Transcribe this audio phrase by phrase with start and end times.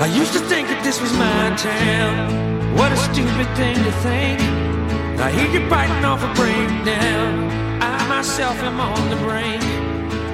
[0.00, 2.74] I used to think that this was my town.
[2.74, 4.40] What a stupid thing to think.
[5.20, 7.50] I hear you biting off a breakdown.
[7.82, 9.62] I myself am on the brink.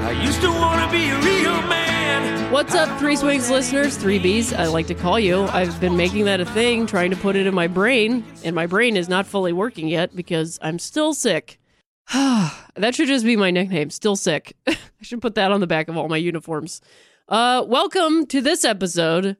[0.06, 2.52] I used to want to be a real man.
[2.52, 3.96] What's up, Three Swings listeners?
[3.96, 5.42] Three Bs, I like to call you.
[5.46, 8.66] I've been making that a thing, trying to put it in my brain, and my
[8.66, 11.58] brain is not fully working yet because I'm still sick.
[12.12, 14.54] that should just be my nickname, still sick.
[14.68, 16.80] I should put that on the back of all my uniforms.
[17.28, 19.36] Uh, welcome to this episode.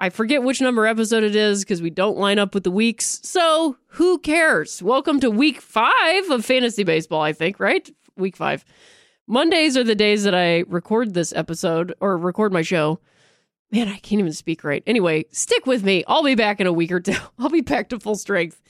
[0.00, 3.20] I forget which number episode it is because we don't line up with the weeks.
[3.24, 4.80] So who cares?
[4.80, 7.90] Welcome to week five of fantasy baseball, I think, right?
[8.16, 8.64] Week five.
[9.26, 13.00] Mondays are the days that I record this episode or record my show.
[13.72, 14.84] Man, I can't even speak right.
[14.86, 16.04] Anyway, stick with me.
[16.06, 17.16] I'll be back in a week or two.
[17.38, 18.62] I'll be back to full strength.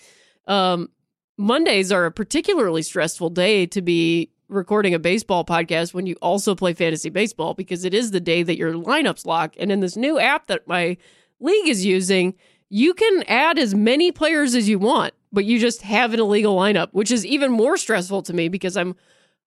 [0.46, 0.88] Um,
[1.36, 6.54] Mondays are a particularly stressful day to be recording a baseball podcast when you also
[6.54, 9.54] play fantasy baseball because it is the day that your lineups lock.
[9.58, 10.96] And in this new app that my
[11.40, 12.34] league is using,
[12.68, 16.56] you can add as many players as you want, but you just have an illegal
[16.56, 18.94] lineup, which is even more stressful to me because I'm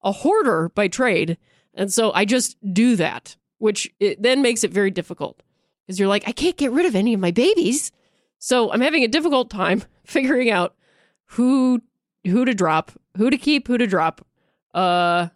[0.04, 1.38] a hoarder by trade.
[1.74, 5.42] And so I just do that, which it then makes it very difficult
[5.86, 7.92] because you're like, I can't get rid of any of my babies.
[8.40, 10.76] So I'm having a difficult time figuring out
[11.26, 11.82] who
[12.24, 14.26] who to drop, who to keep, who to drop.
[14.74, 15.30] Uh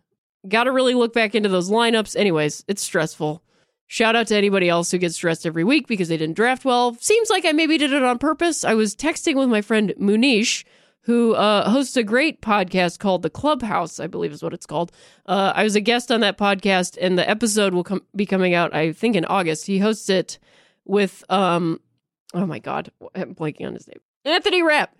[0.48, 2.16] got to really look back into those lineups.
[2.16, 3.44] Anyways, it's stressful.
[3.88, 6.96] Shout out to anybody else who gets stressed every week because they didn't draft well.
[7.00, 8.64] Seems like I maybe did it on purpose.
[8.64, 10.64] I was texting with my friend Munish,
[11.02, 14.92] who uh, hosts a great podcast called The Clubhouse, I believe is what it's called.
[15.28, 18.56] Uh, I was a guest on that podcast, and the episode will com- be coming
[18.56, 19.68] out, I think, in August.
[19.68, 20.40] He hosts it
[20.84, 21.80] with, um,
[22.34, 24.96] oh my God, I'm blanking on his name, Anthony Rapp.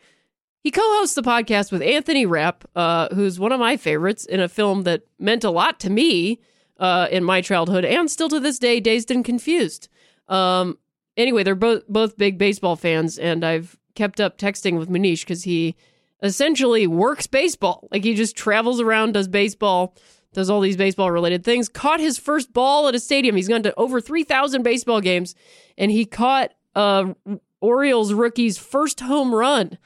[0.62, 4.48] He co-hosts the podcast with Anthony Rapp, uh, who's one of my favorites in a
[4.48, 6.40] film that meant a lot to me
[6.80, 9.88] uh, in my childhood and still to this day, Dazed and Confused.
[10.28, 10.78] Um,
[11.18, 15.44] anyway, they're both both big baseball fans, and I've kept up texting with Manish because
[15.44, 15.76] he
[16.22, 17.88] essentially works baseball.
[17.92, 19.96] Like he just travels around, does baseball,
[20.34, 21.70] does all these baseball related things.
[21.70, 23.36] Caught his first ball at a stadium.
[23.36, 25.36] He's gone to over three thousand baseball games,
[25.78, 27.14] and he caught uh,
[27.62, 29.78] Orioles rookie's first home run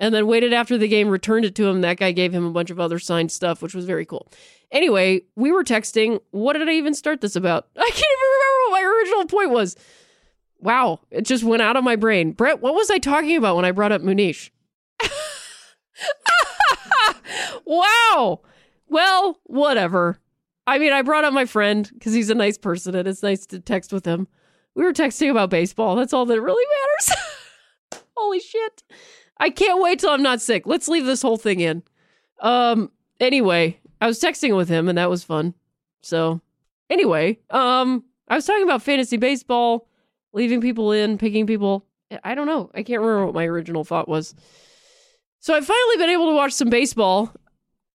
[0.00, 1.82] and then waited after the game, returned it to him.
[1.82, 4.26] That guy gave him a bunch of other signed stuff, which was very cool.
[4.72, 6.18] Anyway, we were texting.
[6.30, 7.68] What did I even start this about?
[7.76, 9.76] I can't even remember what my original point was.
[10.58, 12.32] Wow, it just went out of my brain.
[12.32, 14.50] Brett, what was I talking about when I brought up Munish?
[17.64, 18.40] wow.
[18.88, 20.18] Well, whatever.
[20.66, 23.46] I mean, I brought up my friend because he's a nice person and it's nice
[23.46, 24.28] to text with him.
[24.74, 25.96] We were texting about baseball.
[25.96, 28.04] That's all that really matters.
[28.16, 28.82] Holy shit.
[29.40, 30.66] I can't wait till I'm not sick.
[30.66, 31.82] Let's leave this whole thing in.
[32.40, 35.54] Um anyway, I was texting with him and that was fun.
[36.02, 36.40] So,
[36.88, 39.88] anyway, um I was talking about fantasy baseball,
[40.32, 41.84] leaving people in, picking people.
[42.22, 42.70] I don't know.
[42.74, 44.34] I can't remember what my original thought was.
[45.40, 47.32] So, I've finally been able to watch some baseball.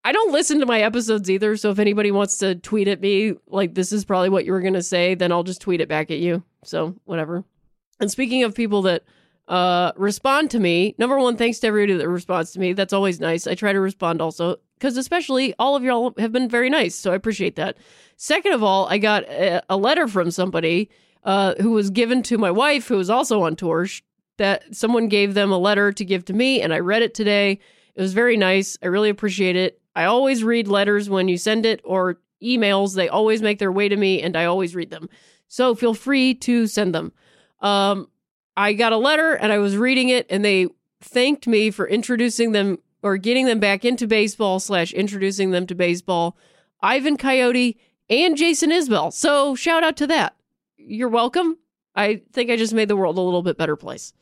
[0.04, 3.34] I don't listen to my episodes either, so if anybody wants to tweet at me
[3.48, 5.90] like this is probably what you were going to say, then I'll just tweet it
[5.90, 6.44] back at you.
[6.64, 7.44] So, whatever.
[8.00, 9.04] And speaking of people that
[9.48, 10.96] uh respond to me.
[10.98, 12.74] Number one thanks to everybody that responds to me.
[12.74, 13.46] That's always nice.
[13.46, 17.12] I try to respond also because especially all of y'all have been very nice so
[17.12, 17.78] i appreciate that.
[18.18, 20.90] Second of all i got a, a letter from somebody
[21.24, 23.86] uh who was given to my wife who was also on tour
[24.38, 27.60] that someone gave them a letter to give to me and i read it today.
[27.96, 28.78] It was very nice.
[28.84, 29.80] I really appreciate it.
[29.96, 32.96] I always read letters when you send it or emails.
[32.96, 35.08] They always make their way to me and i always read them.
[35.48, 37.14] So feel free to send them.
[37.62, 38.08] Um
[38.58, 40.68] I got a letter and I was reading it and they
[41.02, 45.76] thanked me for introducing them or getting them back into baseball slash introducing them to
[45.76, 46.38] baseball,
[46.82, 47.78] Ivan Coyote
[48.10, 49.14] and Jason Isbell.
[49.14, 50.36] So shout out to that.
[50.78, 51.58] You're welcome.
[51.96, 54.14] I think I just made the world a little bit better place.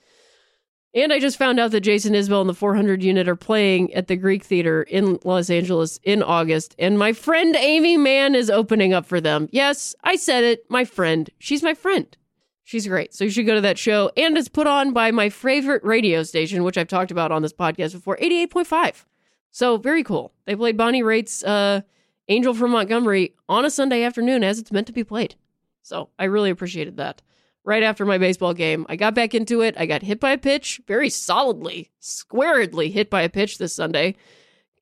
[0.95, 4.07] And I just found out that Jason Isbell and the 400 unit are playing at
[4.07, 6.75] the Greek Theater in Los Angeles in August.
[6.77, 9.49] And my friend Aimee Mann is opening up for them.
[9.51, 10.69] Yes, I said it.
[10.69, 11.31] My friend.
[11.39, 12.15] She's my friend.
[12.63, 13.13] She's great.
[13.13, 14.09] So you should go to that show.
[14.15, 17.53] And it's put on by my favorite radio station, which I've talked about on this
[17.53, 19.05] podcast before 88.5.
[19.51, 20.33] So very cool.
[20.45, 21.81] They played Bonnie Raitt's uh,
[22.29, 25.35] Angel from Montgomery on a Sunday afternoon as it's meant to be played.
[25.81, 27.21] So I really appreciated that
[27.65, 28.85] right after my baseball game.
[28.89, 29.75] I got back into it.
[29.77, 34.15] I got hit by a pitch very solidly, squarely hit by a pitch this Sunday.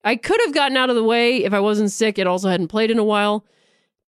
[0.04, 2.70] I could have gotten out of the way if I wasn't sick and also hadn't
[2.70, 3.46] played in a while.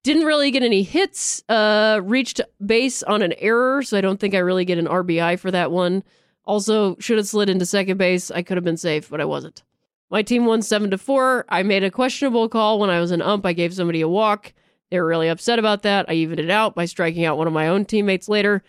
[0.03, 1.43] Didn't really get any hits.
[1.47, 5.39] Uh, reached base on an error, so I don't think I really get an RBI
[5.39, 6.03] for that one.
[6.45, 8.29] Also, should have slid into second base.
[8.29, 9.63] I could have been safe, but I wasn't.
[10.09, 11.45] My team won seven to four.
[11.47, 13.45] I made a questionable call when I was an ump.
[13.45, 14.53] I gave somebody a walk.
[14.91, 16.05] They were really upset about that.
[16.09, 18.61] I evened it out by striking out one of my own teammates later.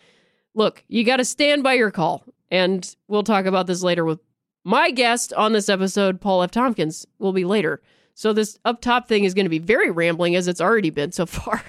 [0.54, 2.25] Look, you got to stand by your call.
[2.50, 4.20] And we'll talk about this later with
[4.62, 6.50] my guest on this episode, Paul F.
[6.50, 7.82] Tompkins, will be later.
[8.14, 11.12] So this up top thing is going to be very rambling as it's already been
[11.12, 11.62] so far.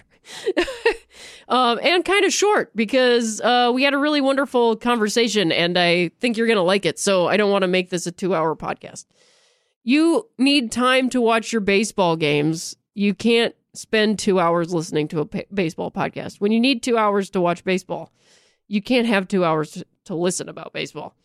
[1.47, 6.09] um, and kind of short because uh, we had a really wonderful conversation and I
[6.19, 6.99] think you're going to like it.
[6.99, 9.05] So I don't want to make this a two hour podcast.
[9.83, 12.75] You need time to watch your baseball games.
[12.95, 16.39] You can't spend two hours listening to a baseball podcast.
[16.39, 18.11] When you need two hours to watch baseball,
[18.67, 21.15] you can't have two hours to, to listen about baseball.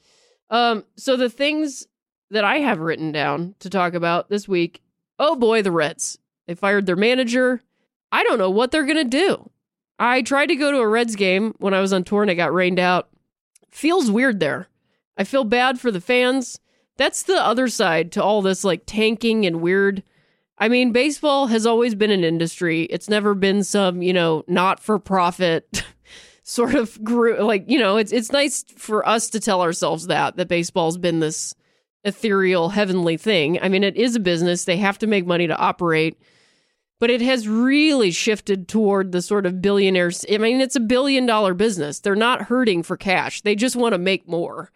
[0.51, 1.87] Um, so the things
[2.31, 4.83] that I have written down to talk about this week,
[5.21, 6.19] oh boy, the Reds.
[6.49, 7.63] They fired their manager.
[8.11, 9.51] I don't know what they're going to do.
[10.01, 12.35] I tried to go to a Reds game when I was on tour and it
[12.35, 13.09] got rained out.
[13.71, 14.67] Feels weird there.
[15.17, 16.59] I feel bad for the fans.
[16.97, 20.03] That's the other side to all this like tanking and weird
[20.61, 22.83] I mean, baseball has always been an industry.
[22.83, 25.83] It's never been some, you know, not for profit
[26.43, 27.41] sort of group.
[27.41, 31.21] Like, you know, it's it's nice for us to tell ourselves that that baseball's been
[31.21, 31.55] this
[32.05, 33.61] ethereal, heavenly thing.
[33.61, 34.65] I mean, it is a business.
[34.65, 36.21] They have to make money to operate.
[36.99, 40.25] But it has really shifted toward the sort of billionaires.
[40.31, 41.99] I mean, it's a billion dollar business.
[41.99, 43.41] They're not hurting for cash.
[43.41, 44.71] They just want to make more.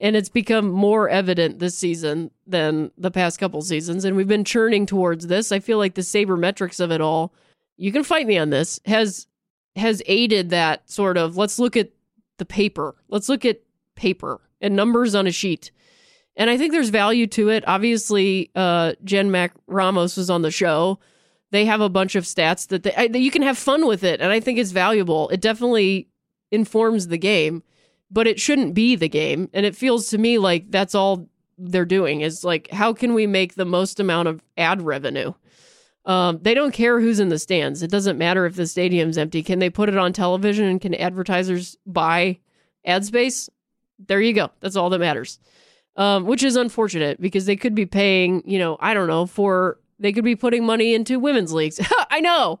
[0.00, 4.04] And it's become more evident this season than the past couple seasons.
[4.04, 5.52] And we've been churning towards this.
[5.52, 7.32] I feel like the sabermetrics of it all,
[7.76, 9.26] you can fight me on this, has
[9.76, 11.90] has aided that sort of let's look at
[12.38, 12.96] the paper.
[13.08, 13.60] Let's look at
[13.94, 15.70] paper and numbers on a sheet.
[16.38, 17.64] And I think there's value to it.
[17.66, 20.98] Obviously, uh, Jen Mac Ramos was on the show.
[21.50, 24.04] They have a bunch of stats that, they, I, that you can have fun with
[24.04, 24.20] it.
[24.22, 25.28] And I think it's valuable.
[25.28, 26.08] It definitely
[26.50, 27.62] informs the game
[28.10, 29.48] but it shouldn't be the game.
[29.52, 33.26] And it feels to me like that's all they're doing is like, how can we
[33.26, 35.34] make the most amount of ad revenue?
[36.04, 37.82] Um, they don't care who's in the stands.
[37.82, 39.42] It doesn't matter if the stadium's empty.
[39.42, 42.38] Can they put it on television and can advertisers buy
[42.84, 43.50] ad space?
[43.98, 44.50] There you go.
[44.60, 45.38] That's all that matters.
[45.98, 49.80] Um, which is unfortunate because they could be paying, you know, I don't know, for
[49.98, 51.80] they could be putting money into women's leagues.
[52.10, 52.60] I know.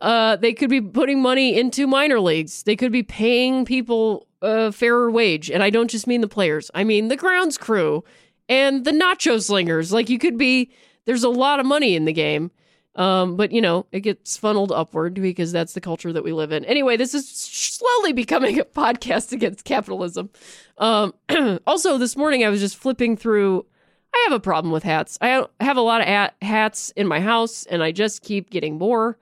[0.00, 2.62] Uh, they could be putting money into minor leagues.
[2.62, 5.50] They could be paying people a fairer wage.
[5.50, 8.04] And I don't just mean the players, I mean the grounds crew
[8.48, 9.92] and the nacho slingers.
[9.92, 10.70] Like you could be,
[11.04, 12.50] there's a lot of money in the game.
[12.98, 16.50] Um, but you know, it gets funneled upward because that's the culture that we live
[16.50, 16.64] in.
[16.64, 20.30] Anyway, this is slowly becoming a podcast against capitalism.
[20.78, 21.14] Um,
[21.66, 23.64] also, this morning I was just flipping through.
[24.12, 25.16] I have a problem with hats.
[25.20, 29.16] I have a lot of hats in my house, and I just keep getting more.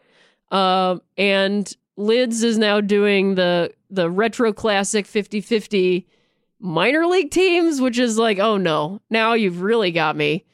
[0.51, 6.07] Um, and Lids is now doing the the retro classic 50-50
[6.61, 10.45] minor league teams, which is like, oh no, now you've really got me.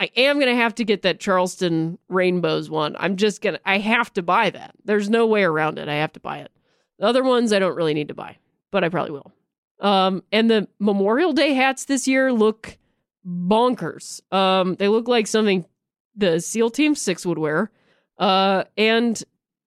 [0.00, 2.96] I am gonna have to get that Charleston Rainbows one.
[2.98, 4.74] I'm just gonna I have to buy that.
[4.84, 5.88] There's no way around it.
[5.88, 6.50] I have to buy it.
[6.98, 8.38] The other ones I don't really need to buy,
[8.70, 9.32] but I probably will.
[9.80, 12.78] Um, and the Memorial Day hats this year look
[13.26, 14.20] bonkers.
[14.32, 15.66] Um, they look like something
[16.16, 17.70] the SEAL Team Six would wear.
[18.18, 19.22] Uh, and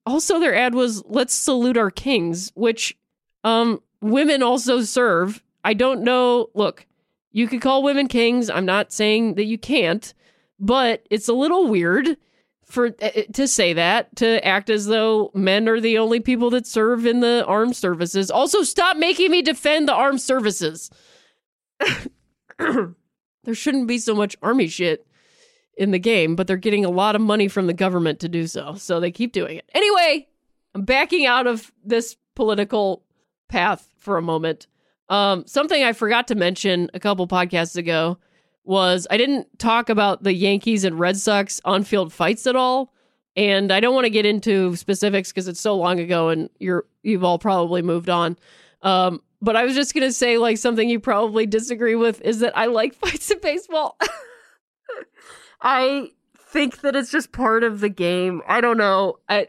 [0.05, 2.97] also their ad was let's salute our kings, which
[3.43, 5.43] um women also serve.
[5.63, 6.49] I don't know.
[6.55, 6.87] Look,
[7.31, 8.49] you could call women kings.
[8.49, 10.13] I'm not saying that you can't,
[10.63, 12.17] but it's a little weird
[12.65, 16.65] for uh, to say that to act as though men are the only people that
[16.65, 18.31] serve in the armed services.
[18.31, 20.89] Also, stop making me defend the armed services.
[22.57, 22.95] there
[23.53, 25.05] shouldn't be so much army shit
[25.77, 28.47] in the game, but they're getting a lot of money from the government to do
[28.47, 28.75] so.
[28.75, 29.69] So they keep doing it.
[29.73, 30.29] Anyway,
[30.73, 33.03] I'm backing out of this political
[33.49, 34.67] path for a moment.
[35.09, 38.17] Um, something I forgot to mention a couple podcasts ago.
[38.63, 42.93] Was I didn't talk about the Yankees and Red Sox on field fights at all.
[43.35, 46.85] And I don't want to get into specifics because it's so long ago and you're
[47.01, 48.37] you've all probably moved on.
[48.83, 52.57] Um, but I was just gonna say like something you probably disagree with is that
[52.57, 53.97] I like fights in baseball.
[55.61, 58.41] I think that it's just part of the game.
[58.47, 59.17] I don't know.
[59.27, 59.47] I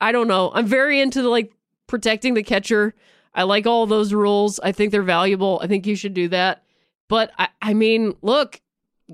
[0.00, 0.50] I don't know.
[0.52, 1.52] I'm very into the, like
[1.86, 2.94] protecting the catcher.
[3.34, 4.60] I like all those rules.
[4.60, 5.58] I think they're valuable.
[5.62, 6.64] I think you should do that.
[7.12, 8.58] But I, I mean, look,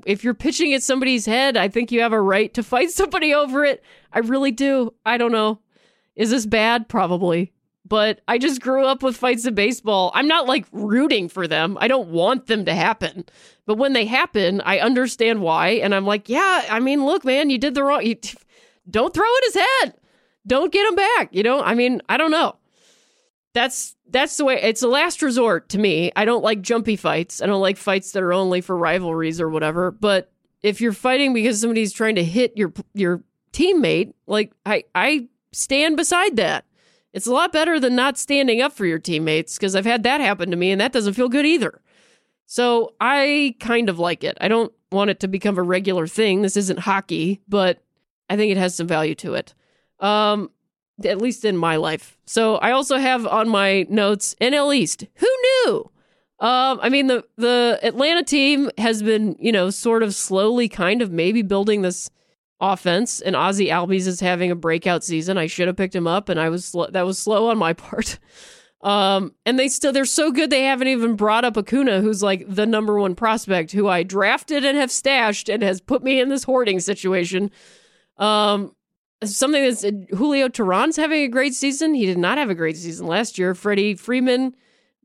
[0.06, 3.34] if you're pitching at somebody's head, I think you have a right to fight somebody
[3.34, 3.82] over it.
[4.12, 4.94] I really do.
[5.04, 5.58] I don't know.
[6.14, 6.88] Is this bad?
[6.88, 7.52] Probably.
[7.84, 10.12] But I just grew up with fights in baseball.
[10.14, 11.76] I'm not like rooting for them.
[11.80, 13.24] I don't want them to happen.
[13.66, 15.70] But when they happen, I understand why.
[15.70, 18.06] And I'm like, yeah, I mean, look, man, you did the wrong.
[18.06, 18.14] You,
[18.88, 19.94] don't throw at his head.
[20.46, 21.30] Don't get him back.
[21.32, 22.57] You know, I mean, I don't know.
[23.54, 26.12] That's that's the way it's a last resort to me.
[26.16, 27.42] I don't like jumpy fights.
[27.42, 29.90] I don't like fights that are only for rivalries or whatever.
[29.90, 30.30] But
[30.62, 35.96] if you're fighting because somebody's trying to hit your your teammate, like I I stand
[35.96, 36.64] beside that.
[37.12, 40.20] It's a lot better than not standing up for your teammates because I've had that
[40.20, 41.80] happen to me and that doesn't feel good either.
[42.46, 44.36] So I kind of like it.
[44.40, 46.42] I don't want it to become a regular thing.
[46.42, 47.82] This isn't hockey, but
[48.30, 49.54] I think it has some value to it.
[50.00, 50.50] Um,
[51.04, 52.18] at least in my life.
[52.26, 55.06] So I also have on my notes NL East.
[55.14, 55.90] Who knew?
[56.40, 61.02] Um, I mean the the Atlanta team has been, you know, sort of slowly kind
[61.02, 62.10] of maybe building this
[62.60, 65.38] offense and Ozzie Albies is having a breakout season.
[65.38, 67.72] I should have picked him up and I was sl- that was slow on my
[67.74, 68.18] part.
[68.80, 72.44] Um, and they still they're so good they haven't even brought up Acuna, who's like
[72.46, 76.28] the number one prospect, who I drafted and have stashed and has put me in
[76.28, 77.50] this hoarding situation.
[78.18, 78.74] Um,
[79.24, 81.94] something that's Julio Teheran's having a great season.
[81.94, 83.54] He did not have a great season last year.
[83.54, 84.54] Freddie Freeman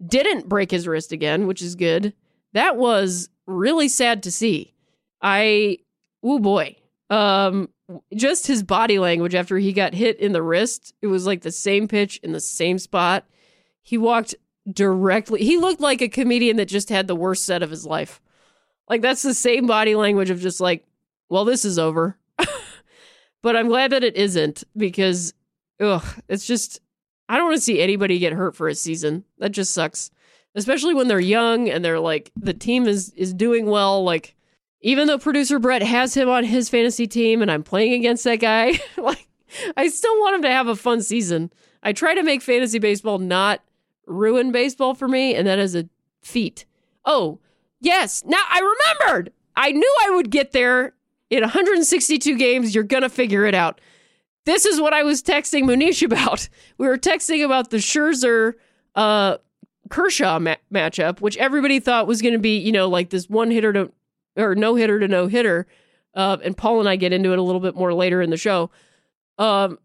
[0.06, 2.14] didn't break his wrist again, which is good.
[2.54, 4.74] That was really sad to see.
[5.22, 5.80] I,
[6.22, 6.76] oh boy,
[7.10, 7.70] um,
[8.16, 10.94] just his body language after he got hit in the wrist.
[11.02, 13.26] It was like the same pitch in the same spot.
[13.82, 14.36] He walked
[14.72, 15.44] directly.
[15.44, 18.22] He looked like a comedian that just had the worst set of his life.
[18.90, 20.86] Like that's the same body language of just like,
[21.30, 22.18] well, this is over.
[23.44, 25.34] But I'm glad that it isn't because,
[25.80, 26.80] ugh, it's just
[27.30, 29.26] I don't want to see anybody get hurt for a season.
[29.38, 30.10] That just sucks,
[30.56, 34.04] especially when they're young and they're like the team is is doing well.
[34.04, 34.36] Like
[34.82, 38.38] even though producer Brett has him on his fantasy team and I'm playing against that
[38.38, 39.28] guy, like
[39.78, 41.52] I still want him to have a fun season.
[41.84, 43.62] I try to make fantasy baseball not
[44.06, 45.88] ruin baseball for me, and that is a
[46.22, 46.66] feat.
[47.06, 47.40] Oh,
[47.82, 48.24] yes.
[48.26, 49.34] Now I remembered.
[49.56, 50.94] I knew I would get there
[51.38, 52.76] in 162 games.
[52.76, 53.82] You're going to figure it out.
[54.46, 56.50] This is what I was texting Munish about.
[56.78, 58.54] We were texting about the Scherzer
[58.96, 59.38] uh,
[59.90, 63.52] Kershaw ma- matchup, which everybody thought was going to be, you know, like this one
[63.52, 63.92] hitter to
[64.36, 65.68] or no hitter to no hitter.
[66.16, 68.38] Uh, and Paul and I get into it a little bit more later in the
[68.38, 68.70] show.
[69.38, 69.78] Um,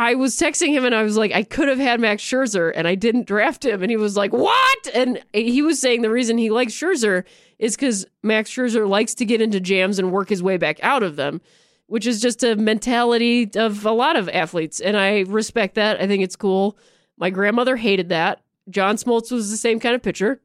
[0.00, 2.88] I was texting him and I was like, I could have had Max Scherzer and
[2.88, 3.82] I didn't draft him.
[3.82, 4.88] And he was like, What?
[4.94, 7.24] And he was saying the reason he likes Scherzer
[7.58, 11.02] is because Max Scherzer likes to get into jams and work his way back out
[11.02, 11.42] of them,
[11.86, 14.80] which is just a mentality of a lot of athletes.
[14.80, 16.00] And I respect that.
[16.00, 16.78] I think it's cool.
[17.18, 18.40] My grandmother hated that.
[18.70, 20.40] John Smoltz was the same kind of pitcher.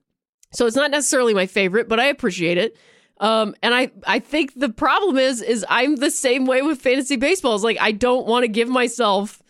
[0.51, 2.75] So it's not necessarily my favorite, but I appreciate it.
[3.21, 7.15] Um, and I, I think the problem is, is I'm the same way with fantasy
[7.15, 7.55] baseball.
[7.55, 9.41] It's like I don't want to give myself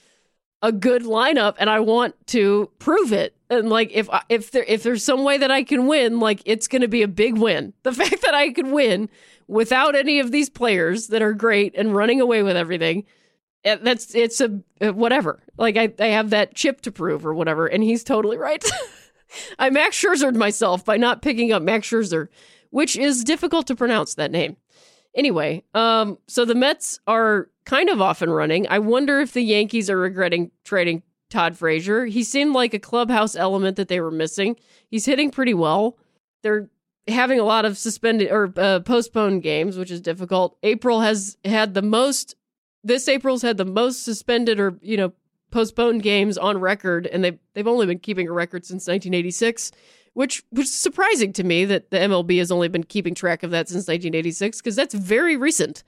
[0.62, 3.36] a good lineup, and I want to prove it.
[3.50, 6.68] And like if if there if there's some way that I can win, like it's
[6.68, 7.74] going to be a big win.
[7.84, 9.10] The fact that I could win
[9.48, 13.06] without any of these players that are great and running away with everything,
[13.64, 15.44] eh, that's it's a eh, whatever.
[15.58, 18.64] Like I I have that chip to prove or whatever, and he's totally right.
[19.60, 22.30] I Max Scherzered myself by not picking up Max Scherzer
[22.76, 24.58] which is difficult to pronounce that name.
[25.16, 28.68] Anyway, um, so the Mets are kind of off and running.
[28.68, 32.06] I wonder if the Yankees are regretting trading Todd Frazier.
[32.06, 34.58] He seemed like a clubhouse element that they were missing.
[34.90, 35.98] He's hitting pretty well.
[36.44, 36.70] They're
[37.08, 40.58] having a lot of suspended or uh, postponed games, which is difficult.
[40.64, 42.36] April has had the most.
[42.84, 45.14] This April's had the most suspended or you know
[45.50, 49.72] postponed games on record, and they've they've only been keeping a record since 1986
[50.16, 53.68] which was surprising to me that the MLB has only been keeping track of that
[53.68, 55.84] since 1986 because that's very recent.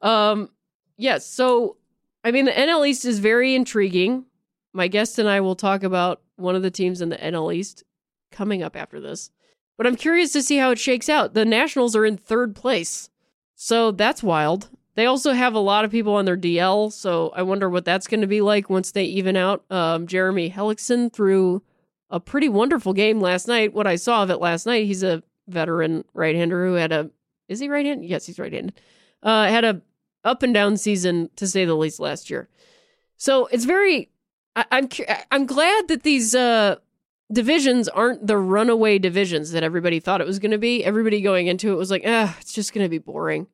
[0.00, 0.50] Um,
[0.96, 1.76] yes, so
[2.24, 4.24] I mean the NL East is very intriguing.
[4.72, 7.82] My guest and I will talk about one of the teams in the NL East
[8.30, 9.30] coming up after this.
[9.76, 11.34] But I'm curious to see how it shakes out.
[11.34, 13.10] The Nationals are in third place.
[13.56, 14.70] So that's wild.
[14.94, 18.06] They also have a lot of people on their DL, so I wonder what that's
[18.06, 19.64] going to be like once they even out.
[19.70, 21.62] Um, Jeremy Hellickson threw
[22.10, 23.74] a pretty wonderful game last night.
[23.74, 27.10] What I saw of it last night, he's a veteran right hander who had a
[27.48, 28.08] Is he right-handed?
[28.08, 28.80] Yes, he's right-handed.
[29.22, 29.82] Uh, had a
[30.24, 32.48] up and down season to say the least last year.
[33.16, 34.10] So it's very.
[34.56, 34.88] I, I'm
[35.30, 36.76] I'm glad that these uh,
[37.32, 40.84] divisions aren't the runaway divisions that everybody thought it was going to be.
[40.84, 43.46] Everybody going into it was like, ah, it's just going to be boring.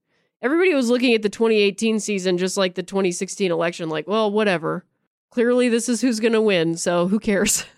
[0.43, 4.85] Everybody was looking at the 2018 season just like the 2016 election, like, well, whatever.
[5.31, 7.65] Clearly, this is who's going to win, so who cares?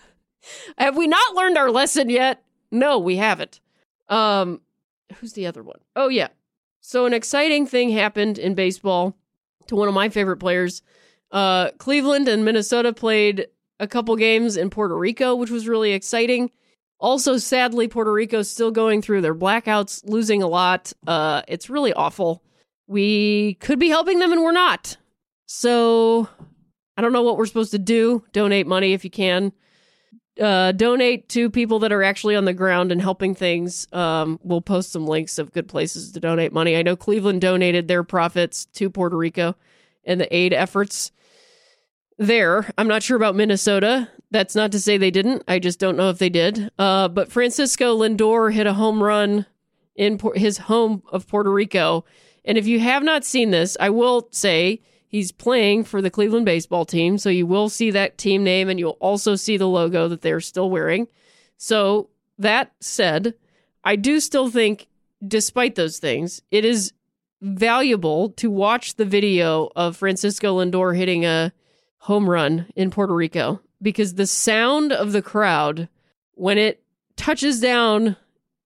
[0.78, 2.42] Have we not learned our lesson yet?
[2.70, 3.60] No, we haven't.
[4.08, 4.60] Um,
[5.16, 5.80] who's the other one?
[5.94, 6.28] Oh yeah.
[6.80, 9.16] So an exciting thing happened in baseball
[9.66, 10.82] to one of my favorite players.
[11.32, 13.48] Uh, Cleveland and Minnesota played
[13.80, 16.50] a couple games in Puerto Rico, which was really exciting.
[16.98, 20.92] Also, sadly, Puerto Rico's still going through their blackouts, losing a lot.
[21.06, 22.42] Uh, it's really awful.
[22.86, 24.96] We could be helping them, and we're not.
[25.46, 26.28] So
[26.96, 28.24] I don't know what we're supposed to do.
[28.32, 29.52] Donate money if you can
[30.40, 33.86] uh, donate to people that are actually on the ground and helping things.
[33.92, 36.76] Um, we'll post some links of good places to donate money.
[36.76, 39.56] I know Cleveland donated their profits to Puerto Rico
[40.04, 41.12] and the aid efforts
[42.18, 42.70] there.
[42.78, 44.08] I'm not sure about Minnesota.
[44.30, 45.42] That's not to say they didn't.
[45.48, 46.70] I just don't know if they did.
[46.78, 49.46] Uh, but Francisco Lindor hit a home run
[49.94, 52.04] in his home of Puerto Rico.
[52.44, 56.46] And if you have not seen this, I will say He's playing for the Cleveland
[56.46, 60.08] baseball team, so you will see that team name and you'll also see the logo
[60.08, 61.08] that they're still wearing.
[61.56, 63.34] So, that said,
[63.82, 64.88] I do still think,
[65.26, 66.92] despite those things, it is
[67.40, 71.52] valuable to watch the video of Francisco Lindor hitting a
[71.98, 75.88] home run in Puerto Rico because the sound of the crowd
[76.34, 76.82] when it
[77.16, 78.16] touches down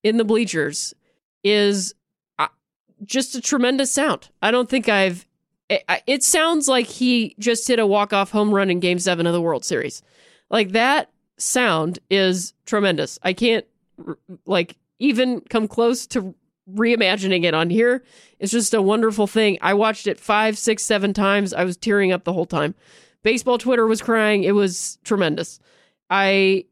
[0.03, 0.95] in the bleachers
[1.43, 1.95] is
[2.39, 2.49] uh,
[3.05, 4.29] just a tremendous sound.
[4.43, 5.27] I don't think I've
[5.71, 9.33] it, it sounds like he just hit a walk-off home run in game 7 of
[9.33, 10.03] the World Series.
[10.51, 13.19] Like that sound is tremendous.
[13.23, 13.65] I can't
[14.45, 16.35] like even come close to
[16.71, 18.03] reimagining it on here.
[18.39, 19.59] It's just a wonderful thing.
[19.63, 21.55] I watched it five, six, seven times.
[21.55, 22.75] I was tearing up the whole time.
[23.23, 24.45] Baseball Twitter was crying.
[24.45, 25.61] It was tremendous.
[26.09, 26.65] I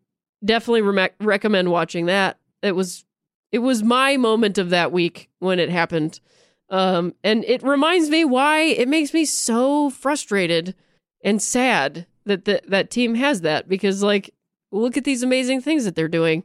[0.45, 2.39] definitely re- recommend watching that.
[2.63, 3.05] It was
[3.51, 6.21] it was my moment of that week when it happened.
[6.71, 10.75] Um, and it reminds me why it makes me so frustrated
[11.25, 14.35] and sad that the, that team has that because, like,
[14.71, 16.45] look at these amazing things that they're doing.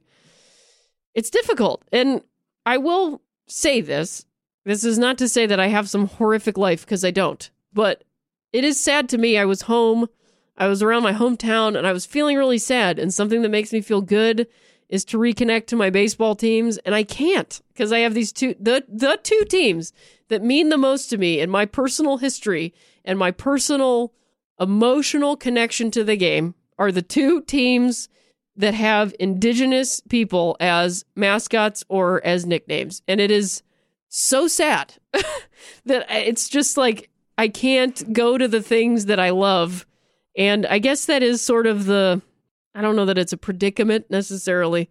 [1.13, 1.83] It's difficult.
[1.91, 2.21] And
[2.65, 4.25] I will say this
[4.65, 8.05] this is not to say that I have some horrific life because I don't, but
[8.53, 9.37] it is sad to me.
[9.37, 10.07] I was home,
[10.57, 12.97] I was around my hometown, and I was feeling really sad.
[12.97, 14.47] And something that makes me feel good
[14.89, 18.55] is to reconnect to my baseball teams and I can't because I have these two
[18.59, 19.91] the the two teams
[20.33, 22.73] that mean the most to me in my personal history
[23.05, 24.11] and my personal
[24.59, 28.09] emotional connection to the game are the two teams
[28.55, 33.61] that have indigenous people as mascots or as nicknames and it is
[34.09, 34.95] so sad
[35.85, 39.85] that it's just like I can't go to the things that I love
[40.35, 42.23] and I guess that is sort of the
[42.73, 44.89] I don't know that it's a predicament necessarily,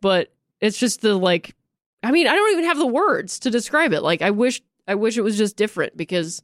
[0.00, 1.56] but it's just the like
[2.04, 4.02] I mean, I don't even have the words to describe it.
[4.02, 6.42] Like I wish I wish it was just different because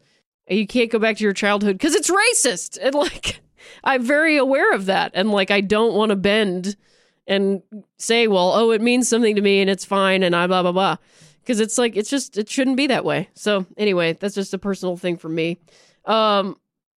[0.48, 2.78] you can't go back to your childhood because it's racist.
[2.80, 3.40] And like
[3.84, 5.12] I'm very aware of that.
[5.14, 6.76] And like I don't want to bend
[7.26, 7.62] and
[7.98, 10.72] say, well, oh, it means something to me and it's fine and I blah blah
[10.72, 10.96] blah.
[11.40, 13.28] Because it's like it's just it shouldn't be that way.
[13.34, 15.58] So anyway, that's just a personal thing for me.
[16.04, 16.56] Um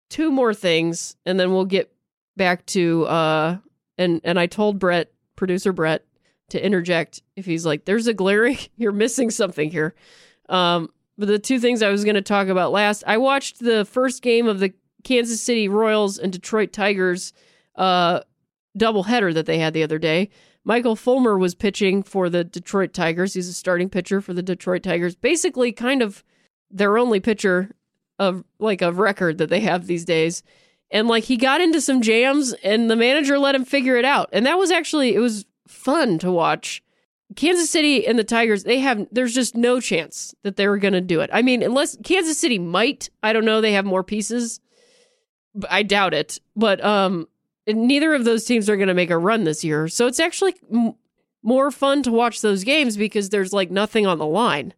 [0.10, 1.94] two more things and then we'll get
[2.38, 3.58] back to uh
[3.98, 6.06] and and I told Brett, producer Brett,
[6.50, 9.96] to interject if he's like, "There's a glaring, you're missing something here."
[10.50, 14.21] Um, the two things I was going to talk about last, I watched the first
[14.21, 14.73] game of the
[15.04, 17.34] Kansas City Royals and Detroit Tigers
[17.76, 18.21] uh,
[18.78, 20.30] doubleheader that they had the other day.
[20.63, 23.34] Michael Fulmer was pitching for the Detroit Tigers.
[23.34, 25.15] He's a starting pitcher for the Detroit Tigers.
[25.15, 26.23] Basically, kind of
[26.71, 27.76] their only pitcher
[28.19, 30.43] of like a record that they have these days
[30.91, 34.30] and like he got into some jams and the manager let him figure it out
[34.32, 36.84] and that was actually it was fun to watch
[37.36, 40.93] kansas city and the tigers they have there's just no chance that they were going
[40.93, 44.04] to do it i mean unless kansas city might i don't know they have more
[44.04, 44.60] pieces
[45.54, 47.28] but i doubt it but um
[47.67, 50.54] neither of those teams are going to make a run this year so it's actually
[50.72, 50.96] m-
[51.41, 54.74] more fun to watch those games because there's like nothing on the line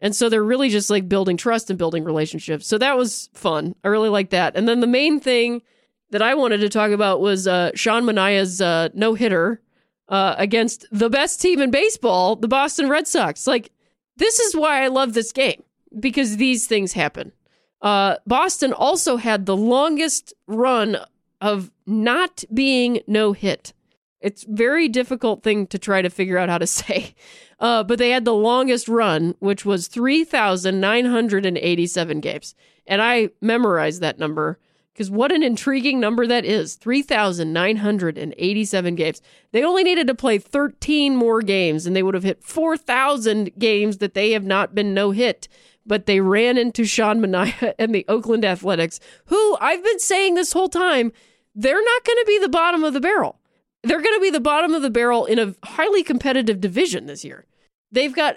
[0.00, 2.66] and so they're really just like building trust and building relationships.
[2.66, 3.74] So that was fun.
[3.84, 4.54] I really like that.
[4.54, 5.62] And then the main thing
[6.10, 9.62] that I wanted to talk about was uh, Sean Manaea's uh, no hitter
[10.08, 13.46] uh, against the best team in baseball, the Boston Red Sox.
[13.46, 13.70] Like,
[14.16, 15.62] this is why I love this game
[15.98, 17.32] because these things happen.
[17.80, 20.98] Uh, Boston also had the longest run
[21.40, 23.72] of not being no hit.
[24.20, 27.14] It's very difficult thing to try to figure out how to say.
[27.60, 32.54] Uh, but they had the longest run, which was 3,987 games.
[32.86, 34.58] And I memorized that number
[34.94, 39.20] because what an intriguing number that is 3,987 games.
[39.50, 43.98] They only needed to play 13 more games and they would have hit 4,000 games
[43.98, 45.48] that they have not been no hit.
[45.84, 50.52] But they ran into Sean Manaea and the Oakland Athletics, who I've been saying this
[50.52, 51.10] whole time,
[51.56, 53.40] they're not going to be the bottom of the barrel.
[53.82, 57.24] They're going to be the bottom of the barrel in a highly competitive division this
[57.24, 57.44] year.
[57.90, 58.36] They've got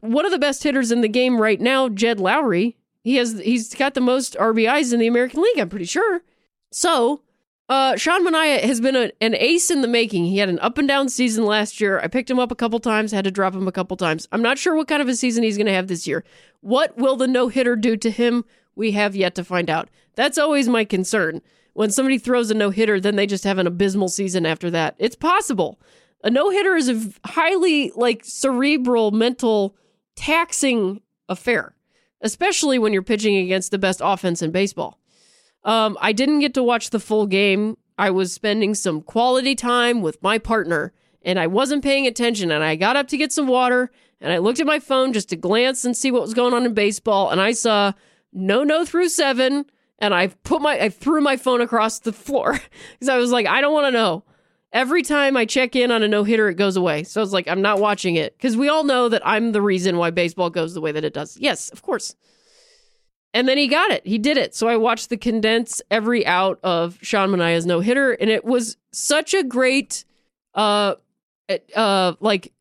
[0.00, 3.74] one of the best hitters in the game right now, Jed Lowrie, he has he's
[3.74, 6.22] got the most RBIs in the American League, I'm pretty sure.
[6.70, 7.22] So,
[7.68, 10.26] uh, Sean Manaea has been a, an ace in the making.
[10.26, 12.00] He had an up and down season last year.
[12.00, 14.28] I picked him up a couple times, had to drop him a couple times.
[14.32, 16.24] I'm not sure what kind of a season he's going to have this year.
[16.60, 18.44] What will the no hitter do to him?
[18.74, 19.88] We have yet to find out.
[20.14, 21.42] That's always my concern.
[21.74, 24.94] When somebody throws a no hitter, then they just have an abysmal season after that.
[24.98, 25.80] It's possible.
[26.22, 29.76] A no hitter is a highly like cerebral, mental,
[30.14, 31.74] taxing affair
[32.22, 34.98] especially when you're pitching against the best offense in baseball.
[35.64, 37.76] Um, I didn't get to watch the full game.
[37.98, 40.92] I was spending some quality time with my partner
[41.24, 42.50] and I wasn't paying attention.
[42.50, 45.28] And I got up to get some water and I looked at my phone just
[45.30, 47.30] to glance and see what was going on in baseball.
[47.30, 47.92] And I saw
[48.32, 49.66] no, no through seven.
[49.98, 52.52] And I put my, I threw my phone across the floor
[52.92, 54.24] because I was like, I don't want to know.
[54.72, 57.04] Every time I check in on a no hitter, it goes away.
[57.04, 59.60] So I was like, I'm not watching it because we all know that I'm the
[59.60, 61.36] reason why baseball goes the way that it does.
[61.36, 62.14] Yes, of course.
[63.34, 64.06] And then he got it.
[64.06, 64.54] He did it.
[64.54, 68.76] So I watched the condense every out of Sean Manaea's no hitter, and it was
[68.92, 70.04] such a great,
[70.54, 70.96] uh,
[71.74, 72.52] uh, like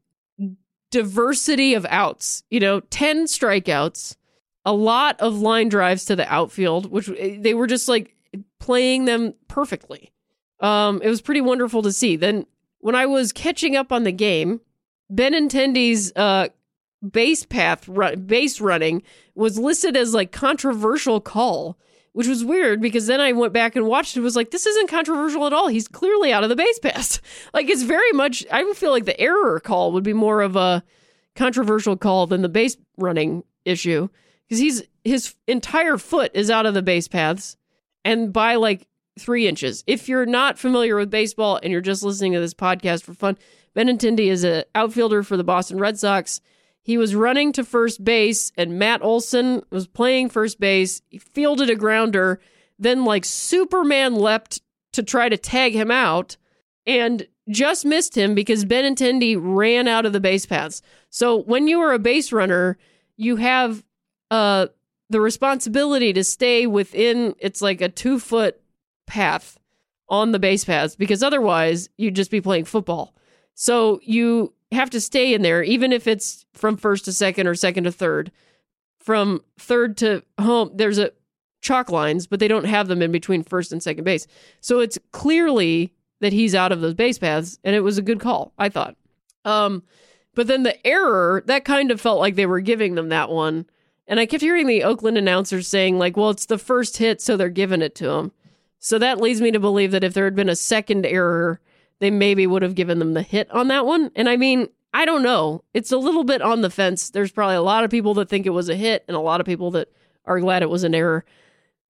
[0.91, 2.43] diversity of outs.
[2.49, 4.15] You know, ten strikeouts,
[4.65, 8.15] a lot of line drives to the outfield, which eh, they were just like
[8.59, 10.10] playing them perfectly.
[10.61, 12.15] Um, it was pretty wonderful to see.
[12.15, 12.45] Then
[12.79, 14.61] when I was catching up on the game,
[15.11, 16.49] Benintendi's uh,
[17.09, 17.89] base path
[18.27, 19.03] base running
[19.35, 21.77] was listed as like controversial call,
[22.13, 24.21] which was weird because then I went back and watched it.
[24.21, 25.67] Was like this isn't controversial at all.
[25.67, 27.21] He's clearly out of the base path.
[27.53, 28.45] like it's very much.
[28.51, 30.83] I would feel like the error call would be more of a
[31.35, 34.09] controversial call than the base running issue
[34.47, 37.57] because he's his entire foot is out of the base paths
[38.03, 38.87] and by like
[39.19, 39.83] three inches.
[39.87, 43.37] If you're not familiar with baseball and you're just listening to this podcast for fun,
[43.75, 46.41] Benintendi is an outfielder for the Boston Red Sox.
[46.83, 51.01] He was running to first base, and Matt Olson was playing first base.
[51.09, 52.39] He fielded a grounder,
[52.79, 54.61] then, like Superman, leapt
[54.93, 56.37] to try to tag him out
[56.87, 60.81] and just missed him because Benintendi ran out of the base paths.
[61.11, 62.77] So, when you are a base runner,
[63.15, 63.83] you have
[64.31, 64.67] uh,
[65.09, 68.60] the responsibility to stay within it's like a two foot
[69.11, 69.59] path
[70.07, 73.13] on the base paths because otherwise you'd just be playing football.
[73.53, 77.55] So you have to stay in there, even if it's from first to second or
[77.55, 78.31] second to third.
[78.99, 81.11] From third to home, there's a
[81.59, 84.27] chalk lines, but they don't have them in between first and second base.
[84.61, 88.19] So it's clearly that he's out of those base paths, and it was a good
[88.19, 88.95] call, I thought.
[89.43, 89.83] Um,
[90.35, 93.65] but then the error that kind of felt like they were giving them that one,
[94.07, 97.35] and I kept hearing the Oakland announcers saying like, "Well, it's the first hit, so
[97.35, 98.31] they're giving it to him."
[98.83, 101.61] So that leads me to believe that if there had been a second error,
[101.99, 104.09] they maybe would have given them the hit on that one.
[104.15, 105.63] And I mean, I don't know.
[105.73, 107.11] It's a little bit on the fence.
[107.11, 109.39] There's probably a lot of people that think it was a hit and a lot
[109.39, 109.87] of people that
[110.25, 111.23] are glad it was an error.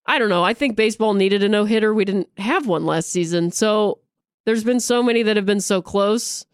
[0.06, 0.44] I don't know.
[0.44, 1.94] I think baseball needed a no hitter.
[1.94, 3.52] We didn't have one last season.
[3.52, 4.00] So
[4.46, 6.46] there's been so many that have been so close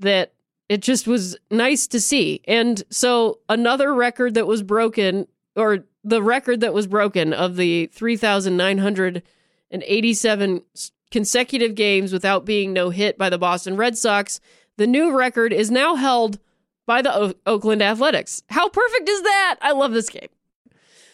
[0.00, 0.34] that
[0.68, 2.42] it just was nice to see.
[2.46, 7.86] And so another record that was broken, or the record that was broken of the
[7.86, 9.22] 3,900
[9.76, 10.62] and 87
[11.10, 14.40] consecutive games without being no hit by the Boston Red Sox.
[14.78, 16.38] The new record is now held
[16.86, 18.42] by the o- Oakland Athletics.
[18.48, 19.56] How perfect is that?
[19.60, 20.28] I love this game.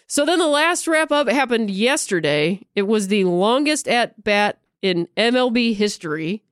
[0.07, 2.61] So then the last wrap up happened yesterday.
[2.77, 6.45] It was the longest at bat in MLB history.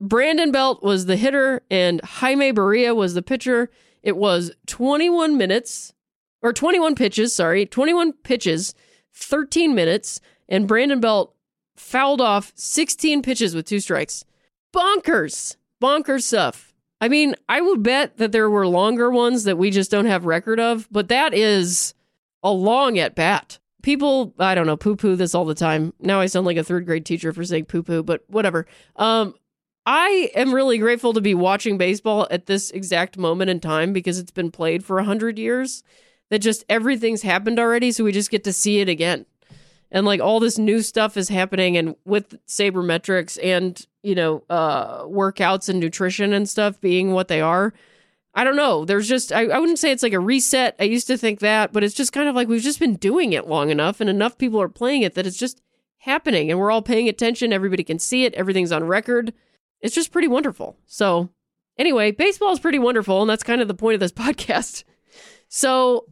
[0.00, 3.70] Brandon Belt was the hitter and Jaime Barria was the pitcher.
[4.02, 5.92] It was 21 minutes
[6.40, 8.72] or 21 pitches, sorry, 21 pitches,
[9.12, 11.34] 13 minutes, and Brandon Belt
[11.80, 14.24] fouled off 16 pitches with two strikes.
[14.72, 15.56] Bonkers.
[15.82, 16.72] Bonkers stuff.
[17.00, 20.26] I mean, I would bet that there were longer ones that we just don't have
[20.26, 21.94] record of, but that is
[22.42, 23.58] a long at bat.
[23.82, 25.94] People, I don't know, poo poo this all the time.
[25.98, 28.66] Now I sound like a third grade teacher for saying poo poo, but whatever.
[28.96, 29.34] Um,
[29.86, 34.18] I am really grateful to be watching baseball at this exact moment in time because
[34.18, 35.82] it's been played for a hundred years.
[36.28, 39.26] That just everything's happened already, so we just get to see it again.
[39.90, 45.02] And like all this new stuff is happening and with sabermetrics and you know uh
[45.04, 47.72] workouts and nutrition and stuff being what they are
[48.34, 48.84] i don't know.
[48.84, 50.76] There's just I, I wouldn't say it's like a reset.
[50.78, 53.32] I used to think that but it's just kind of like we've just been doing
[53.32, 55.60] it long enough and enough people are playing it that it's just
[55.98, 57.52] happening and we're all paying attention.
[57.52, 58.34] Everybody can see it.
[58.34, 59.34] Everything's on record.
[59.80, 60.76] It's just pretty wonderful.
[60.86, 61.30] So
[61.76, 64.84] anyway baseball is pretty wonderful and that's kind of the point of this podcast.
[65.48, 66.06] So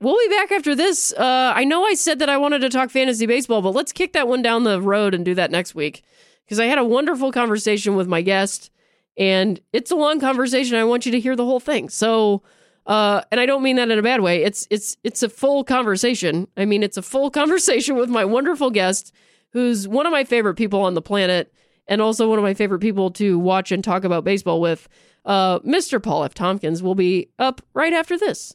[0.00, 1.12] We'll be back after this.
[1.12, 4.12] Uh, I know I said that I wanted to talk fantasy baseball, but let's kick
[4.12, 6.02] that one down the road and do that next week
[6.44, 8.70] because I had a wonderful conversation with my guest,
[9.16, 10.76] and it's a long conversation.
[10.76, 11.88] I want you to hear the whole thing.
[11.88, 12.42] So,
[12.86, 14.42] uh, and I don't mean that in a bad way.
[14.42, 16.48] It's it's it's a full conversation.
[16.56, 19.12] I mean, it's a full conversation with my wonderful guest,
[19.52, 21.52] who's one of my favorite people on the planet,
[21.86, 24.88] and also one of my favorite people to watch and talk about baseball with.
[25.24, 26.02] Uh, Mr.
[26.02, 26.34] Paul F.
[26.34, 28.54] Tompkins will be up right after this.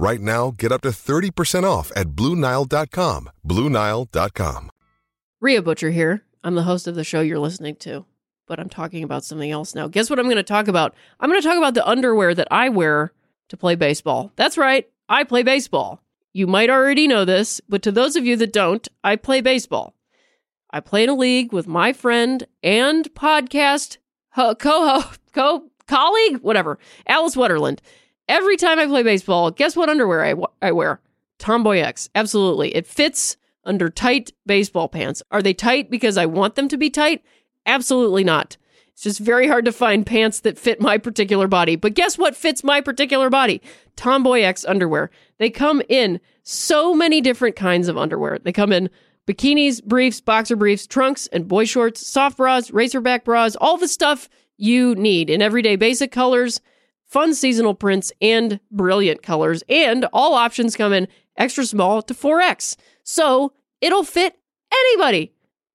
[0.00, 3.30] Right now, get up to 30% off at BlueNile.com.
[3.44, 4.70] BlueNile.com.
[5.40, 6.22] Rhea Butcher here.
[6.44, 8.04] I'm the host of the show you're listening to,
[8.46, 9.88] but I'm talking about something else now.
[9.88, 10.94] Guess what I'm going to talk about?
[11.18, 13.12] I'm going to talk about the underwear that I wear
[13.48, 14.30] to play baseball.
[14.36, 16.00] That's right, I play baseball.
[16.32, 19.94] You might already know this, but to those of you that don't, I play baseball.
[20.70, 23.96] I play in a league with my friend and podcast
[24.30, 27.80] ho- co co colleague, whatever, Alice Wetterlund.
[28.28, 31.00] Every time I play baseball, guess what underwear I, I wear?
[31.38, 32.10] Tomboy X.
[32.14, 32.74] Absolutely.
[32.74, 35.22] It fits under tight baseball pants.
[35.30, 37.24] Are they tight because I want them to be tight?
[37.64, 38.56] Absolutely not.
[38.92, 41.76] It's just very hard to find pants that fit my particular body.
[41.76, 43.62] But guess what fits my particular body?
[43.96, 45.10] Tomboy X underwear.
[45.38, 48.38] They come in so many different kinds of underwear.
[48.42, 48.90] They come in
[49.26, 54.28] bikinis, briefs, boxer briefs, trunks, and boy shorts, soft bras, racerback bras, all the stuff
[54.56, 56.60] you need in everyday basic colors
[57.08, 59.64] fun seasonal prints, and brilliant colors.
[59.68, 62.76] And all options come in extra small to 4X.
[63.02, 64.38] So it'll fit
[64.72, 65.32] anybody.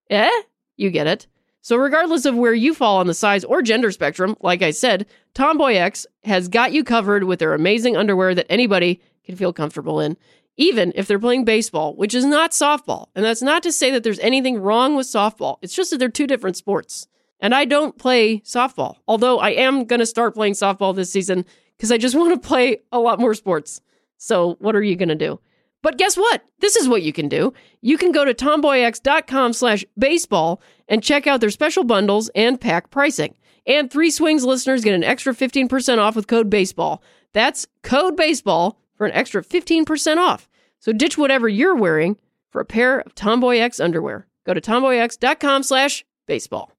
[0.09, 0.31] Eh?
[0.77, 1.27] You get it.
[1.61, 5.05] So, regardless of where you fall on the size or gender spectrum, like I said,
[5.33, 10.01] Tomboy X has got you covered with their amazing underwear that anybody can feel comfortable
[10.01, 10.17] in,
[10.57, 13.07] even if they're playing baseball, which is not softball.
[13.15, 16.09] And that's not to say that there's anything wrong with softball, it's just that they're
[16.09, 17.07] two different sports.
[17.43, 21.45] And I don't play softball, although I am going to start playing softball this season
[21.75, 23.81] because I just want to play a lot more sports.
[24.17, 25.39] So, what are you going to do?
[25.81, 26.41] But guess what?
[26.59, 27.53] This is what you can do.
[27.81, 32.89] You can go to tomboyx.com slash baseball and check out their special bundles and pack
[32.89, 33.35] pricing.
[33.67, 37.03] And Three Swings listeners get an extra 15% off with code baseball.
[37.33, 40.47] That's code baseball for an extra 15% off.
[40.79, 42.17] So ditch whatever you're wearing
[42.51, 44.27] for a pair of Tomboy X underwear.
[44.45, 46.72] Go to tomboyx.com slash baseball.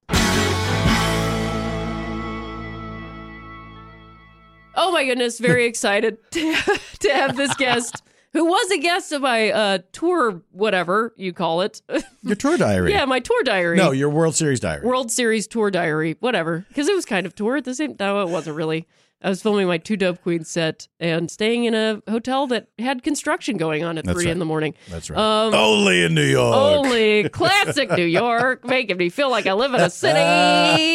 [4.94, 6.54] My goodness, very excited to,
[7.00, 8.02] to have this guest
[8.32, 11.82] who was a guest of my uh, tour, whatever you call it.
[12.22, 12.92] Your tour diary.
[12.92, 13.76] yeah, my tour diary.
[13.76, 14.84] No, your World Series diary.
[14.84, 16.64] World Series tour diary, whatever.
[16.68, 17.94] Because it was kind of tour at the same.
[18.00, 18.88] No, it wasn't really.
[19.22, 23.02] I was filming my two Dope Queens set and staying in a hotel that had
[23.02, 24.32] construction going on at That's three right.
[24.32, 24.74] in the morning.
[24.90, 25.18] That's right.
[25.18, 26.54] Um, Only in New York.
[26.54, 30.18] Only classic New York, making me feel like I live in a city.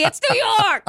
[0.03, 0.83] It's New York.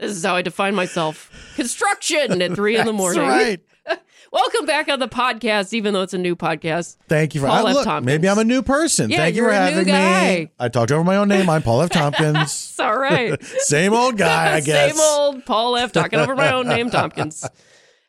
[0.00, 1.30] This is how I define myself.
[1.56, 3.20] Construction at three in the morning.
[3.22, 3.98] That's right.
[4.32, 6.96] Welcome back on the podcast, even though it's a new podcast.
[7.08, 7.76] Thank you for Paul I- F.
[7.76, 8.06] look, Tompkins.
[8.06, 9.10] Maybe I'm a new person.
[9.10, 10.48] Yeah, Thank you for having me.
[10.58, 11.50] I talked over my own name.
[11.50, 11.90] I'm Paul F.
[11.90, 12.36] Tompkins.
[12.40, 13.42] It's all right.
[13.44, 14.92] Same old guy, I guess.
[14.96, 15.92] Same old Paul F.
[15.92, 17.46] talking over my own name, Tompkins.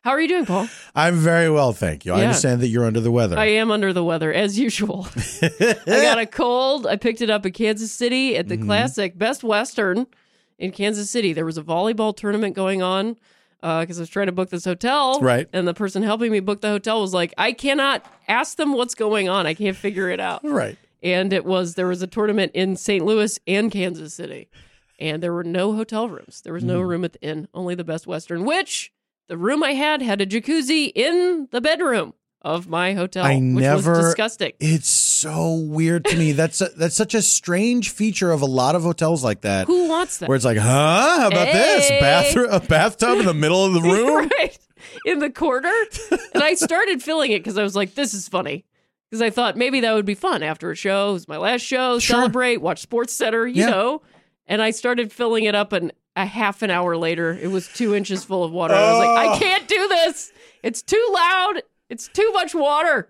[0.02, 0.68] How are you doing, Paul?
[0.94, 2.12] I'm very well, thank you.
[2.14, 3.38] I understand that you're under the weather.
[3.38, 5.06] I am under the weather as usual.
[5.42, 6.86] I got a cold.
[6.86, 8.66] I picked it up in Kansas City at the Mm-hmm.
[8.66, 10.06] classic Best Western
[10.62, 11.32] in Kansas City.
[11.32, 13.16] There was a volleyball tournament going on
[13.60, 15.20] because I was trying to book this hotel.
[15.20, 15.48] Right.
[15.52, 18.94] And the person helping me book the hotel was like, I cannot ask them what's
[18.94, 19.46] going on.
[19.46, 20.40] I can't figure it out.
[20.44, 20.76] right.
[21.02, 23.04] and it was there was a tournament in St.
[23.04, 24.48] Louis and Kansas City,
[24.98, 26.40] and there were no hotel rooms.
[26.42, 26.86] There was no Hmm.
[26.88, 28.44] room at the inn, only the Best Western.
[28.44, 28.92] Which
[29.28, 32.14] the room I had had a jacuzzi in the bedroom
[32.44, 34.52] of my hotel, I which never- was disgusting.
[34.60, 36.32] It's so weird to me.
[36.32, 39.66] That's a, that's such a strange feature of a lot of hotels like that.
[39.68, 40.28] Who wants that?
[40.28, 41.20] Where it's like, huh?
[41.20, 41.88] How about this?
[41.90, 44.28] Bathroom, a bathtub in the middle of the room?
[44.38, 44.58] right
[45.06, 45.72] in the corner
[46.34, 48.64] and i started filling it because i was like this is funny
[49.08, 51.62] because i thought maybe that would be fun after a show it was my last
[51.62, 52.16] show Sure.
[52.16, 53.70] celebrate watch sports center you Yeah.
[53.70, 54.02] know
[54.48, 57.94] and i started filling it up and a half an hour later it was two
[57.94, 59.38] inches full of water i was like i Oh.
[59.38, 60.32] can't do this
[60.64, 63.08] it's too loud it's too much water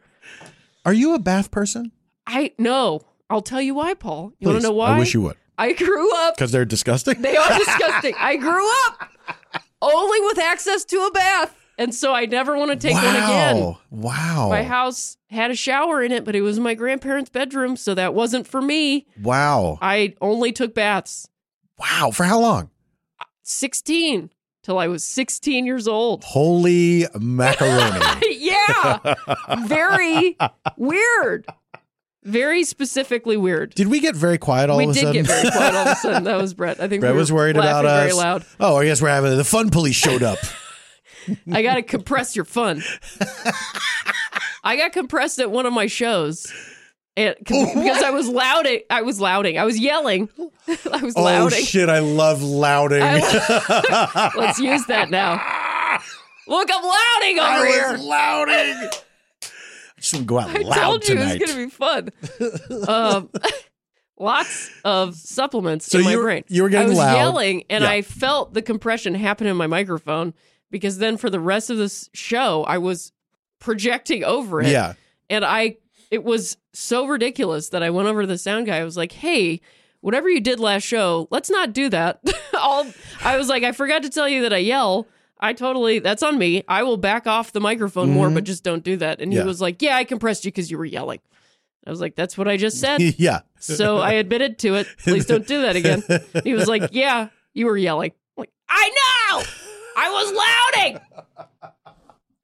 [0.85, 1.93] Are you a bath person?
[2.27, 5.23] i know i'll tell you why paul you want to know why I wish you
[5.23, 5.37] would.
[5.57, 7.23] i grew up Because they're disgusting?
[7.23, 8.15] they are disgusting.
[8.19, 9.09] I grew up
[9.81, 11.57] only with access to a bath.
[11.79, 13.57] And so I never want to take one again.
[13.57, 13.79] wow.
[13.91, 14.49] Wow.
[14.51, 18.13] My house had a shower in it, but it was my grandparents' bedroom, so that
[18.15, 19.07] wasn't for me.
[19.21, 19.79] Wow.
[19.81, 21.29] I only took baths.
[21.79, 22.11] Wow.
[22.13, 22.71] For how long?
[23.19, 24.31] Uh, 16
[24.63, 26.25] till I was 16 years old.
[26.25, 28.01] Holy macaroni.
[28.39, 29.15] yeah.
[29.67, 30.37] Very
[30.77, 31.47] weird.
[32.25, 33.75] Very specifically weird.
[33.75, 35.13] Did we get very quiet all we of a did sudden?
[35.15, 36.25] get very quiet all of a sudden.
[36.25, 36.81] That was Brett.
[36.81, 38.01] I think Brett we were was worried about us.
[38.01, 38.45] very loud.
[38.61, 40.39] Oh, I guess we're having the fun police showed up.
[41.53, 42.83] I got to compress your fun.
[44.65, 46.53] I got compressed at one of my shows.
[47.17, 50.29] And, because I was louding, I was louding, I was yelling,
[50.69, 51.59] I was oh louding.
[51.61, 51.89] Oh shit!
[51.91, 53.03] I love louding.
[53.03, 55.35] I- Let's use that now.
[56.49, 57.97] Look, I'm louding over I here.
[57.99, 58.91] louding.
[59.99, 61.37] Just want to go out I loud told you tonight.
[61.37, 62.89] it was going to be fun.
[62.89, 63.31] um,
[64.19, 66.45] lots of supplements So in my brain.
[66.49, 67.17] you were getting I was loud.
[67.17, 67.91] yelling, and Yeah.
[67.91, 70.35] I felt the compression happen in my microphone
[70.71, 73.13] because then for the rest of this show, I was
[73.61, 74.69] projecting over it.
[74.69, 74.95] yeah.
[75.31, 75.77] And I,
[76.13, 78.77] it was so ridiculous that I went over to the sound guy.
[78.79, 79.61] I was like, hey,
[80.03, 82.21] whatever you did last show, let's not do that.
[82.55, 85.09] I was like, I forgot to tell you that I yell.
[85.41, 86.63] I totally, that's on me.
[86.69, 89.21] I will back off the microphone more, but just don't do that.
[89.21, 89.39] And Mm-hmm.
[89.39, 89.43] Yeah.
[89.43, 91.19] he was like, yeah, I compressed you because you were yelling.
[91.87, 93.01] I was like, that's what I just said.
[93.19, 93.41] yeah.
[93.59, 94.87] so I admitted to it.
[94.99, 96.03] Please don't do that again.
[96.45, 98.13] He was like, yeah, you were yelling.
[98.37, 98.89] I'm like, I
[99.31, 99.43] know.
[99.97, 100.33] I was
[100.77, 101.01] louding.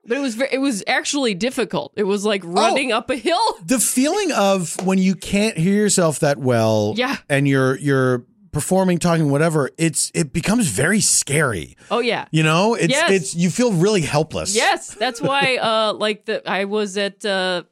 [0.09, 1.93] But it was it was actually difficult.
[1.97, 3.39] It was like running up a hill.
[3.67, 7.17] The feeling of when you can't hear yourself that well, Yeah.
[7.29, 9.71] and you're you're performing, talking, whatever.
[9.77, 11.77] It's it becomes very scary.
[11.91, 12.25] Oh yeah.
[12.31, 13.11] You know, it's Yes.
[13.11, 14.57] it's you feel really helpless.
[14.57, 17.65] Yes, that's why uh like the I was at uh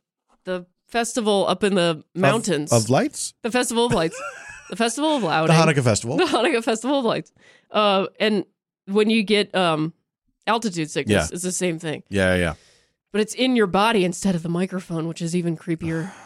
[0.45, 2.71] the festival up in the mountains.
[2.73, 4.21] of, of lights, the Festival of Lights.
[4.71, 5.49] the Festival of loud.
[5.49, 6.17] the Hanukkah festival.
[6.19, 7.33] The Hanukkah Festival of Lights.
[7.71, 8.45] Uh and
[8.87, 9.93] when you get um
[10.47, 11.35] altitude sickness, Yeah.
[11.35, 12.03] it's the same thing.
[12.09, 12.55] Yeah, yeah.
[13.13, 16.11] But it's in your body instead of the microphone, which is even creepier.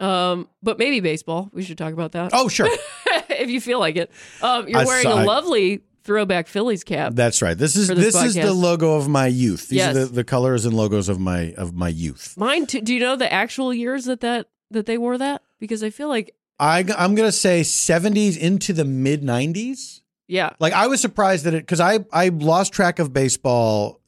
[0.00, 1.50] Um, but maybe baseball.
[1.52, 2.30] We should talk about that.
[2.32, 2.68] Oh, sure.
[3.30, 4.12] if you feel like it.
[4.40, 7.14] Um, you're I wearing saw- a lovely throwback Phillies cap.
[7.16, 7.58] That's right.
[7.58, 9.66] This is this, this is the logo of my youth.
[9.68, 9.96] These Yes.
[9.96, 12.34] are the, the colors and logos of my of my youth.
[12.38, 12.80] Mine too.
[12.80, 15.42] Do you know the actual years that that that they wore that?
[15.58, 20.02] Because I feel like I I'm gonna say 70s into the mid 90s.
[20.28, 24.00] Yeah, Like I was surprised that it because I I lost track of baseball.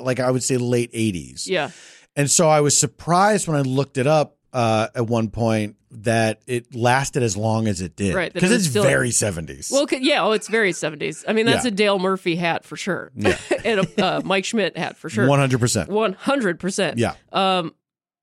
[0.00, 1.46] like I would say late 80s.
[1.48, 1.70] yeah.
[2.16, 6.40] And so I was surprised when I looked it up uh, at one point that
[6.46, 8.14] it lasted as long as it did.
[8.14, 9.70] Right, Because it it's still- very 70s.
[9.70, 10.24] Well, yeah.
[10.24, 11.24] Oh, it's very seventies.
[11.28, 11.68] I mean, that's Yeah.
[11.68, 13.12] a Dale Murphy hat for sure.
[13.14, 13.38] Yeah.
[13.64, 15.26] and a uh, Mike Schmidt hat for sure.
[15.28, 15.88] 100%.
[15.88, 16.98] One hundred percent.
[16.98, 17.14] Yeah.
[17.32, 17.74] Um,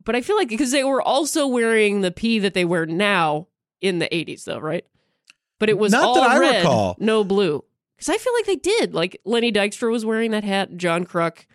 [0.04, 3.48] but I feel like because they were also wearing the P that they wear now
[3.82, 4.86] in the eighties, though, right?
[5.60, 6.96] But it was Not all that I red, recall.
[7.00, 7.64] no blue.
[7.96, 8.94] Because I feel like they did.
[8.94, 10.76] Like Lenny Dykstra was wearing that hat.
[10.78, 11.46] John Kruk.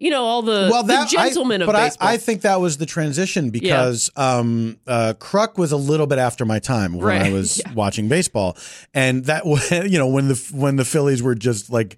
[0.00, 2.08] You know all the, well, that the gentlemen I, of but baseball.
[2.08, 6.18] I, I think that was the transition because um, uh, Kruk was a little bit
[6.20, 7.72] after my time when Right, I was yeah.
[7.72, 8.56] watching baseball,
[8.94, 11.96] and that was you know when the when the Phillies were just like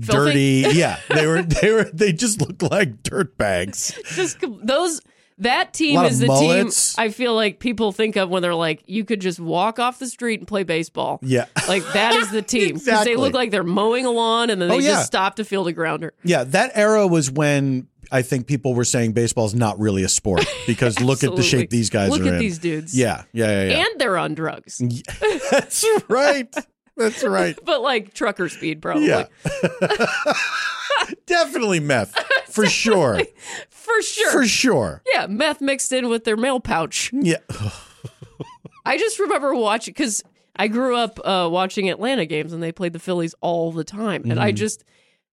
[0.00, 3.96] dirty, yeah, they were they were they just looked like dirt bags.
[4.14, 5.00] just com- those
[5.38, 6.94] that team is the mullets.
[6.94, 9.98] team I feel like people think of when they're like you could just walk off
[9.98, 11.18] the street and play baseball.
[11.22, 13.12] Yeah, Like that is the team because Exactly.
[13.14, 14.90] they look like they're mowing a lawn and then they Oh, yeah.
[14.92, 16.12] just stop to field a grounder.
[16.22, 16.44] yeah.
[16.44, 17.88] That era was when.
[18.12, 21.70] I think people were saying baseball's not really a sport because look at the shape
[21.70, 22.96] these guys Look are at these dudes.
[22.96, 23.78] Yeah, yeah, yeah, yeah.
[23.86, 24.80] And they're on drugs,
[25.50, 26.54] That's right.
[26.96, 27.58] That's right.
[27.64, 29.06] but like trucker speed, probably.
[29.08, 29.26] Yeah.
[31.26, 32.14] Definitely meth.
[32.48, 33.20] For sure.
[33.70, 34.30] For sure.
[34.32, 35.02] For sure.
[35.12, 37.10] yeah, meth mixed in with their mail pouch.
[37.12, 37.38] Yeah.
[38.86, 40.22] I just remember watching because
[40.56, 44.22] I grew up uh, watching Atlanta games and they played the Phillies all the time.
[44.22, 44.40] And Mm-hmm.
[44.40, 44.84] I just,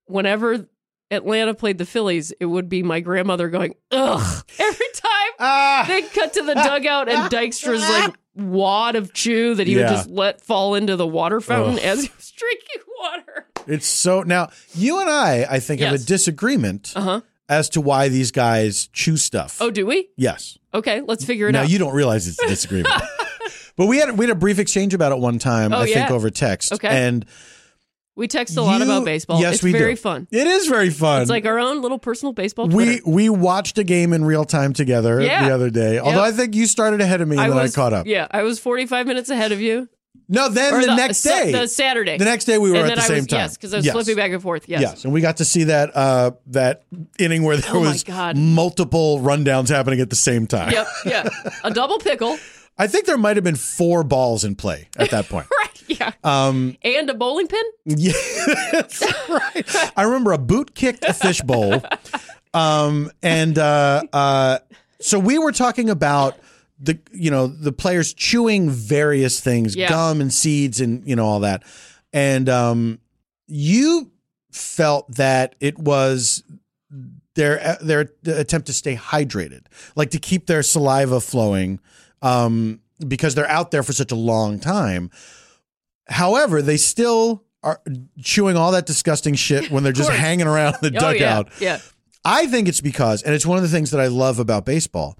[0.06, 0.68] whenever
[1.12, 5.11] Atlanta played the Phillies, it would be my grandmother going, ugh, every time.
[5.40, 10.10] They cut to the dugout and Dykstra's like wad of chew that he would just
[10.10, 13.48] let fall into the water fountain as he was drinking water.
[13.68, 17.22] It's so now you and I, I think, have a disagreement Uh-huh.
[17.50, 19.58] as to why these guys chew stuff.
[19.62, 20.10] Oh, do we?
[20.18, 20.58] yes.
[20.74, 21.64] Okay, let's figure it Now out.
[21.64, 22.96] Now you don't realize it's a disagreement,
[23.76, 25.74] but we had we had a brief exchange about it one time.
[25.74, 26.72] Oh, I think over text.
[26.72, 26.88] Okay.
[26.88, 27.26] and
[28.16, 29.40] we text a lot you- about baseball.
[29.42, 30.02] Yes, it's we very do.
[30.02, 30.28] fun.
[30.32, 31.22] It is very fun.
[31.22, 33.02] It's like our own little personal baseball we Twitter.
[33.06, 35.48] we watched a game in real time together Yeah.
[35.48, 36.00] the other day.
[36.00, 38.08] Although I think you started ahead of me and I then was I caught up.
[38.08, 39.88] Yeah, I was 45 minutes ahead of you.
[40.34, 42.18] No, then Or the, next day, the Saturday.
[42.18, 43.40] the next day we were And at the I same was, time.
[43.40, 43.94] Yes, because I was Yes.
[43.94, 44.64] flipping back and forth.
[44.68, 44.82] Yes.
[44.82, 46.84] Yes, and we got to see that uh, that
[47.20, 48.06] inning where there Oh was
[48.36, 50.72] multiple rundowns happening at the same time.
[50.72, 50.88] Yep.
[51.06, 51.30] Yeah.
[51.64, 52.38] A double pickle.
[52.78, 55.48] I think there might have been four balls in play at that point.
[56.00, 56.12] Yeah.
[56.24, 57.64] Um, and a bowling pin.
[57.86, 58.14] yeah,
[58.72, 59.92] that's right.
[59.98, 61.82] I remember a boot kicked a fishbowl,
[62.54, 64.60] um, and uh, uh,
[65.00, 66.38] so we were talking about
[66.80, 69.90] the you know the players chewing various things, Yeah.
[69.90, 71.64] gum and seeds, and you know all that,
[72.14, 73.00] and um,
[73.48, 74.12] you
[74.52, 76.44] felt that it was
[77.36, 79.66] their their attempt to stay hydrated,
[79.96, 81.80] like to keep their saliva flowing,
[82.22, 85.10] um, because they're out there for such a long time.
[86.08, 87.82] However, they still are
[88.22, 91.14] chewing all that disgusting shit when they're just hanging around the Oh, yeah.
[91.14, 91.50] dugout.
[91.60, 91.80] Yeah.
[92.26, 95.18] I think it's because, and it's one of the things that I love about baseball.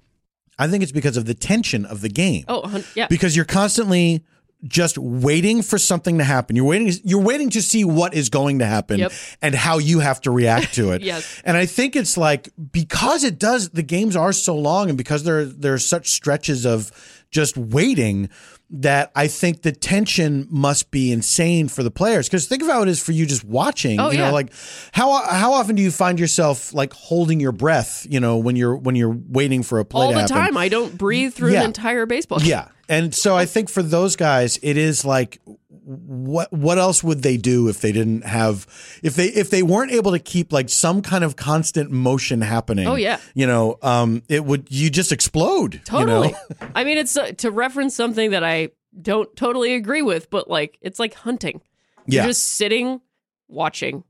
[0.58, 2.44] I think it's because of the tension of the game.
[2.48, 3.06] Oh, yeah.
[3.08, 4.24] Because you're constantly
[4.64, 6.54] just waiting for something to happen.
[6.54, 6.92] You're waiting.
[7.02, 9.12] You're waiting to see what is going to happen Yep.
[9.40, 11.02] and how you have to react to it.
[11.02, 11.42] Yes.
[11.44, 13.70] And I think it's like because it does.
[13.70, 16.92] The games are so long, and because there there are such stretches of
[17.32, 18.28] just waiting
[18.74, 22.26] that I think the tension must be insane for the players.
[22.28, 24.00] Because think of how it is for you just watching.
[24.00, 24.28] Oh, you yeah.
[24.28, 24.52] know, like
[24.92, 28.06] how how often do you find yourself like holding your breath?
[28.08, 30.36] You know, when you're when you're waiting for a play All to the happen?
[30.36, 30.56] time.
[30.56, 31.60] I don't breathe through Yeah.
[31.60, 32.48] an entire baseball game.
[32.48, 32.68] Yeah.
[32.88, 35.38] And so I think for those guys, it is like
[35.84, 38.66] what what else would they do if they didn't have
[39.02, 42.86] if they if they weren't able to keep like some kind of constant motion happening?
[42.86, 43.18] Oh, yeah.
[43.34, 45.80] You know, um it would you just explode.
[45.84, 46.28] Totally.
[46.28, 46.68] You know?
[46.74, 48.70] I mean, it's uh, to reference something that I
[49.00, 51.60] don't totally agree with, but like it's like hunting.
[52.06, 52.22] Yeah.
[52.22, 53.00] You're just sitting,
[53.48, 54.04] watching,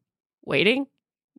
[0.45, 0.87] waiting.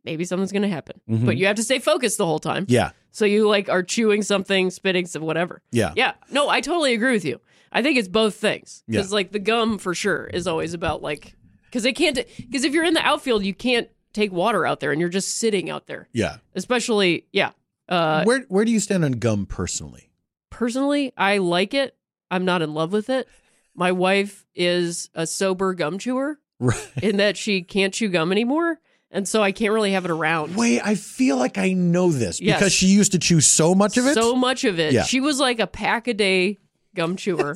[0.06, 1.26] Maybe something's going to happen, Mhm.
[1.26, 2.66] but you have to stay focused the whole time.
[2.68, 2.92] Yeah.
[3.12, 5.62] So you like are chewing something, spitting some whatever.
[5.72, 5.94] Yeah.
[5.96, 6.14] Yeah.
[6.32, 7.40] No, I totally agree with you.
[7.74, 8.84] I think it's both things.
[8.88, 9.16] Because Yeah.
[9.16, 12.86] like the gum for sure is always about like because they can't because if you're
[12.86, 16.08] in the outfield, you can't take water out there and you're just sitting out there.
[16.14, 16.38] Yeah.
[16.54, 17.52] Especially, yeah.
[17.90, 20.12] Uh, where where do you stand on gum personally?
[20.50, 21.96] personally, I like it.
[22.30, 23.28] I'm not in love with it.
[23.76, 26.78] My wife is a sober gum chewer Right.
[27.02, 28.80] in that she can't chew gum anymore.
[29.10, 30.56] And so I can't really have it around.
[30.56, 32.60] Wait, I feel like I know this Yes.
[32.60, 34.14] because she used to chew so much of it.
[34.14, 34.94] So much of it.
[34.94, 35.04] Yeah.
[35.04, 36.58] She was like a pack a day
[36.96, 37.56] gum chewer.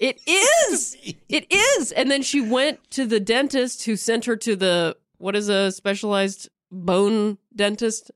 [0.00, 0.96] It is.
[1.28, 1.92] It is.
[1.92, 5.70] And then she went to the dentist who sent her to the what is a
[5.72, 8.10] specialized bone dentist?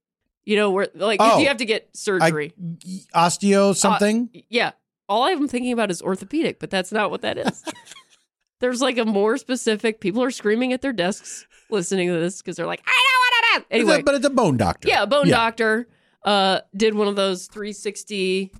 [0.44, 1.38] You know, where like Oh.
[1.38, 2.52] you have to get surgery.
[3.14, 4.30] Osteo something?
[4.34, 4.70] Uh, yeah.
[5.08, 7.64] All I'm thinking about is orthopedic, but that's not what that is.
[8.60, 10.00] There's like a more specific.
[10.00, 13.64] People are screaming at their desks listening to this because they're like, I know is.
[13.68, 14.88] But it's a- Anyway, but it's a bone doctor.
[14.88, 15.86] yeah, a bone doctor
[16.24, 18.52] uh, did one of those 360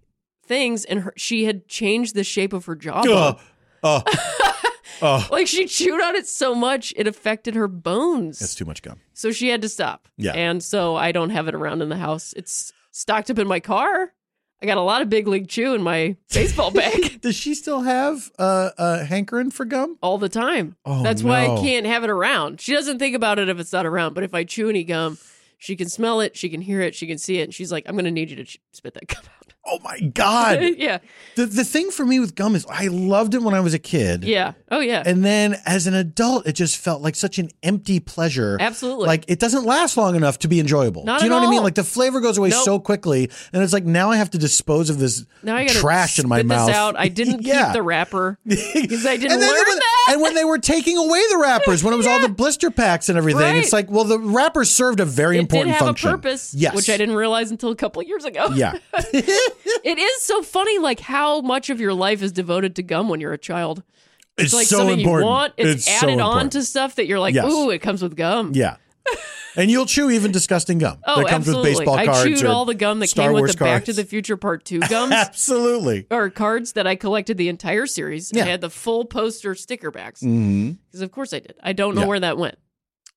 [0.48, 3.36] things, and her, she had changed the shape of her jawbone.
[3.82, 4.00] Uh,
[5.02, 8.38] uh, Like she chewed on it so much it affected her bones.
[8.38, 8.98] that's too much gum.
[9.14, 10.08] so she had to stop.
[10.16, 10.32] Yeah.
[10.32, 12.32] And so I don't have it around in the house.
[12.36, 14.12] It's stocked up in my car.
[14.60, 17.82] I got a lot of big league chew in my baseball bag Does she still
[17.82, 19.96] have uh, a hankering for gum?
[20.02, 20.74] all the time.
[20.84, 22.60] Oh, That's why I can't have it around.
[22.60, 25.16] She doesn't think about it if it's not around, but if I chew any gum,
[25.58, 27.84] she can smell it, she can hear it, she can see it, and she's like,
[27.86, 30.60] "I'm going to need you to ch- spit that gum out." Oh my god!
[30.78, 30.98] yeah.
[31.36, 33.78] the the thing for me with gum is I loved it when I was a
[33.78, 34.24] kid.
[34.24, 34.52] Yeah.
[34.70, 35.02] Oh yeah.
[35.04, 38.56] And then as an adult, it just felt like such an empty pleasure.
[38.60, 39.06] Absolutely.
[39.06, 41.04] Like it doesn't last long enough to be enjoyable.
[41.04, 41.62] Not Do you know what I mean?
[41.62, 42.64] Like the flavor goes away Nope.
[42.64, 45.74] so quickly, and it's like now I have to dispose of this now I got
[45.76, 46.68] trash in my mouth.
[46.68, 46.96] This out.
[46.96, 47.66] I didn't Yeah.
[47.66, 49.97] keep the wrapper because I didn't learn that.
[50.08, 53.08] And when they were taking away the wrappers, when it was all the blister packs
[53.08, 53.56] and everything, Right.
[53.56, 56.08] it's like, well, the wrappers served a very it important function.
[56.08, 56.74] a purpose, Yes.
[56.74, 58.48] which I didn't realize until a couple of years ago.
[58.54, 58.72] Yeah.
[58.94, 63.20] it is so funny, like how much of your life is devoted to gum when
[63.20, 63.82] you're a child.
[64.36, 65.24] It's like so something important.
[65.24, 65.52] you want.
[65.56, 67.50] It's, It's so added on to stuff that you're like, Yes.
[67.52, 68.52] ooh, it comes with gum.
[68.54, 68.76] Yeah.
[69.56, 71.70] And you'll chew even disgusting gum Oh, that comes absolutely.
[71.70, 72.08] with baseball cards.
[72.08, 72.40] I cards.
[72.42, 74.64] chewed all the gum that Star came Wars with the Back to the Future Part
[74.64, 75.12] 2 gums.
[75.12, 76.06] Absolutely.
[76.12, 78.30] or cards that I collected the entire series.
[78.32, 78.44] Yeah.
[78.44, 80.20] I had the full poster sticker backs.
[80.20, 81.54] Because of course I did.
[81.60, 82.06] I don't know Yeah.
[82.06, 82.56] where that went.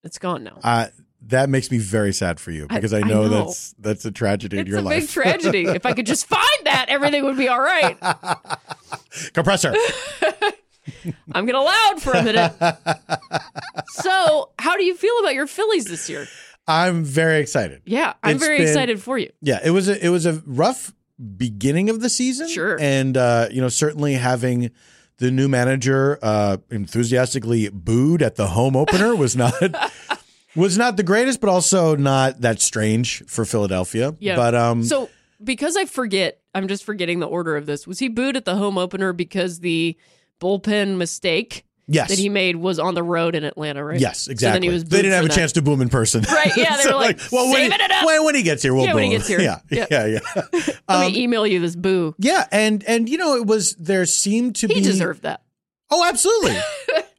[0.03, 0.57] It's gone now.
[0.63, 0.87] Uh,
[1.27, 3.45] that makes me very sad for you because I, I know, know.
[3.45, 5.01] that's that's a tragedy in It's your a life.
[5.01, 5.65] big tragedy.
[5.67, 7.97] if I could just find that, everything would be all right.
[9.33, 9.75] Compressor.
[11.31, 12.53] I'm going to loud for a minute.
[13.89, 16.27] so, how do you feel about your Phillies this year?
[16.67, 17.81] I'm very excited.
[17.85, 19.31] Yeah, I'm It's very been- excited for you.
[19.41, 20.93] Yeah, it was a it was a rough
[21.37, 22.47] beginning of the season.
[22.49, 22.77] Sure.
[22.79, 24.71] and uh, you know certainly having
[25.17, 29.53] the new manager uh, enthusiastically booed at the home opener was not
[30.55, 34.15] was not the greatest, but also not that strange for Philadelphia.
[34.19, 34.35] Yeah.
[34.35, 35.09] but um, So,
[35.43, 37.85] because I forget, I'm just forgetting the order of this.
[37.87, 39.95] Was he booed at the home opener because the
[40.41, 43.99] bullpen mistake yes, that he made was on the road in Atlanta, right?
[43.99, 44.67] yes, So exactly.
[44.67, 45.33] he was they didn't have a that.
[45.35, 47.91] chance to boom in person, Right, yeah, they So, were like, well, when he, it
[47.91, 49.01] up." When, when he gets here, we'll Yeah, boom.
[49.01, 49.39] when he gets here.
[49.41, 49.85] Yeah, Yeah.
[49.91, 50.41] yeah, yeah.
[50.53, 52.15] Let Um, me email you this boo.
[52.17, 55.43] Yeah, and and you know it was there seemed to He be he deserved that.
[55.89, 56.57] Oh, absolutely.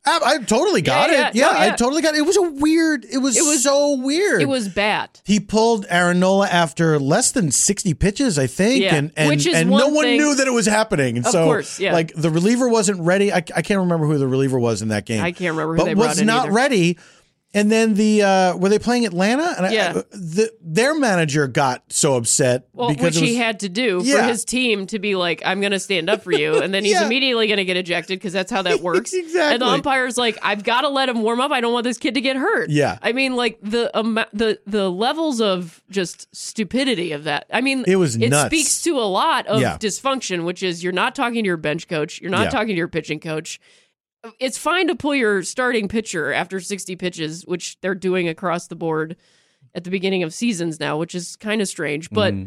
[0.05, 1.34] I, I totally got Yeah, it.
[1.36, 1.46] yeah.
[1.46, 2.18] Yeah, No, I totally got it.
[2.18, 3.05] It was a weird.
[3.05, 4.42] It was, It was- so weird.
[4.42, 5.11] It was bad.
[5.24, 9.46] He pulled Aaron Nola after less than sixty pitches, I think, Yeah, and and, which
[9.46, 11.16] is and no one one thing- knew that it was happening.
[11.18, 11.92] And Of so, course, yeah.
[11.92, 13.32] like the reliever wasn't ready.
[13.32, 15.22] I, I can't remember who the reliever was in that game.
[15.22, 16.53] I can't remember who but they was in not either.
[16.53, 16.98] ready.
[17.55, 19.55] And then the uh, were they playing Atlanta?
[19.59, 19.90] And Yeah.
[19.96, 24.03] I, the, their manager got so upset Well, because which was, he had to do
[24.03, 26.62] for his team to be like, I'm going to stand up for you.
[26.62, 27.05] And then he's Yeah.
[27.05, 29.12] immediately going to get ejected because that's how that works.
[29.12, 29.53] Exactly.
[29.53, 31.50] And the umpire's like, I've got to let him warm up.
[31.53, 32.70] I don't want this kid to get hurt.
[32.70, 32.98] Yeah.
[33.03, 37.44] I mean, like the um, the the levels of just stupidity of that.
[37.53, 38.46] I mean, It was it nuts.
[38.46, 39.76] speaks to a lot of Yeah.
[39.76, 42.50] dysfunction, which is you're not talking to your bench coach, you're not Yeah.
[42.50, 43.61] talking to your pitching coach.
[44.38, 48.76] It's fine to pull your starting pitcher after 60 pitches, which they're doing across the
[48.76, 49.16] board
[49.74, 52.08] at the beginning of seasons now, which is kind of strange.
[52.10, 52.46] But Mm-hmm.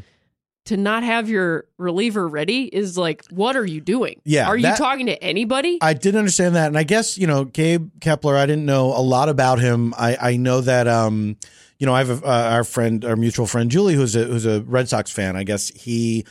[0.66, 4.22] to not have your reliever ready is like, what are you doing?
[4.24, 5.78] Yeah, Are you that- talking to anybody?
[5.82, 8.36] I didn't understand that, and I guess you know Gabe Kapler.
[8.38, 9.94] I didn't know a lot about him.
[9.98, 11.36] I I know that um
[11.78, 14.46] you know I have a, uh, our friend, our mutual friend Julie, who's a who's
[14.46, 15.36] a Red Sox fan.
[15.36, 16.26] I guess he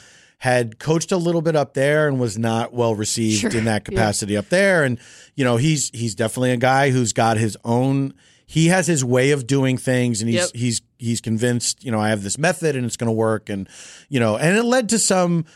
[0.44, 3.76] had coached a little bit up there and was not well received Sure, in that
[3.76, 3.78] yeah.
[3.96, 4.84] capacity up there.
[4.84, 4.98] And
[5.34, 8.12] you know he's he's definitely a guy who's got his own.
[8.44, 10.50] He has his way of doing things, and he's Yep.
[10.54, 11.82] he's he's convinced.
[11.82, 13.48] You know, I have this method, and it's going to work.
[13.48, 13.66] And
[14.10, 15.46] you know, and it led to some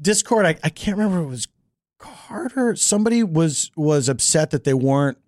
[0.00, 0.46] discord.
[0.46, 1.46] I, I can't remember it was
[2.00, 2.74] Carter.
[2.74, 5.18] Somebody was was upset that they weren't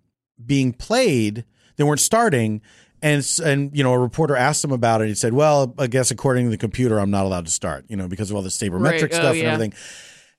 [0.45, 1.45] being played.
[1.77, 2.61] They weren't starting.
[3.01, 5.07] And and you know a reporter asked him about it.
[5.07, 7.85] He said, "Well, I guess according to the computer, I'm not allowed to start.
[7.87, 9.13] You know because of all the sabermetric Right.
[9.13, 9.53] Oh, stuff and yeah.
[9.53, 9.73] everything."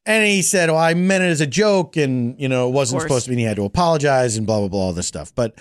[0.07, 3.03] And he said, "Well, I meant it as a joke, and you know it wasn't
[3.03, 3.35] supposed to be.
[3.35, 5.59] And he had to apologize and blah blah blah all this stuff." But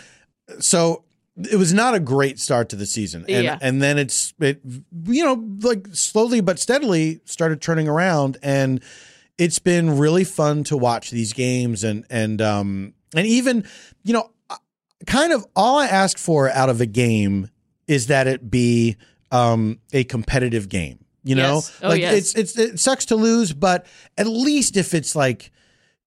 [0.59, 1.03] so
[1.37, 3.57] it was not a great start to the season, and Yeah.
[3.61, 4.61] and then it's it
[5.07, 8.81] you know like slowly but steadily started turning around, and
[9.37, 13.63] it's been really fun to watch these games, and and um and even
[14.03, 14.29] you know
[15.07, 17.49] kind of all I ask for out of a game
[17.87, 18.97] is that it be
[19.31, 20.99] um a competitive game.
[21.23, 21.79] You know, Yes.
[21.83, 22.15] Oh, like yes.
[22.15, 23.85] it's it's it sucks to lose, but
[24.17, 25.51] at least if it's like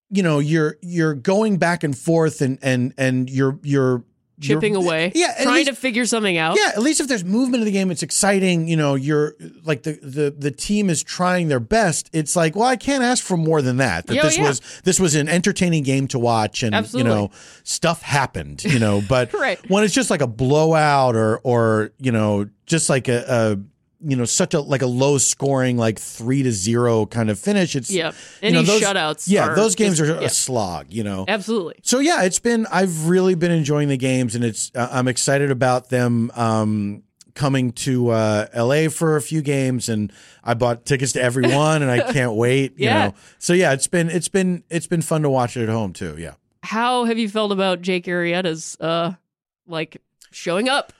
[0.09, 4.03] you know you're you're going back and forth and and and you're you're
[4.41, 5.11] Chipping you're- away.
[5.15, 6.57] yeah, Trying least- to figure something out.
[6.59, 8.67] yeah, at least if there's movement in the game, it's exciting.
[8.67, 12.09] You know, you're like the the the team is trying their best.
[12.11, 14.07] It's like, well, I can't ask for more than that.
[14.07, 14.47] That Yeah, this yeah.
[14.49, 17.09] was this was an entertaining game to watch, and Absolutely.
[17.11, 17.31] you know,
[17.63, 18.63] stuff happened.
[18.65, 19.57] You know, but Right.
[19.69, 23.23] when it's just like a blowout or or you know, just like a.
[23.27, 27.39] a you know, such a like a low scoring, like three to zero kind of
[27.39, 27.75] finish.
[27.75, 28.09] It's Yeah.
[28.41, 30.21] you Any know, those, shutouts Yeah, are those games are yeah.
[30.21, 30.87] a slog.
[30.89, 31.75] You know, Absolutely.
[31.83, 32.65] so yeah, it's been.
[32.71, 34.71] I've really been enjoying the games, and it's.
[34.75, 38.87] Uh, I'm excited about them um, coming to uh, L.A.
[38.89, 40.11] for a few games, and
[40.43, 42.73] I bought tickets to every one, and I can't wait.
[42.77, 43.07] You Yeah.
[43.07, 45.93] know, so yeah, it's been it's been it's been fun to watch it at home
[45.93, 46.15] too.
[46.17, 46.33] Yeah.
[46.63, 49.13] How have you felt about Jake Arrieta's uh
[49.67, 50.93] like showing up?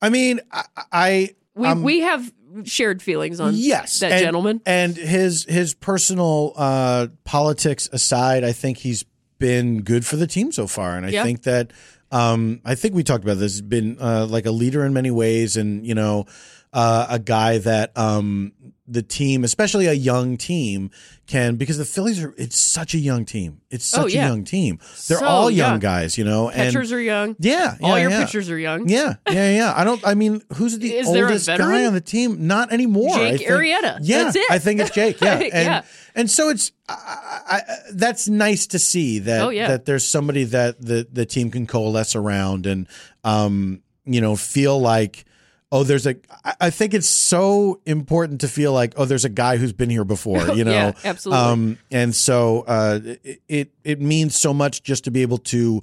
[0.00, 2.32] I mean, I, I We um, we have
[2.64, 4.60] shared feelings on yes, that and- gentleman.
[4.66, 9.04] and his his personal uh, politics aside, I think he's
[9.38, 11.22] been good for the team so far, and I Yeah.
[11.24, 11.72] think that
[12.10, 13.60] um, I think we talked about this.
[13.60, 16.24] Been uh, like a leader in many ways, and you know,
[16.72, 18.52] uh, a guy that um,
[18.90, 20.90] the team, especially a young team,
[21.26, 22.34] can because the Phillies are.
[22.38, 23.60] It's such a young team.
[23.70, 24.24] It's such Oh, yeah.
[24.24, 24.78] a young team.
[25.08, 25.78] They're So all young, young.
[25.80, 27.36] guys, you know, and Pitchers are young.
[27.38, 28.24] yeah, All yeah, your yeah.
[28.24, 28.88] pitchers are young.
[28.88, 29.74] Yeah, yeah, yeah.
[29.76, 30.00] I don't.
[30.06, 32.46] I mean, who's the Is oldest guy on the team?
[32.46, 33.14] Not anymore.
[33.16, 33.98] Jake I think- Arrieta.
[34.00, 34.50] Yeah, That's it.
[34.50, 35.20] I think it's Jake.
[35.20, 35.82] Yeah, and Yeah.
[36.14, 39.68] and so it's I, I, I- that's nice to see that Oh, yeah.
[39.68, 42.86] that there's somebody that the the team can coalesce around and
[43.24, 45.24] um you know feel like.
[45.70, 46.16] Oh, there's a.
[46.44, 49.90] I- I think it's so important to feel like, oh, there's a guy who's been
[49.90, 50.70] here before, you know.
[50.72, 51.44] Yeah, absolutely.
[51.44, 53.00] Um, and so uh,
[53.48, 55.82] it, it means so much just to be able to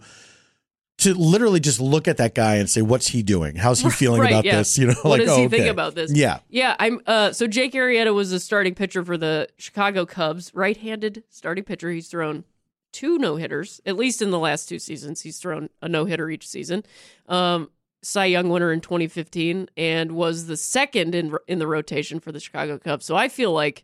[0.97, 3.55] to literally just look at that guy and say, "What's he doing?
[3.57, 4.57] How's he feeling Right, about yeah.
[4.57, 6.11] this?" You know, What like does oh, he think about this?
[6.13, 7.01] Yeah, Yeah, I'm.
[7.05, 11.91] Uh, so Jake Arrieta was the starting pitcher for the Chicago Cubs, right-handed starting pitcher.
[11.91, 12.43] He's thrown
[12.91, 15.21] two no hitters, at least in the last two seasons.
[15.21, 16.83] He's thrown a no hitter each season.
[17.27, 17.69] Um,
[18.05, 22.39] Cy Young winner in 2015, and was the second in in the rotation for the
[22.39, 23.05] Chicago Cubs.
[23.05, 23.83] So I feel like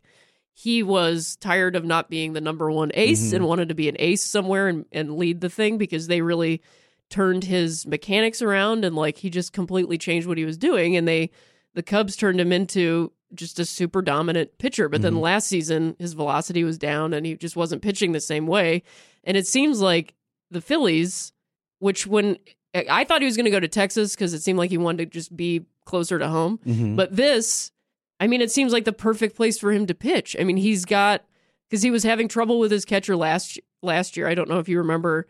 [0.54, 3.36] he was tired of not being the number one ace Mm-hmm.
[3.36, 6.60] and wanted to be an ace somewhere and, and lead the thing because they really
[7.08, 11.08] turned his mechanics around and like he just completely changed what he was doing and
[11.08, 11.30] they
[11.74, 16.12] the Cubs turned him into just a super dominant pitcher but then last season his
[16.12, 18.82] velocity was down and he just wasn't pitching the same way
[19.24, 20.14] and it seems like
[20.50, 21.32] the Phillies
[21.80, 22.36] which when
[22.74, 25.10] I thought he was going to go to Texas cuz it seemed like he wanted
[25.12, 26.96] to just be closer to home Mm-hmm.
[26.96, 27.70] but this
[28.20, 30.36] I mean, it seems like the perfect place for him to pitch.
[30.38, 31.24] I mean, he's got
[31.68, 34.28] because he was having trouble with his catcher last last year.
[34.28, 35.26] I don't know if you remember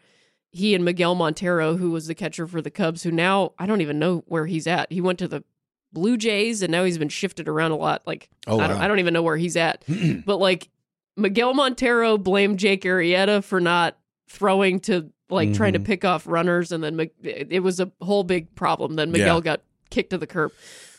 [0.50, 3.80] he and Miguel Montero, who was the catcher for the Cubs, who now I don't
[3.80, 4.92] even know where he's at.
[4.92, 5.42] He went to the
[5.94, 8.02] Blue Jays and now he's been shifted around a lot.
[8.06, 8.76] Like Oh, I, don't.
[8.82, 9.82] I don't even know where he's at.
[10.26, 10.68] but like
[11.16, 13.96] Miguel Montero blamed Jake Arrieta for not
[14.32, 15.86] throwing to like trying to Mm-hmm.
[15.86, 18.96] pick off runners, and then it was a whole big problem.
[18.96, 19.40] Then Miguel Yeah.
[19.42, 20.52] got kicked to the curb.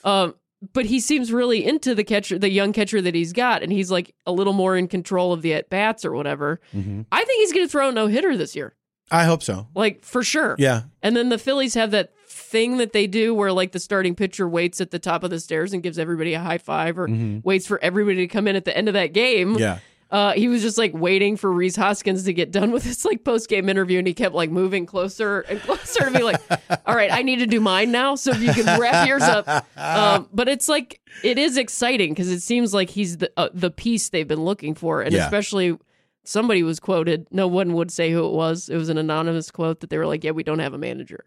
[0.03, 0.35] Um,
[0.73, 3.91] but he seems really into the catcher, the young catcher that he's got, and he's
[3.91, 6.59] like a little more in control of the at bats or whatever.
[6.73, 7.01] Mm-hmm.
[7.11, 8.73] I think he's going to throw a no hitter this year,
[9.11, 9.67] I hope so.
[9.75, 10.55] like for sure.
[10.57, 14.15] Yeah, And then the Phillies have that thing that they do where like the starting
[14.15, 17.07] pitcher waits at the top of the stairs and gives everybody a high five or
[17.43, 19.49] waits for everybody to come in at the end of that game.
[19.51, 19.59] Mm-hmm.
[19.59, 19.79] yeah.
[20.13, 23.23] Uh, he was just like waiting for Rhys Hoskins to get done with his like
[23.23, 26.21] post game interview, and he kept like moving closer and closer to me.
[26.21, 26.39] Like,
[26.85, 28.13] all right, I need to do mine now.
[28.13, 32.29] So if you can wrap yours up, um, but it's like it is exciting because
[32.29, 35.23] it seems like he's the uh, the piece they've been looking for, and Yeah.
[35.25, 35.79] especially
[36.23, 37.25] somebody was quoted.
[37.31, 38.69] No one would say who it was.
[38.69, 41.25] It was an anonymous quote that they were like, "Yeah, we don't have a manager."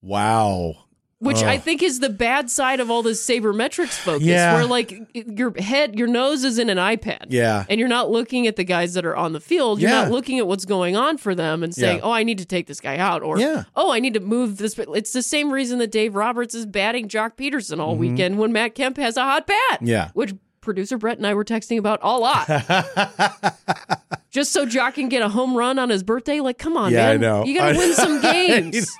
[0.00, 0.76] Wow.
[1.22, 1.44] Which Ugh.
[1.44, 4.54] I think is the bad side of all this sabermetrics focus, Yeah.
[4.54, 7.64] where like your head, your nose is in an iPad, Yeah.
[7.68, 9.80] and you're not looking at the guys that are on the field.
[9.80, 10.02] You're Yeah.
[10.02, 12.02] not looking at what's going on for them and saying, Yeah.
[12.04, 13.64] "Oh, I need to take this guy out," or Yeah.
[13.76, 17.06] "Oh, I need to move this." It's the same reason that Dave Roberts is batting
[17.06, 19.56] Joc Pederson all weekend when Matt Kemp has a hot bat.
[19.74, 19.86] Mm-hmm.
[19.86, 20.08] Yeah.
[20.14, 22.48] which producer Brett and I were texting about a lot.
[24.32, 26.40] Just so Joc can get a home run on his birthday.
[26.40, 27.20] Like, come on, Yeah, I man!
[27.20, 27.44] know.
[27.44, 28.90] You got to I- win some games.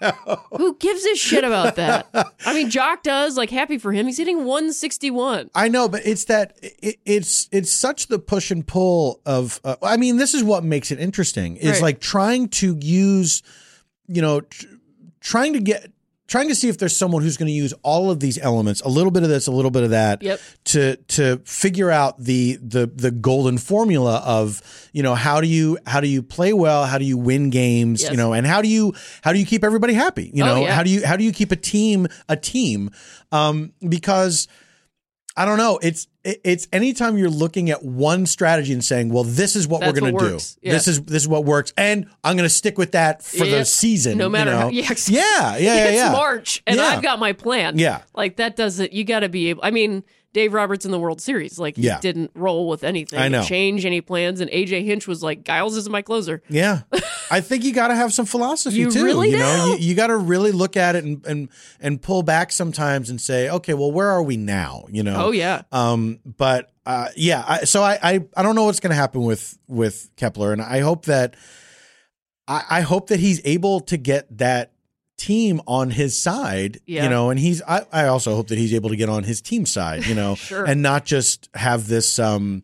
[0.58, 2.06] Who gives a shit about that?
[2.44, 3.38] I mean, Joc does.
[3.38, 4.04] Like, happy for him.
[4.06, 5.50] He's hitting 161.
[5.54, 9.58] I know, but it's that it, it's it's such the push and pull of.
[9.64, 11.56] Uh, I mean, this is what makes it interesting.
[11.56, 11.82] Is Right.
[11.82, 13.42] like trying to use,
[14.08, 14.66] you know, tr-
[15.20, 15.91] trying to get.
[16.32, 18.88] Trying to see if there's someone who's going to use all of these elements, a
[18.88, 20.40] little bit of this, a little bit of that, Yep.
[20.64, 24.62] to to figure out the the the golden formula of
[24.94, 28.00] you know how do you how do you play well, how do you win games,
[28.00, 28.10] Yes.
[28.12, 30.60] you know, and how do you how do you keep everybody happy, you Oh, know,
[30.62, 30.72] yeah.
[30.74, 32.90] how do you how do you keep a team a team,
[33.30, 34.48] um, because
[35.36, 35.78] I don't know.
[35.82, 39.80] It's it- it's anytime you're looking at one strategy and saying, "Well, this is what
[39.80, 40.44] That's we're going to do.
[40.62, 40.72] Yeah.
[40.72, 43.58] This is this is what works, and I'm going to stick with that for Yeah.
[43.60, 44.58] the season." No you matter know?
[44.58, 45.08] how- yes.
[45.08, 46.12] yeah, yeah, yeah, it's yeah.
[46.12, 46.84] March, and Yeah.
[46.84, 47.78] I've got my plan.
[47.78, 48.02] Yeah.
[48.14, 51.20] Like, that doesn't, you got to be able, I mean, Dave Roberts in the World
[51.20, 52.00] Series, like, he Yeah.
[52.00, 53.42] didn't roll with anything, I know.
[53.42, 54.40] change any plans.
[54.40, 56.42] And AJ Hinch was like, Giles is my closer.
[56.48, 56.82] Yeah,
[57.30, 59.04] I think you got to have some philosophy You too.
[59.04, 59.82] really you know, do.
[59.82, 61.48] you, you got to really look at it and, and
[61.80, 64.84] and pull back sometimes and say, okay, well, where are we now?
[64.90, 65.26] You know.
[65.26, 65.62] Oh, yeah.
[65.70, 69.22] Um, but uh, yeah, I, so I, I I don't know what's going to happen
[69.22, 71.36] with with Kapler, and I hope that
[72.48, 74.72] I, I hope that he's able to get that
[75.18, 77.04] team on his side, Yeah.
[77.04, 79.40] you know, and he's I, I also hope that he's able to get on his
[79.40, 80.64] team side, you know, Sure.
[80.64, 82.62] and not just have this um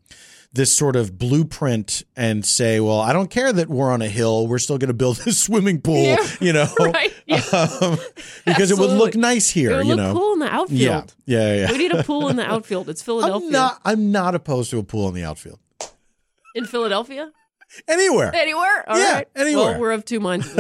[0.55, 4.47] this sort of blueprint and say, well, I don't care that we're on a hill,
[4.49, 7.13] we're still going to build this swimming pool, Yeah, you know, right.
[7.27, 7.43] Yeah.
[7.83, 7.99] um,
[8.47, 10.15] because it would look nice here, It would you know.
[10.15, 11.15] cool in the outfield.
[11.27, 11.71] Yeah, yeah, yeah.
[11.71, 12.89] We need a pool in the outfield.
[12.89, 13.47] It's Philadelphia.
[13.47, 13.81] I'm not.
[13.85, 15.59] I'm not opposed to a pool in the outfield.
[16.55, 17.31] in Philadelphia?
[17.89, 18.35] Anywhere.
[18.35, 18.89] Anywhere?
[18.89, 19.27] All right.
[19.37, 19.73] Yeah, anywhere.
[19.73, 20.49] Well, we're of two minds.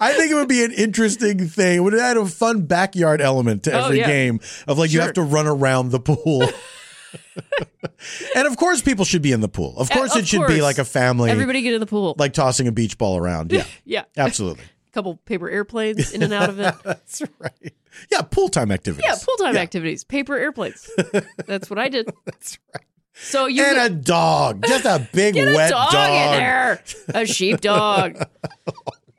[0.00, 1.82] I think it would be an interesting thing.
[1.82, 4.06] Would it would add a fun backyard element to Oh, every yeah.
[4.06, 6.42] game of like you have to run around the pool.
[8.34, 9.74] and of course, people should be in the pool.
[9.78, 12.14] Of course, of it should be like a family, Everybody get in the pool.
[12.18, 13.52] like tossing a beach ball around.
[13.52, 14.04] Yeah, yeah.
[14.16, 14.64] absolutely.
[14.64, 16.74] A couple paper airplanes in and out of it.
[16.84, 17.72] That's right.
[18.10, 19.04] Yeah, pool time activities.
[19.08, 19.60] Yeah, pool time Yeah.
[19.60, 20.90] activities, paper airplanes.
[21.46, 22.10] That's what I did.
[22.24, 22.84] That's right.
[23.18, 26.10] So you And get, a dog, just a big get a wet dog, dog.
[26.10, 26.82] in there,
[27.14, 28.22] a sheepdog,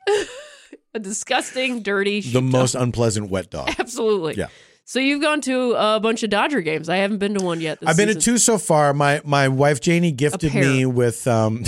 [0.94, 2.20] a disgusting, dirty.
[2.20, 3.74] The most unpleasant wet dog.
[3.78, 4.34] absolutely.
[4.34, 4.48] Yeah.
[4.84, 6.88] So you've gone to a bunch of Dodger games.
[6.88, 7.78] I haven't been to one yet.
[7.80, 8.94] This I've been to two so far.
[8.94, 11.64] My my wife Janie gifted me with um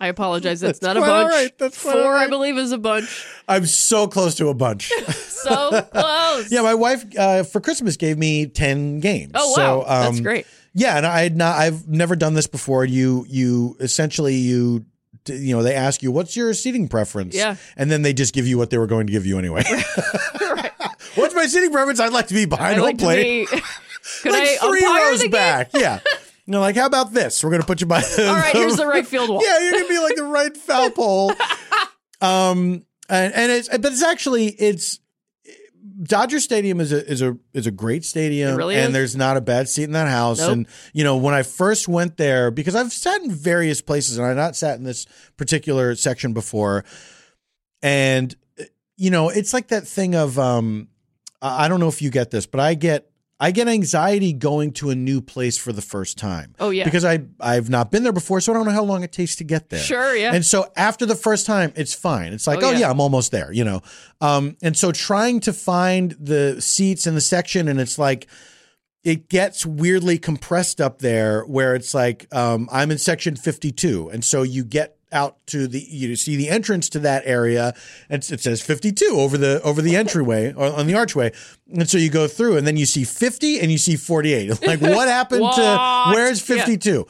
[0.00, 0.60] I apologize.
[0.60, 1.30] That's, That's not a bunch.
[1.30, 1.58] right.
[1.58, 3.24] That's Four, I believe, is a bunch.
[3.48, 4.90] I'm so close to a bunch.
[5.08, 6.50] So close.
[6.52, 9.32] yeah, my wife uh, for Christmas gave me ten games.
[9.34, 9.84] Oh, So, wow.
[10.02, 10.46] That's um, great.
[10.74, 11.58] Yeah, and I had not.
[11.58, 12.84] I've never done this before.
[12.84, 14.84] You you essentially you
[15.26, 17.34] you know they ask you what's your seating preference.
[17.34, 17.56] Yeah.
[17.76, 19.62] and then they just give you what they were going to give you anyway.
[21.14, 22.00] what's my seating preference?
[22.00, 23.60] I'd like to be behind I home like to plate, be.
[24.24, 25.70] Like three rows back.
[25.74, 26.00] Yeah.
[26.46, 27.42] You know, like how about this?
[27.44, 28.02] We're gonna put you by.
[28.02, 29.40] All right, here's the right field wall.
[29.44, 31.32] Yeah, you're gonna be like the right foul pole.
[32.20, 34.98] Um, and, and it's but it's actually it's
[36.02, 38.92] Dodger Stadium is a is a is a great stadium, It really and is.
[38.92, 40.40] there's not a bad seat in that house.
[40.40, 40.52] Nope.
[40.52, 44.26] And you know, when I first went there, because I've sat in various places, and
[44.26, 46.84] I've not sat in this particular section before,
[47.82, 48.34] and
[48.96, 50.88] you know, it's like that thing of um,
[51.40, 53.11] I I don't know if you get this, but I get
[53.42, 56.54] I get anxiety going to a new place for the first time.
[56.60, 56.84] Oh, yeah.
[56.84, 59.34] because I I've not been there before, so I don't know how long it takes
[59.36, 59.80] to get there.
[59.80, 60.32] Sure, yeah.
[60.32, 62.32] And so after the first time, it's fine.
[62.32, 62.78] It's like, Oh, oh, yeah.
[62.78, 62.90] yeah.
[62.90, 63.80] I'm almost there, you know.
[64.20, 68.28] Um, and so trying to find the seats in the section, and it's like
[69.02, 74.24] it gets weirdly compressed up there, where it's like um, I'm in section 52, and
[74.24, 77.74] so you get out to the you see the entrance to that area
[78.08, 81.32] and it says 52 over the over the entryway or on the archway.
[81.72, 84.80] And so you go through and then you see 50 and you see 48 like
[84.80, 86.14] what happened to What?
[86.14, 86.56] where's Yeah.
[86.64, 87.06] 52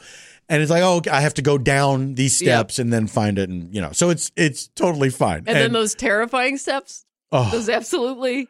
[0.49, 2.57] and it's like oh I have to go down these Yeah.
[2.57, 3.91] steps and then find it and you know.
[3.93, 5.43] So it's it's totally fine.
[5.47, 8.47] And, then those terrifying steps, oh, those absolutely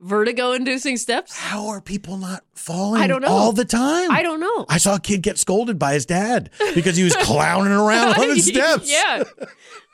[0.00, 1.36] vertigo inducing steps.
[1.36, 3.28] how are people not falling I don't know.
[3.28, 4.64] all the time I don't know.
[4.68, 8.28] I saw a kid get scolded by his dad because he was clowning around on
[8.28, 8.90] the steps.
[8.90, 9.24] yeah.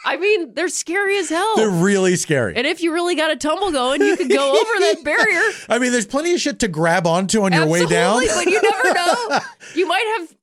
[0.07, 1.57] I mean, they're scary as hell.
[1.57, 2.55] They're really scary.
[2.57, 5.43] and if you really got a tumble going, you could go over that barrier.
[5.71, 8.23] I mean, there's plenty of shit to grab onto on your way down.
[8.27, 9.39] But you never know.
[9.75, 10.37] You might have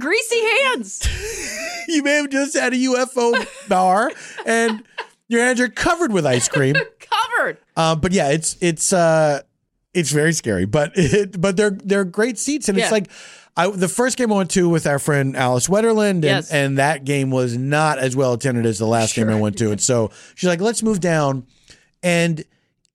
[0.00, 1.08] greasy hands.
[1.86, 4.10] you may have just had a UFO bar
[4.44, 4.82] and
[5.28, 6.74] your hands are covered with ice cream.
[7.36, 7.58] Covered.
[7.76, 9.42] Uh, but yeah, it's it's uh,
[9.92, 10.64] it's very scary.
[10.64, 12.84] But it, but they're they're great seats, and Yeah.
[12.84, 13.08] it's like.
[13.56, 16.50] I, the first game I went to with our friend Alice Wetterlund, and, Yes.
[16.50, 19.70] and that game was not as well attended as the last game I went to.
[19.70, 21.46] And so she's like, let's move down.
[22.02, 22.42] And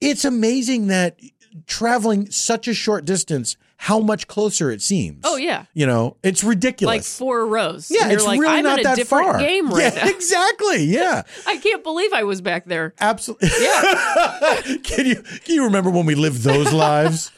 [0.01, 1.17] it's amazing that
[1.65, 5.21] traveling such a short distance, how much closer it seems.
[5.23, 5.63] Oh, yeah.
[5.73, 6.93] You know, it's ridiculous.
[6.93, 7.89] Like four rows.
[7.89, 9.39] yeah, you're it's like, really I'm not that far.
[9.39, 10.09] game right yeah, now.
[10.15, 10.83] exactly.
[10.83, 11.23] Yeah.
[11.47, 12.93] I can't believe I was back there.
[12.99, 13.47] Absolutely.
[13.57, 14.61] Yeah.
[14.83, 17.31] can you can you remember when we lived those lives?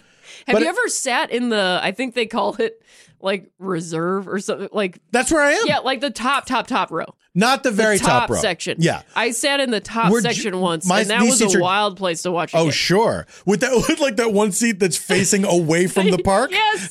[0.47, 1.79] Have But you it- ever sat in the?
[1.83, 2.81] I think they call it
[3.19, 4.69] like reserve or something.
[4.71, 5.67] Like That's where I am.
[5.67, 7.13] yeah, like the top, top, top row.
[7.33, 8.37] Not the very the top, row.
[8.41, 8.75] section.
[8.79, 9.03] Yeah.
[9.15, 11.61] I sat in the top We're ju- section once, my- and that was a are-
[11.61, 12.51] wild place to watch.
[12.53, 12.71] Oh, game.
[12.71, 13.25] sure.
[13.45, 16.51] With that, with like that one seat that's facing away from the park.
[16.51, 16.89] yes,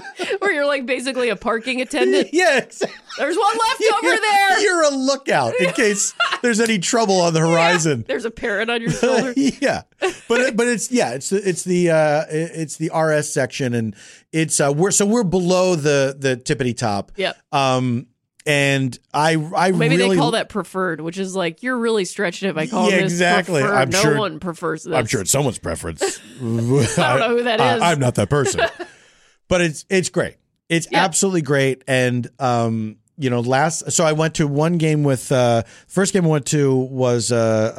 [0.40, 2.30] where you're like basically a parking attendant.
[2.32, 2.96] Yeah, exactly.
[3.18, 4.60] There's one left over there.
[4.60, 6.12] You're a lookout in case
[6.42, 8.04] there's any trouble on the horizon.
[8.06, 9.32] There's a parrot on your shoulder.
[9.36, 9.82] yeah,
[10.28, 13.94] but but it's yeah, it's the it's the uh, it's the RS section, and
[14.32, 17.12] it's uh, we're so we're below the the tippity top.
[17.16, 17.32] Yeah.
[17.52, 18.06] Um,
[18.48, 22.48] and I I Maybe really they call that preferred, which is like you're really stretching
[22.48, 23.60] it by calling Yeah, this exactly.
[23.60, 23.76] preferred.
[23.76, 24.94] I'm no sure- one prefers this.
[24.94, 26.02] I'm sure it's someone's preference.
[26.38, 27.82] I don't know who that is.
[27.82, 28.62] I, am not that person.
[29.48, 30.36] but it's it's great.
[30.70, 31.04] It's Yeah.
[31.04, 31.84] absolutely great.
[31.86, 36.24] And um, you know, last so I went to one game with uh first game
[36.24, 37.74] I went to was uh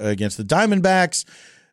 [0.00, 1.26] uh against the Diamondbacks.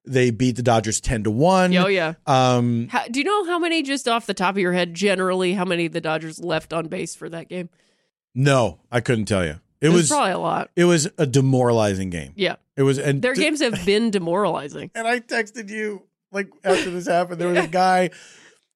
[0.08, 1.76] They beat the Dodgers ten to one.
[1.76, 2.14] Oh yeah.
[2.28, 5.54] Um How, do you know how many, just off the top of your head, generally,
[5.54, 7.70] how many the Dodgers left on base for that game?
[8.36, 9.59] No, I couldn't tell you.
[9.81, 10.69] It It was probably a lot.
[10.75, 12.33] it was a demoralizing game.
[12.36, 14.91] Yeah, It was and their games have been demoralizing.
[14.95, 17.39] and I texted you like after this happened.
[17.41, 18.09] There was a guy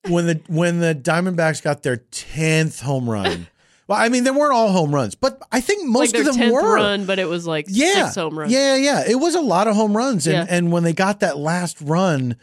[0.07, 3.47] when the when the Diamondbacks got their tenth home run.
[3.87, 6.37] Well, I mean, they weren't all home runs, but I think like most their of
[6.37, 6.75] them were.
[6.75, 8.51] run, but it was like yeah, six home runs.
[8.51, 9.03] yeah, yeah.
[9.07, 10.45] It was a lot of home runs, and Yeah.
[10.47, 12.35] and when they got that last run,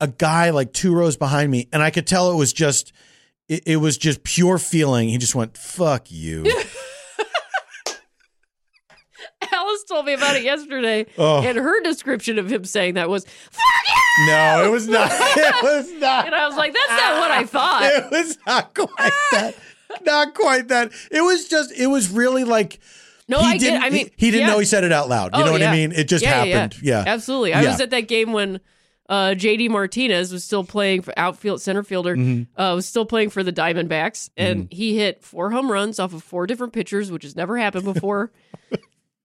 [0.00, 2.92] a guy like two rows behind me, and I could tell it was just.
[3.48, 5.08] It, it was just pure feeling.
[5.08, 6.44] He just went, "Fuck you."
[9.52, 11.42] Alice told me about it yesterday, Oh.
[11.42, 14.26] and her description of him saying that was, fuck you!
[14.26, 15.10] no, it was not.
[15.36, 16.26] It was not.
[16.26, 17.82] and I was like, that's not what I thought.
[17.84, 19.54] it was not quite that.
[20.04, 20.92] Not quite that.
[21.10, 21.72] It was just.
[21.72, 22.78] It was really like.
[23.26, 23.80] No, he I didn't.
[23.80, 23.86] did.
[23.86, 24.52] I mean, he, he didn't yeah.
[24.52, 25.34] know he said it out loud.
[25.34, 25.70] You Oh, know what yeah.
[25.70, 25.92] I mean?
[25.92, 26.82] It just Yeah, happened.
[26.82, 27.54] Yeah, Absolutely.
[27.54, 28.60] I was at that game when
[29.08, 32.60] uh, JD Martinez was still playing for outfield center fielder, Mm-hmm.
[32.60, 36.22] uh, was still playing for the Diamondbacks, and he hit four home runs off of
[36.22, 38.32] four different pitchers, which has never happened before.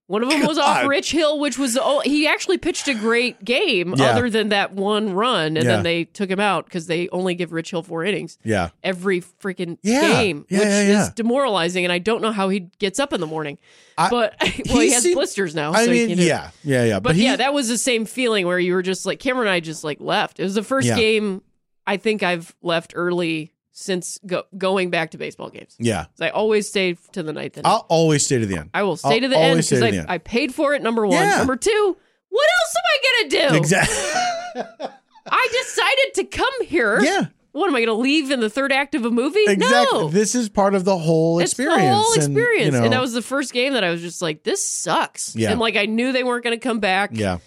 [0.06, 3.42] One of them was off Rich Hill, which was oh, he actually pitched a great
[3.42, 4.10] game, Yeah.
[4.10, 5.76] other than that one run, and Yeah.
[5.76, 8.68] then they took him out because they only give Rich Hill four innings Yeah.
[8.82, 10.02] every freaking Yeah.
[10.02, 11.84] game, which is demoralizing.
[11.84, 13.56] And I don't know how he gets up in the morning,
[13.96, 15.72] I- but well, he, he has seemed- blisters now.
[15.72, 16.26] I so mean, can do it.
[16.26, 17.00] yeah, yeah, yeah.
[17.00, 19.54] But, he, yeah, that was the same feeling where you were just like Cameron and
[19.54, 20.38] I just like left.
[20.38, 21.40] It was the first game
[21.86, 25.74] I think I've left early since go- going back to baseball games.
[25.78, 26.06] Yeah.
[26.20, 27.66] I always stay to the ninth inning.
[27.66, 28.70] I'll always stay to the end.
[28.72, 30.06] I will stay I'll to the end because I, end.
[30.08, 30.80] I paid for it.
[30.82, 31.16] Number one.
[31.18, 31.38] Yeah.
[31.38, 31.96] Number two.
[32.30, 33.56] What else am I gonna do?
[33.58, 34.88] Exactly.
[35.26, 37.00] I decided to come here.
[37.02, 37.26] yeah.
[37.52, 39.44] What am I gonna leave in the third act of a movie?
[39.46, 39.98] Exactly.
[39.98, 40.08] No.
[40.08, 41.82] This is part of the whole It's experience.
[41.82, 42.74] the whole and, experience.
[42.74, 45.36] you And, that was the first game that I was just like, this sucks.
[45.36, 45.52] Yeah.
[45.52, 47.10] And like I knew they weren't gonna come back.
[47.12, 47.38] yeah.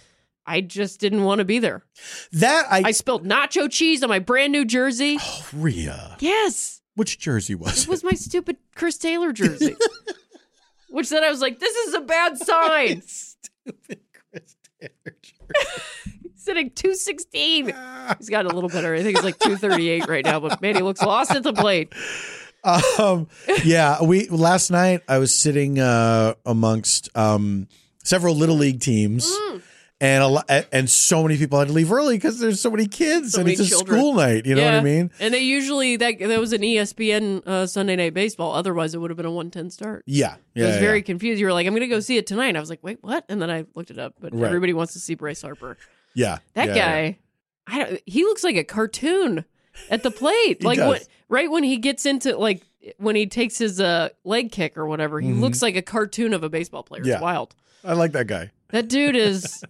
[0.48, 1.84] I just didn't want to be there.
[2.32, 5.18] That I, I spilled nacho cheese on my brand new jersey.
[5.20, 6.16] Oh, Rhea.
[6.20, 6.80] Yes.
[6.94, 7.88] Which jersey was It it?
[7.88, 9.76] was my stupid Chris Taylor jersey.
[10.90, 13.02] Which then I was like, this is a bad sign.
[13.02, 14.00] Stupid
[14.32, 16.22] Chris Taylor jersey.
[16.36, 17.74] Sitting 216.
[18.18, 18.94] He's got a little better.
[18.94, 21.92] I think he's like 238 right now, but man, he looks lost at the plate.
[22.98, 23.28] um
[23.64, 27.68] yeah we last night i was sitting uh amongst um
[28.02, 29.62] several little league teams Mm.
[30.00, 32.86] And a lot, and so many people had to leave early because there's so many
[32.86, 33.98] kids So and many it's a children.
[33.98, 37.42] school night you know what i mean And they usually that that was an ESPN
[37.46, 38.54] uh, Sunday Night Baseball.
[38.54, 40.04] Otherwise, it would have been a 110 start.
[40.06, 40.80] yeah yeah I was yeah.
[40.80, 41.40] very confused.
[41.40, 43.24] You were like, "I'm going to go see it tonight." I was like, "Wait, what?"
[43.28, 44.14] And then I looked it up.
[44.20, 44.46] But Right.
[44.46, 45.76] everybody wants to see Bryce Harper.
[46.14, 47.74] yeah That yeah, guy, yeah.
[47.74, 49.44] I don't, he looks like a cartoon
[49.90, 50.62] at the plate.
[50.64, 52.62] Like when, right when he gets into like
[52.98, 56.42] when he takes his uh, leg kick or whatever, he looks like a cartoon of
[56.44, 57.02] a baseball player.
[57.02, 57.08] Mm-hmm.
[57.08, 57.14] Yeah.
[57.16, 57.54] It's wild.
[57.84, 59.64] i like that guy That dude is.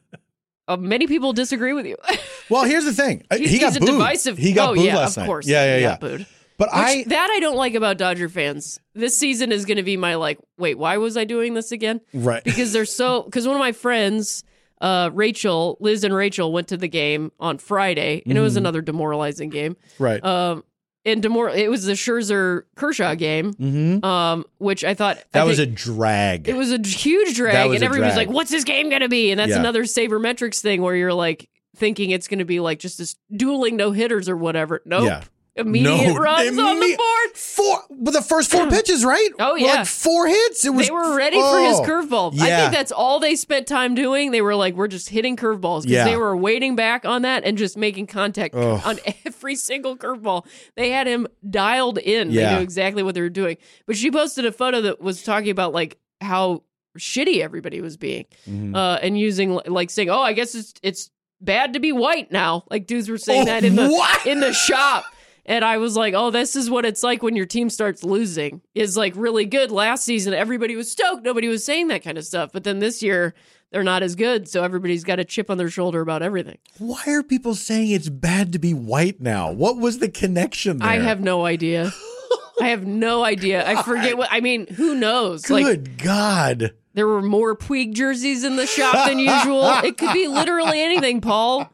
[0.67, 1.97] Uh, many people disagree with you.
[2.51, 4.37] well here's the thing Uh, he, got he's a booed divisive.
[4.37, 5.47] he got oh, booed yeah, last of night course.
[5.49, 6.27] yeah yeah He yeah got booed.
[6.59, 8.79] but Which, i that I don't like about Dodger fans.
[8.95, 12.01] This season is going to be my like, wait, why was I doing this again?
[12.13, 13.23] right Because they're so.
[13.23, 14.45] Because one of my friends,
[14.83, 18.59] uh, Rachel, Liz, and Rachel went to the game on Friday, and it was Mhm.
[18.59, 19.77] another demoralizing game.
[19.99, 20.65] right Um,
[21.05, 24.05] and demor- it was the Scherzer Kershaw game, mm-hmm.
[24.05, 27.83] um, which I thought that I was a drag it was a huge drag, and
[27.83, 29.61] everybody's like, "What's this game going to be?" And that's Yeah.
[29.61, 33.77] another sabermetrics thing where you're like thinking it's going to be like just this dueling
[33.77, 34.83] no hitters or whatever.
[34.85, 35.05] Nope.
[35.05, 35.23] Yeah.
[35.59, 37.37] Immediate No, runs on the board.
[37.37, 39.67] four but the first four pitches right Oh, yeah.
[39.75, 41.85] like four hits it was They were ready for his oh.
[41.85, 42.41] curveball.
[42.41, 44.31] I think that's all they spent time doing.
[44.31, 46.05] They were like, we're just hitting curveballs because Yeah.
[46.05, 48.81] they were waiting back on that and just making contact Ugh.
[48.85, 50.47] on every single curveball.
[50.77, 52.31] They had him dialed in.
[52.31, 52.51] Yeah.
[52.51, 53.57] They knew exactly what they were doing.
[53.87, 56.63] But she posted a photo that was talking about like how
[56.99, 58.75] shitty everybody was being Mhm.
[58.75, 62.65] uh, and using like saying, oh, I guess it's it's bad to be white now.
[62.71, 64.27] Like dudes were saying Oh, that in the what?
[64.27, 65.05] in the shop.
[65.49, 68.61] And I was like, oh, this is what it's like when your team starts losing.
[68.75, 69.71] Is like really good.
[69.71, 71.25] Last season, everybody was stoked.
[71.25, 72.51] Nobody was saying that kind of stuff.
[72.53, 73.35] But then this year,
[73.73, 74.47] they're not as good.
[74.47, 76.59] So everybody's got a chip on their shoulder about everything.
[76.77, 79.51] Why are people saying it's bad to be white now?
[79.51, 80.89] What was the connection there?
[80.89, 81.93] I have no idea.
[82.61, 83.67] I have no idea.
[83.67, 84.67] I forget what I mean.
[84.75, 85.47] Who knows?
[85.47, 86.75] Good Like God.
[86.93, 89.65] there were more Puig jerseys in the shop than usual.
[89.85, 91.73] It could be literally anything, Paul.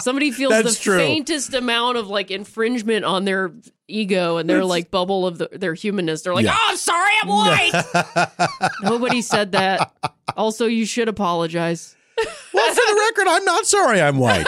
[0.00, 0.98] Somebody feels That's the true.
[0.98, 3.52] faintest amount of like infringement on their
[3.88, 6.20] ego and their like bubble of the, their humanness.
[6.22, 6.54] They're like, Yeah.
[6.54, 9.90] "Oh, I'm sorry, I'm white." Nobody said that.
[10.36, 11.96] Also, you should apologize.
[12.18, 14.46] Well, for the record, I'm not sorry I'm white.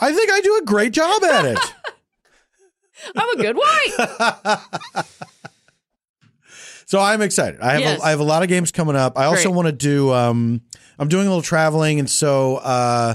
[0.00, 1.58] I think I do a great job at it.
[3.16, 4.58] I'm a good white.
[6.86, 7.60] So I'm excited.
[7.60, 8.00] I have Yes.
[8.00, 9.16] a, I have a lot of games coming up.
[9.18, 10.12] I also want to do.
[10.12, 10.60] Um,
[10.98, 13.14] I'm doing a little traveling, and so uh,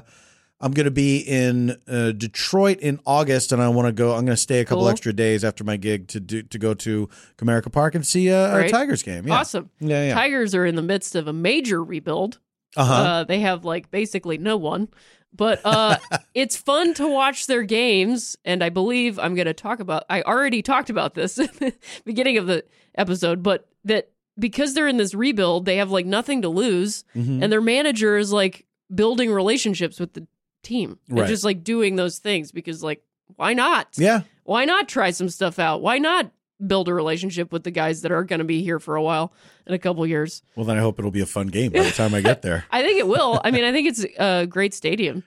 [0.59, 4.09] I'm going to be in uh, Detroit in August, and I want to go.
[4.15, 4.89] I'm going to stay a couple Cool.
[4.89, 8.65] extra days after my gig to do to go to Comerica Park and see a,
[8.65, 9.27] a Tigers game.
[9.27, 9.35] Yeah.
[9.35, 9.69] Awesome.
[9.79, 10.13] Yeah, yeah.
[10.15, 12.39] Tigers are in the midst of a major rebuild.
[12.75, 12.93] Uh-huh.
[12.93, 14.87] Uh, they have like basically no one,
[15.31, 15.97] but uh,
[16.33, 18.35] it's fun to watch their games.
[18.43, 20.05] And I believe I'm going to talk about.
[20.09, 22.63] I already talked about this in the beginning of the
[22.95, 27.43] episode, but that because they're in this rebuild, they have like nothing to lose, Mhm.
[27.43, 30.27] and their manager is like building relationships with the
[30.63, 31.27] team and Right.
[31.27, 33.01] just like doing those things because like
[33.35, 33.87] why not?
[33.97, 34.21] yeah.
[34.43, 35.81] Why not try some stuff out?
[35.81, 36.31] Why not
[36.65, 39.33] build a relationship with the guys that are going to be here for a while
[39.65, 40.41] in a couple years?
[40.55, 42.63] Well, then I hope it'll be a fun game by the time I get there.
[42.71, 43.41] I think it will.
[43.43, 45.23] I mean, I think it's a great stadium,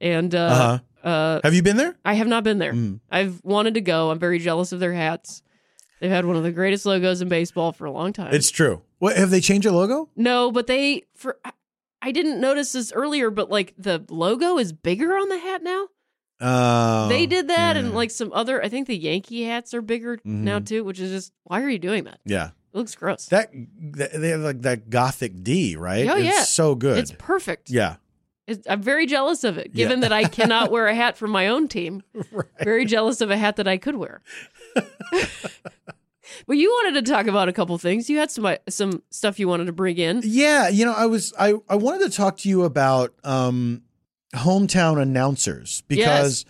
[0.00, 0.38] and uh,
[1.04, 1.08] Uh-huh.
[1.08, 1.94] uh, Have you been there?
[2.04, 2.72] I have not been there.
[2.72, 3.00] Mm.
[3.10, 4.10] I've wanted to go.
[4.10, 5.42] I'm very jealous of their hats.
[6.00, 8.34] They've had one of the greatest logos in baseball for a long time.
[8.34, 8.82] It's true.
[8.98, 10.08] What have they changed your logo?
[10.16, 11.38] no, but they for
[12.02, 15.88] I- didn't notice this earlier, but like the logo is bigger on the hat now.
[16.40, 17.80] Uh, they did that, yeah.
[17.82, 18.62] and like some other.
[18.62, 20.66] I think the Yankee hats are bigger now Mhm.
[20.66, 22.18] too, which is just why are you doing that?
[22.24, 22.50] yeah.
[22.74, 23.26] It looks gross.
[23.26, 23.50] That,
[23.96, 26.08] that they have like that gothic D, right?
[26.08, 26.42] Oh, it's yeah.
[26.44, 26.98] so good.
[26.98, 27.70] It's perfect.
[27.70, 27.96] yeah.
[28.48, 30.08] It's- I'm very jealous of it, given Yeah.
[30.08, 32.02] that I cannot wear a hat from my own team.
[32.60, 34.20] Very jealous of a hat that I could wear.
[36.46, 38.08] well, you wanted to talk about a couple things.
[38.10, 40.20] You had some uh, some stuff you wanted to bring in.
[40.24, 43.82] Yeah, you know, I was I I wanted to talk to you about um
[44.34, 46.44] hometown announcers because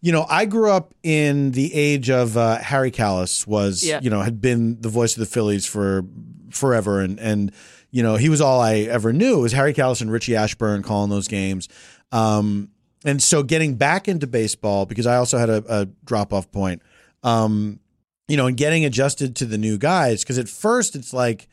[0.00, 3.98] you know, I grew up in the age of uh, Harry Kalas was, Yeah.
[4.02, 6.04] you know, had been the voice of the Phillies for
[6.50, 7.52] forever and and
[7.90, 11.10] you know, he was all I ever knew was Harry Kalas and Richie Ashburn calling
[11.10, 11.68] those games.
[12.12, 12.70] Um
[13.04, 16.82] and so getting back into baseball because I also had a, a drop off point.
[17.22, 17.80] Um
[18.28, 21.48] you know, and getting adjusted to the new guys because at first it's like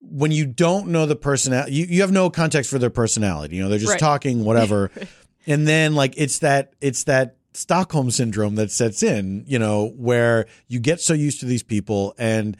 [0.00, 3.56] when you don't know the personality, you, you have no context for their personality.
[3.56, 4.00] You know, they're just Right.
[4.00, 4.90] talking whatever,
[5.46, 9.44] and then like it's that it's that Stockholm syndrome that sets in.
[9.46, 12.56] You know, where you get so used to these people, and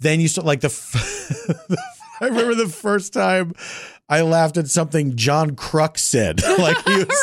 [0.00, 0.66] then you start like the.
[0.66, 1.68] f-
[2.20, 3.52] I remember the first time
[4.08, 6.40] I laughed at something John Kruk said.
[6.58, 7.18] like he was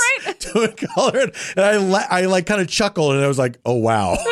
[0.93, 1.19] color,
[1.55, 4.17] and I la- I like kind of chuckled, and I was like, "Oh wow,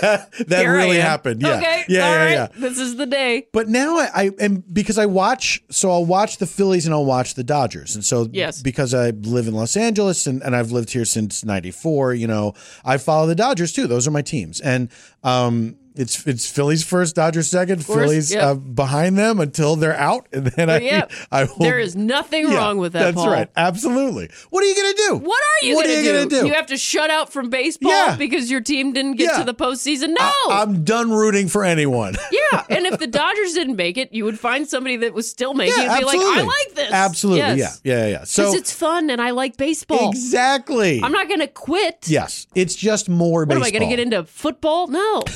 [0.00, 1.84] that, that really happened." Yeah, Okay.
[1.88, 2.30] yeah, yeah, right.
[2.32, 2.48] yeah.
[2.56, 3.46] This is the day.
[3.52, 7.04] But now I, I am because I watch, so I'll watch the Phillies and I'll
[7.04, 7.94] watch the Dodgers.
[7.94, 8.62] And so, Yes.
[8.62, 12.54] because I live in Los Angeles and, and I've lived here since 94, you know,
[12.84, 13.86] I follow the Dodgers too.
[13.86, 14.60] Those are my teams.
[14.60, 14.90] And,
[15.22, 18.50] um, it's it's Phillies first, Dodgers second, course, Phillies yeah.
[18.50, 21.06] uh, behind them until they're out, and then I Yeah.
[21.30, 23.00] I will, There is nothing Yeah, wrong with that.
[23.02, 23.30] That's Paul.
[23.30, 24.30] right, absolutely.
[24.50, 25.26] What are you gonna do?
[25.26, 26.28] What are you What going are to you do?
[26.28, 26.46] gonna do?
[26.48, 30.08] You have to shut out from baseball because your team didn't get to the postseason?
[30.18, 30.32] No.
[30.50, 32.14] I, am done rooting for anyone.
[32.52, 35.54] yeah, and if the Dodgers didn't make it, you would find somebody that was still
[35.54, 36.42] making yeah, it and be like, absolutely.
[36.42, 36.92] I like this.
[36.92, 37.80] Absolutely, Yes.
[37.84, 38.18] yeah, yeah, yeah.
[38.18, 40.10] Because So it's fun and I like baseball.
[40.10, 41.02] exactly.
[41.02, 42.04] I'm not going to quit.
[42.06, 43.64] Yes, it's just more What baseball.
[43.64, 44.86] am I going to get into football?
[44.88, 45.22] No.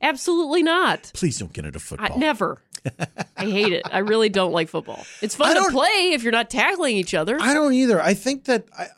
[0.00, 1.10] Absolutely not.
[1.14, 2.18] Please don't get into I, football.
[2.18, 2.62] never.
[3.36, 3.82] I hate it.
[3.92, 5.04] I really don't like football.
[5.20, 7.36] It's fun to play if you're not tackling each other.
[7.40, 8.00] I don't either.
[8.00, 8.88] I think that I, I-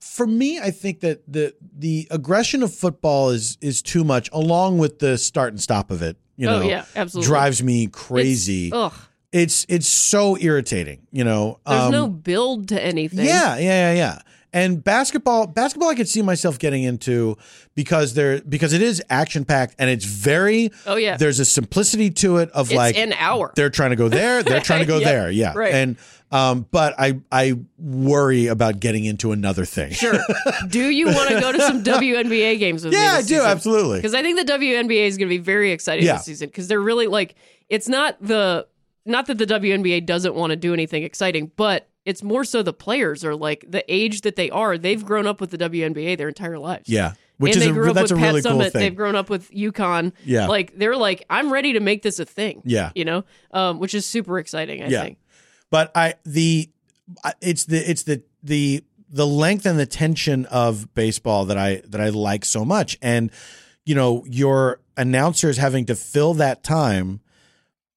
[0.00, 4.78] for me, I think that the the aggression of football is is too much, along
[4.78, 6.16] with the start and stop of it.
[6.36, 7.28] You Oh, know, yeah, absolutely.
[7.28, 8.66] drives me crazy.
[8.68, 9.06] It's- ugh.
[9.32, 11.06] It's it's so irritating.
[11.12, 13.24] You know, There's Um, no build to anything.
[13.24, 14.18] Yeah, yeah, yeah, yeah.
[14.52, 17.36] And basketball, basketball, I could see myself getting into
[17.76, 20.70] because there because it is action packed and it's very.
[20.86, 21.16] Oh, yeah.
[21.16, 23.52] There's a simplicity to it of It's like an hour.
[23.54, 24.42] They're trying to go there.
[24.50, 25.30] They're trying to go Yeah, there.
[25.30, 25.52] Yeah.
[25.54, 25.72] right.
[25.74, 25.96] And
[26.32, 29.92] um, but I I worry about getting into another thing.
[29.92, 30.14] Sure.
[30.68, 33.00] do you want to go to some WNBA games with me?
[33.00, 33.46] Yeah, I do season?
[33.46, 33.98] absolutely.
[33.98, 36.14] Because I think the WNBA is going to be very exciting Yeah.
[36.14, 37.34] this season because they're really like
[37.68, 38.66] it's not the
[39.06, 42.72] not that the WNBA doesn't want to do anything exciting, but it's more so the
[42.72, 44.78] players are like the age that they are.
[44.78, 46.88] They've grown up with the WNBA their entire lives.
[46.88, 47.12] Yeah.
[47.38, 48.72] Which and is they a, grew up that's a with Pat really cool Summitt.
[48.72, 48.80] thing.
[48.80, 50.12] They've grown up with UConn.
[50.24, 50.46] Yeah.
[50.46, 52.62] Like they're like, I'm ready to make this a thing.
[52.64, 52.90] Yeah.
[52.94, 53.24] You know?
[53.52, 55.02] Um, which is super exciting, I Yeah.
[55.02, 55.18] think.
[55.70, 56.68] but I the
[57.40, 62.00] it's the it's the the the length and the tension of baseball that I that
[62.00, 63.30] I like so much, and
[63.84, 67.20] you know your announcers having to fill that time,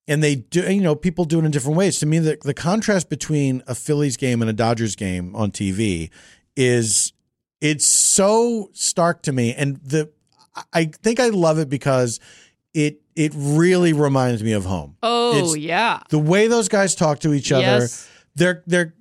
[0.08, 2.00] and they do you know people do it in different ways.
[2.00, 6.10] To me, the the contrast between a Phillies game and a Dodgers game on TV
[6.56, 7.14] is
[7.62, 10.12] it's so stark to me, and the
[10.74, 12.20] I think I love it because
[12.74, 14.98] it it really reminds me of home.
[15.04, 16.02] Oh It's- yeah.
[16.10, 18.08] the way those guys talk to each other Yes.
[18.36, 18.94] they're they're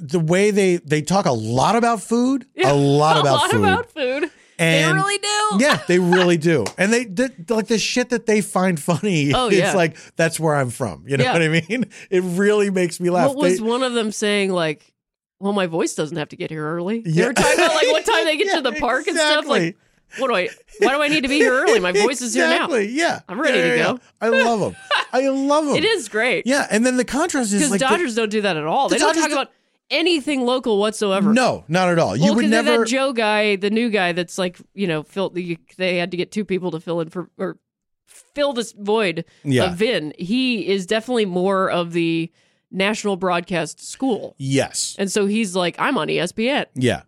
[0.00, 3.60] the way they they talk a lot about food a lot a about lot food
[3.60, 4.30] about food.
[4.60, 5.56] And- they really do.
[5.58, 9.48] yeah they really do and they, they like the shit that they find funny Oh,
[9.48, 9.72] it's yeah.
[9.74, 11.32] like that's where i'm from you know Yeah.
[11.32, 14.52] what i mean it really makes me laugh What was They- one of them saying
[14.52, 14.92] like,
[15.40, 17.00] well, my voice doesn't have to get here early.
[17.00, 17.28] They Yeah.
[17.28, 19.46] were talking about like what time they get Yeah, to the park and stuff.
[19.46, 19.78] Like,
[20.18, 20.50] what do I?
[20.80, 21.80] Why do I need to be here early?
[21.80, 22.68] My voice is here now.
[22.76, 23.92] yeah I'm ready Yeah, to yeah, go.
[23.92, 23.98] yeah.
[24.20, 24.76] i love them
[25.14, 28.14] i love them It is great yeah and then the contrast is because like the-
[28.14, 28.88] don't do that at all.
[28.90, 29.50] the They don't talk about
[29.90, 31.32] anything local whatsoever.
[31.32, 34.38] no not at all you well, would never that Joe guy, the new guy that's
[34.38, 37.58] like you know, fill, they had to get two people to fill in for or
[38.06, 39.64] fill this void Yeah.
[39.72, 40.12] of Vin.
[40.18, 42.30] He is definitely more of the
[42.72, 46.66] national broadcast school, yes and so he's like, I'm on ESPN.
[46.74, 47.02] Yeah.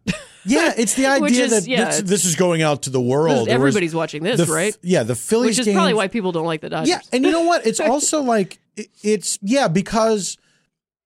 [0.45, 3.49] Yeah, it's the idea is- that yeah, this, this is going out to the world.
[3.49, 4.77] Everybody's watching this, the right?
[4.83, 6.89] Yeah, the Phillies Which is games, probably why people don't like the Dodgers.
[6.89, 7.65] Yeah, and you know what?
[7.65, 10.37] It's also like it- it's yeah because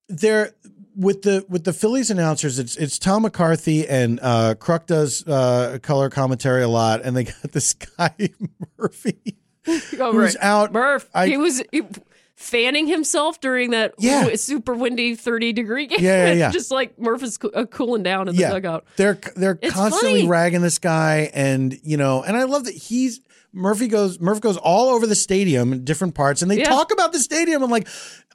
[0.09, 0.53] they're
[0.97, 2.59] with the with the Phillies announcers.
[2.59, 7.25] It's it's Tom McCarthy and uh, Kruk does uh, color commentary a lot, and they
[7.25, 8.13] got this guy
[8.77, 9.35] Murphy
[9.99, 10.43] Oh, who's right.
[10.43, 10.71] out.
[10.73, 11.81] Murph, I- he was he-
[12.35, 14.35] fanning himself during that Yeah.
[14.35, 15.99] super windy 30 degree game.
[16.01, 16.51] Yeah, yeah, yeah.
[16.51, 18.85] Just like Murph is co- uh, cooling down in the yeah, dugout.
[18.95, 20.27] they're they're It's constantly funny.
[20.29, 23.19] ragging this guy, and you know, and I love that he's
[23.53, 26.65] Murphy goes Murph goes all over the stadium in different parts and they Yeah.
[26.65, 27.87] talk about the stadium and like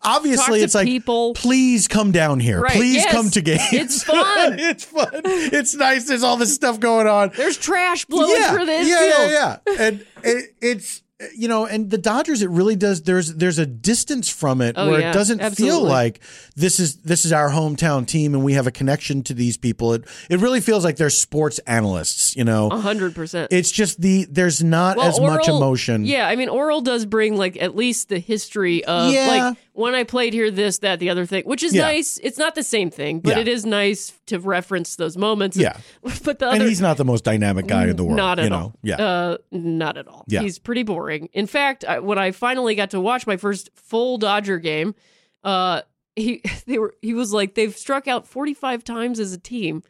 [0.03, 1.35] obviously it's like people.
[1.35, 2.61] please come down here.
[2.61, 3.13] Right, Please yes.
[3.13, 3.63] come to games.
[3.73, 4.27] It's fun.
[4.59, 5.11] it's fun.
[5.25, 6.09] It's nice.
[6.09, 7.31] There's all this stuff going on.
[7.37, 9.31] There's trash blowing yeah, through the yeah, infield.
[9.31, 9.87] yeah, yeah.
[9.87, 11.03] And it, it's
[11.37, 13.03] you know, and the Dodgers, it really does.
[13.03, 16.21] There's there's a distance from it Oh, where yeah, it doesn't feel like
[16.57, 19.93] this is this is our hometown team and we have a connection to these people.
[19.95, 22.35] It it really feels like they're sports analysts.
[22.37, 23.53] You know, A hundred percent.
[23.53, 26.05] it's just the there's not Well, as much emotion.
[26.05, 29.27] Yeah, I mean, Orel does bring like at least the history of Yeah.
[29.29, 31.83] like when I played here, this, that, the other thing, which is Yeah.
[31.83, 32.19] nice.
[32.23, 33.41] It's not the same thing, but Yeah.
[33.41, 35.57] it is nice to reference those moments.
[35.57, 35.77] Yeah.
[36.25, 38.17] but the and other, he's not the most dynamic guy in the world.
[38.17, 38.57] Not at you know?
[38.57, 38.75] all.
[38.83, 38.97] Yeah.
[38.97, 40.25] Uh, not at all.
[40.29, 40.43] Yeah.
[40.43, 41.29] He's pretty boring.
[41.33, 44.95] In fact, I, when I finally got to watch my first full Dodger game,
[45.43, 45.83] uh,
[46.17, 49.83] he they were he was like they've struck out 45 times as a team.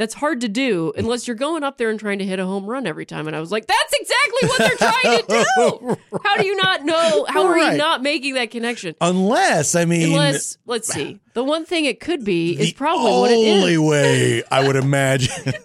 [0.00, 2.64] That's hard to do unless you're going up there and trying to hit a home
[2.64, 3.26] run every time.
[3.26, 5.46] And I was like, that's exactly what they're trying to
[6.08, 6.18] do.
[6.24, 7.26] How do you not know?
[7.28, 8.94] How are you not making that connection?
[9.02, 11.20] Unless I mean, Unless, let's see.
[11.34, 15.52] The one thing it could be is probably what it only way I would imagine.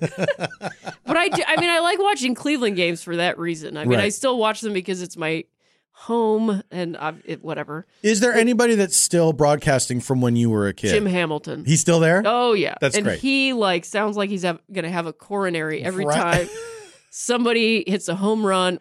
[1.08, 3.78] But I, do, I mean, I like watching Cleveland games for that reason.
[3.78, 5.46] I mean, I still watch them because it's my
[6.00, 7.86] home and it, whatever.
[8.04, 10.90] Is there anybody that's still broadcasting from when you were a kid?
[10.90, 11.64] Jim Hamilton.
[11.66, 12.22] He's still there.
[12.26, 13.20] oh yeah, That's and great.
[13.20, 16.48] he like sounds like he's have, gonna have a coronary every Right.
[16.48, 16.50] time
[17.10, 18.80] somebody hits a home run.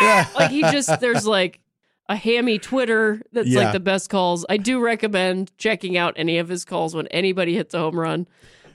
[0.34, 1.60] like he just there's like
[2.08, 3.62] a hammy Twitter that's Yeah.
[3.64, 4.44] like the best calls.
[4.48, 8.26] I do recommend checking out any of his calls when anybody hits a home run.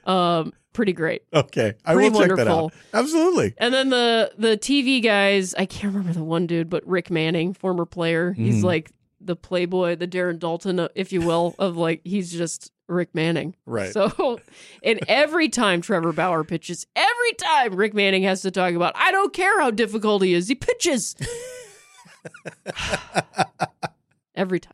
[0.06, 1.24] Um, pretty great.
[1.34, 2.66] Okay, I Pretty will check that wonderful.
[2.66, 2.74] out.
[2.94, 3.54] Absolutely.
[3.58, 7.54] And then the the TV guys, I can't remember the one dude, but Rick Manning,
[7.54, 8.46] former player, Mm-hmm.
[8.46, 8.92] he's like
[9.22, 13.56] the playboy, the Darren Daulton, if you will, of like he's just Rick Manning.
[13.66, 13.92] Right.
[13.92, 14.40] So,
[14.84, 19.12] and every time Trevor Bauer pitches, every time Rick Manning has to talk about, I
[19.12, 21.16] don't care how difficult he is, he pitches.
[24.36, 24.74] every time.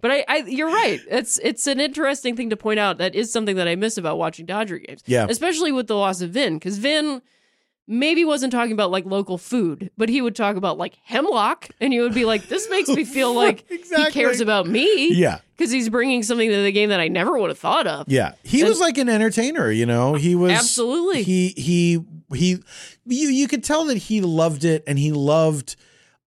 [0.00, 1.00] But I, I, you're right.
[1.08, 2.98] It's it's an interesting thing to point out.
[2.98, 5.02] That is something that I miss about watching Dodger games.
[5.06, 5.26] Yeah.
[5.28, 7.22] especially with the loss of Vin, because Vin
[7.88, 11.94] maybe wasn't talking about like local food, but he would talk about like hemlock, and
[11.94, 14.04] you would be like, "This makes me feel like Exactly.
[14.06, 15.38] he cares about me." Yeah.
[15.56, 18.06] because he's bringing something to the game that I never would have thought of.
[18.08, 19.70] Yeah, he And- was like an entertainer.
[19.70, 21.22] You know, he was Absolutely.
[21.22, 22.58] He he he.
[23.06, 25.76] You you could tell that he loved it, and he loved.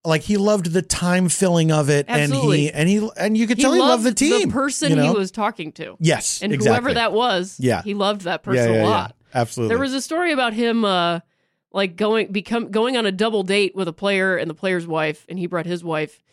[0.05, 2.71] Like he loved the time filling of it, Absolutely.
[2.71, 4.47] and he and he and you could tell he loved the team.
[4.47, 5.11] the person you know?
[5.11, 5.97] he was talking to.
[5.99, 6.71] Yes, and exactly.
[6.73, 7.81] whoever that was, Yeah.
[7.81, 8.89] he loved that person yeah, a yeah.
[8.89, 9.15] lot.
[9.33, 9.75] Absolutely.
[9.75, 11.19] There was a story about him uh
[11.71, 15.25] like going become going on a double date with a player and the player's wife
[15.29, 16.23] and he brought his wife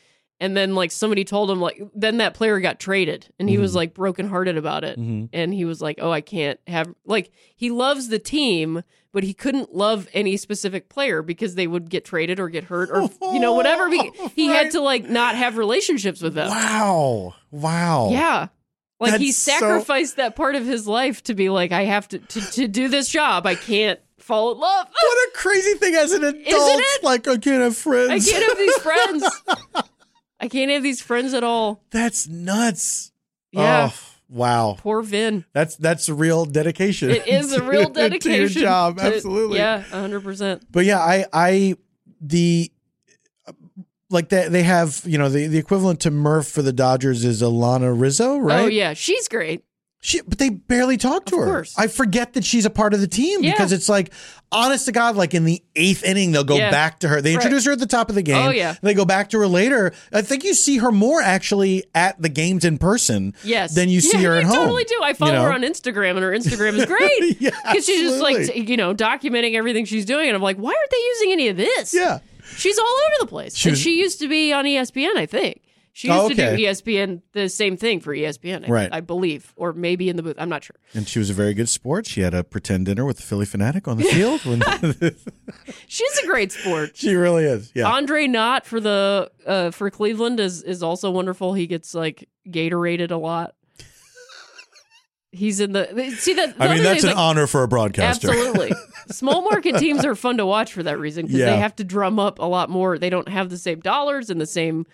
[0.41, 3.70] and then like somebody told him like then that player got traded and he was
[3.70, 3.76] Mm-hmm.
[3.76, 8.09] like brokenhearted about it and he was like oh I can't have like he loves
[8.09, 8.82] the team
[9.12, 12.91] but he couldn't love any specific player because they would get traded or get hurt
[12.91, 17.34] or you know whatever he, he had to like not have relationships with them wow,
[17.51, 18.09] wow.
[18.11, 18.49] yeah.
[18.99, 22.09] Like he That's so- sacrificed that part of his life to be like, I have
[22.09, 23.45] to, to to do this job.
[23.47, 24.87] I can't fall in love.
[24.89, 26.82] What a crazy thing as an adult.
[27.03, 28.11] Like I can't have friends.
[28.11, 29.24] I can't have these friends.
[30.41, 31.82] I can't have these friends at all.
[31.91, 33.12] That's nuts.
[33.53, 33.91] Yeah.
[33.93, 34.76] Oh, wow.
[34.78, 35.45] Poor Vin.
[35.53, 37.11] That's that's a real dedication.
[37.11, 38.99] It is a real to your job.
[38.99, 39.59] to- Absolutely.
[39.59, 40.66] Yeah, hundred percent.
[40.70, 41.76] But yeah, I I
[42.20, 42.70] the
[44.11, 47.43] like they they have you know the the equivalent to Murph for the Dodgers is
[47.43, 48.64] Alana Rizzo, right?
[48.64, 49.64] Oh yeah, she's great.
[50.03, 51.47] She, but they barely talk to Of her.
[51.47, 51.75] course.
[51.77, 53.53] I forget that she's a part of the team Yeah.
[53.53, 54.13] because it's like,
[54.53, 56.71] honest to God, like in the eighth inning, they'll go Yeah.
[56.71, 57.21] back to her.
[57.21, 57.43] They Right.
[57.45, 58.37] introduce her at the top of the game.
[58.37, 58.69] Oh, yeah.
[58.71, 59.93] and they go back to her later.
[60.13, 63.35] I think you see her more actually at the games in person.
[63.43, 63.75] Yes.
[63.75, 64.57] than you see yeah, her at you home.
[64.59, 65.01] totally do.
[65.03, 65.45] I follow you know?
[65.45, 67.41] her on Instagram, and her Instagram is great.
[67.41, 70.71] Yeah, because she's just like you know documenting everything she's doing, and I'm like, why
[70.71, 71.93] aren't they using any of this?
[71.93, 72.19] Yeah.
[72.57, 73.57] She's all over the place.
[73.57, 75.63] She was- she used to be on ESPN, I think.
[75.97, 76.43] She used Oh, to do.
[76.43, 78.89] ESPN the same thing for ESPN, I, Right.
[78.93, 80.35] I believe, or maybe in the booth.
[80.37, 80.77] I'm not sure.
[80.93, 82.07] And she was a very good sport.
[82.07, 84.45] She had a pretend dinner with the Phillie Phanatic on the field.
[84.45, 84.61] When
[85.89, 86.99] She's a great sport.
[86.99, 87.73] she really is.
[87.75, 87.87] Yeah.
[87.91, 91.55] Andre Knott for the uh, for Cleveland is is also wonderful.
[91.55, 93.55] He gets like Gatorated a lot.
[95.33, 95.87] He's in the
[96.18, 96.57] see that.
[96.59, 98.29] I mean, that's an like, honor for a broadcaster.
[98.31, 98.73] Absolutely.
[99.11, 101.47] Small market teams are fun to watch for that reason because Yeah.
[101.53, 102.99] they have to drum up a lot more.
[102.99, 104.87] They don't have the same dollars and the same,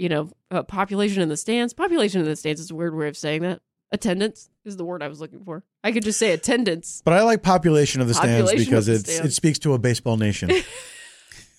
[0.00, 1.74] you know, uh, population in the stands.
[1.74, 3.60] Population in the stands is a weird way of saying that.
[3.92, 5.62] Attendance is the word I was looking for.
[5.84, 7.02] I could just say attendance.
[7.04, 9.32] But I like population of the stands Population because of the it's stands.
[9.32, 10.50] it speaks to a baseball nation.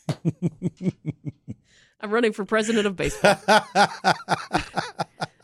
[2.01, 3.35] I'm running for president of baseball.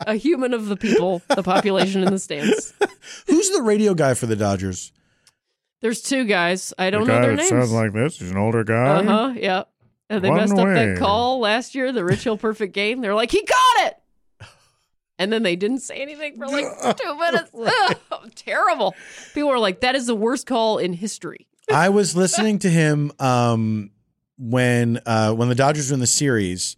[0.06, 2.72] a human of the people, the population in the stands.
[3.26, 4.92] Who's the radio guy for the Dodgers?
[5.82, 6.74] There's two guys.
[6.78, 7.48] I don't know their names.
[7.48, 8.18] Sounds like this.
[8.18, 8.96] He's an older guy.
[8.96, 9.34] Uh huh.
[9.36, 9.64] Yeah.
[10.10, 10.74] And they One messed up way.
[10.74, 13.00] that call last year, the Rich Hill Perfect game.
[13.00, 13.96] They're like, he got it.
[15.20, 16.64] And then they didn't say anything for like
[16.96, 17.50] two minutes.
[17.52, 18.94] Ugh, terrible.
[19.34, 21.46] People were like, that is the worst call in history.
[21.70, 23.90] I was listening to him um,
[24.38, 26.76] when uh, when the Dodgers were in the series,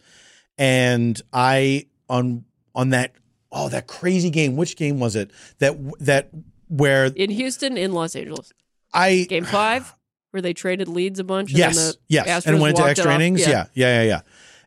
[0.59, 2.45] and I on
[2.75, 3.13] on that
[3.53, 4.57] oh that crazy game.
[4.57, 5.31] Which game was it?
[5.59, 6.31] That that
[6.69, 8.53] where In Houston, in Los Angeles.
[8.93, 9.95] I Game five,
[10.31, 11.51] where they traded leads a bunch.
[11.51, 13.41] And yes the yes Astros and went to extra innings.
[13.41, 13.67] Yeah.
[13.75, 14.21] yeah, yeah, yeah,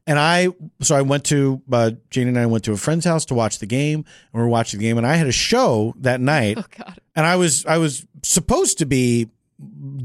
[0.07, 0.49] And I
[0.81, 3.59] so I went to uh, Jane and I went to a friend's house to watch
[3.59, 6.57] the game, and we were watching the game, and I had a show that night,
[6.61, 6.99] Oh, God.
[7.15, 9.29] and I was I was supposed to be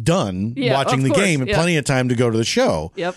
[0.03, 1.57] done Yeah, watching the course, game and yeah.
[1.57, 2.93] plenty of time to go to the show.
[2.97, 3.17] Yep.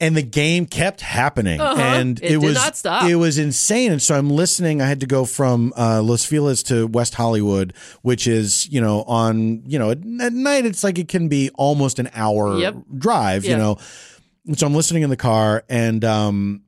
[0.00, 1.80] And the game kept happening Uh-huh.
[1.80, 3.08] and It it, did was not stop.
[3.10, 6.62] it was insane and so i'm listening i had to go from uh, los feliz
[6.64, 7.72] to west hollywood
[8.02, 11.50] which is you know on you know at, at night it's like it can be
[11.54, 12.76] almost an hour Yep.
[12.96, 13.76] drive you know
[14.46, 16.62] and so i'm listening in the car and um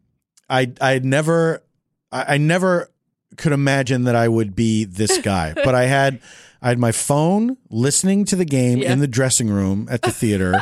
[0.48, 1.62] i i never
[2.10, 2.90] I, I never
[3.36, 6.20] could imagine that i would be this guy but i had
[6.60, 8.92] i had my phone listening to the game Yeah.
[8.92, 10.54] in the dressing room at the theater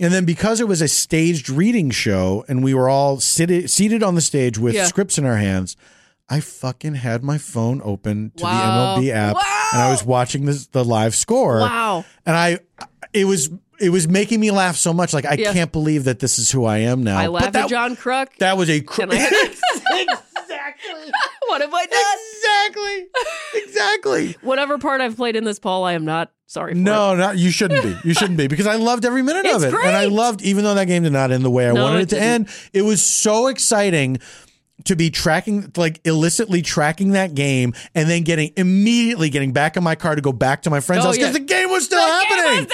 [0.00, 4.02] And then because it was a staged reading show and we were all seated seated
[4.02, 4.86] on the stage with Yeah.
[4.86, 5.76] scripts in our hands,
[6.28, 8.96] I fucking had my phone open to Wow.
[8.98, 9.36] the MLB app
[9.72, 11.60] and I was watching this, the live score.
[11.60, 12.04] Wow.
[12.24, 12.58] And I
[13.12, 13.50] it was
[13.80, 15.52] it was making me laugh so much like I Yeah.
[15.52, 17.16] can't believe that this is who I am now.
[17.18, 18.28] I But laughed that, at John Kruk.
[18.38, 19.54] that was a cr- I-
[20.42, 21.12] Exactly.
[21.48, 22.74] what have I done?
[22.74, 23.06] Exactly.
[23.62, 24.36] Exactly.
[24.42, 26.78] Whatever part I've played in this, Paul, I am not sorry for.
[26.78, 27.96] No, not you shouldn't be.
[28.08, 30.64] You shouldn't be because I loved every minute of It's it, and I loved even
[30.64, 32.48] though that game did not end the way I No, wanted it it to end.
[32.72, 34.18] It was so exciting
[34.84, 39.84] to be tracking, like illicitly tracking that game, and then getting immediately getting back in
[39.84, 41.38] my car to go back to my friend's Oh, house because yeah.
[41.38, 42.66] the game was still The game happening.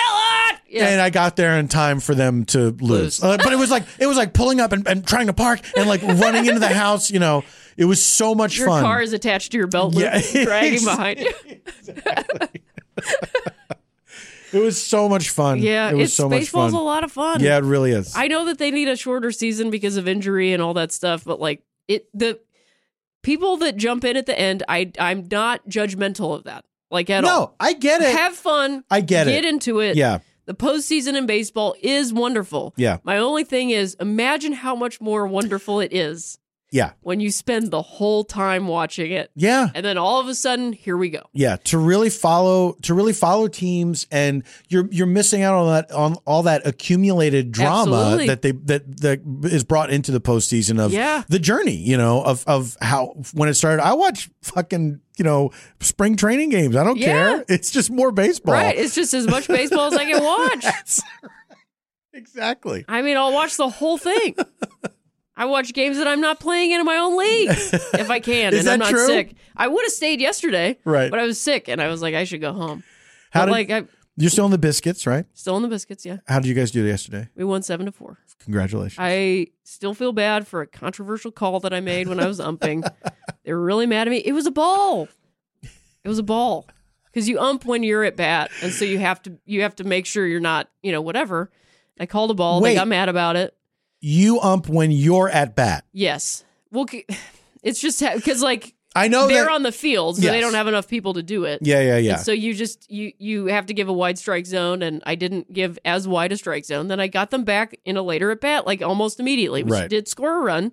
[0.76, 0.88] Was still on!
[0.88, 0.92] Yeah.
[0.92, 3.22] And I got there in time for them to lose, Lose.
[3.22, 5.60] Uh, but it was like it was like pulling up and, and trying to park
[5.76, 7.10] and like running into the house.
[7.10, 7.44] You know,
[7.76, 8.82] it was so much Your fun.
[8.82, 10.20] car is attached to your belt loop, Yeah.
[10.44, 11.32] dragging behind you.
[14.52, 15.58] it was so much fun.
[15.60, 16.40] Yeah, it was it's so much fun.
[16.40, 17.40] baseball's a lot of fun.
[17.40, 18.14] Yeah, it really is.
[18.16, 21.24] I know that they need a shorter season because of injury and all that stuff,
[21.24, 22.40] but like it the
[23.22, 26.64] people that jump in at the end, I I'm not judgmental of that.
[26.90, 27.40] Like at all.
[27.40, 28.16] no, I get it.
[28.16, 28.84] Have fun.
[28.90, 29.32] I get it.
[29.32, 29.96] Get into it.
[29.96, 30.18] Yeah.
[30.46, 32.72] The postseason in baseball is wonderful.
[32.76, 32.98] Yeah.
[33.02, 36.38] My only thing is imagine how much more wonderful it is
[36.76, 36.92] Yeah.
[37.00, 39.30] when you spend the whole time watching it.
[39.34, 39.70] Yeah.
[39.74, 41.22] And then all of a sudden, here we go.
[41.32, 45.90] Yeah, to really follow to really follow teams and you're you're missing out on that
[45.92, 48.26] on all that accumulated drama Absolutely.
[48.28, 49.20] that they that that
[49.52, 51.22] is brought into the postseason of Yeah.
[51.28, 53.82] the journey, you know, of of how when it started.
[53.82, 55.50] I watch fucking, you know,
[55.80, 56.76] spring training games.
[56.76, 57.06] I don't Yeah.
[57.06, 57.44] care.
[57.48, 58.54] It's just more baseball.
[58.54, 58.76] Right.
[58.76, 60.62] It's just as much baseball as I can watch.
[60.62, 61.02] That's-
[62.12, 62.84] exactly.
[62.88, 64.34] I mean, I'll watch the whole thing.
[65.36, 67.50] I watch games that I'm not playing in my own league
[67.94, 69.06] if I can, and I'm not true?
[69.06, 69.34] sick.
[69.56, 71.10] I would have stayed yesterday, Right.
[71.10, 72.82] But I was sick, and I was like, I should go home.
[73.30, 75.26] How but did- like, I'm You're still in the biscuits, right?
[75.34, 76.06] still in the biscuits.
[76.06, 77.28] Yeah, How did you guys do yesterday?
[77.36, 78.18] we won seven to four.
[78.40, 78.98] Congratulations.
[79.00, 82.84] I still feel bad for a controversial call that I made when I was umping.
[83.44, 84.18] they were really mad at me.
[84.18, 85.08] It was a ball.
[85.62, 86.66] It was a ball
[87.06, 89.84] because you ump when you're at bat, and so you have to you have to
[89.84, 91.50] make sure you're not you know whatever.
[91.98, 92.60] I called a ball.
[92.60, 92.70] Wait.
[92.70, 93.55] They got mad about it.
[94.06, 95.84] You ump when you're at bat.
[95.92, 96.44] Yes.
[96.70, 96.86] Well,
[97.62, 100.68] it's just because like I know they're that on the field, so they don't have
[100.68, 101.58] enough people to do it.
[101.62, 102.12] Yeah, yeah, yeah.
[102.14, 105.16] And so you just you you have to give a wide strike zone, and I
[105.16, 106.88] didn't give as wide a strike zone.
[106.88, 109.62] Then I got them back in a later at bat, like almost immediately.
[109.64, 109.90] We Right.
[109.90, 110.72] did score a run,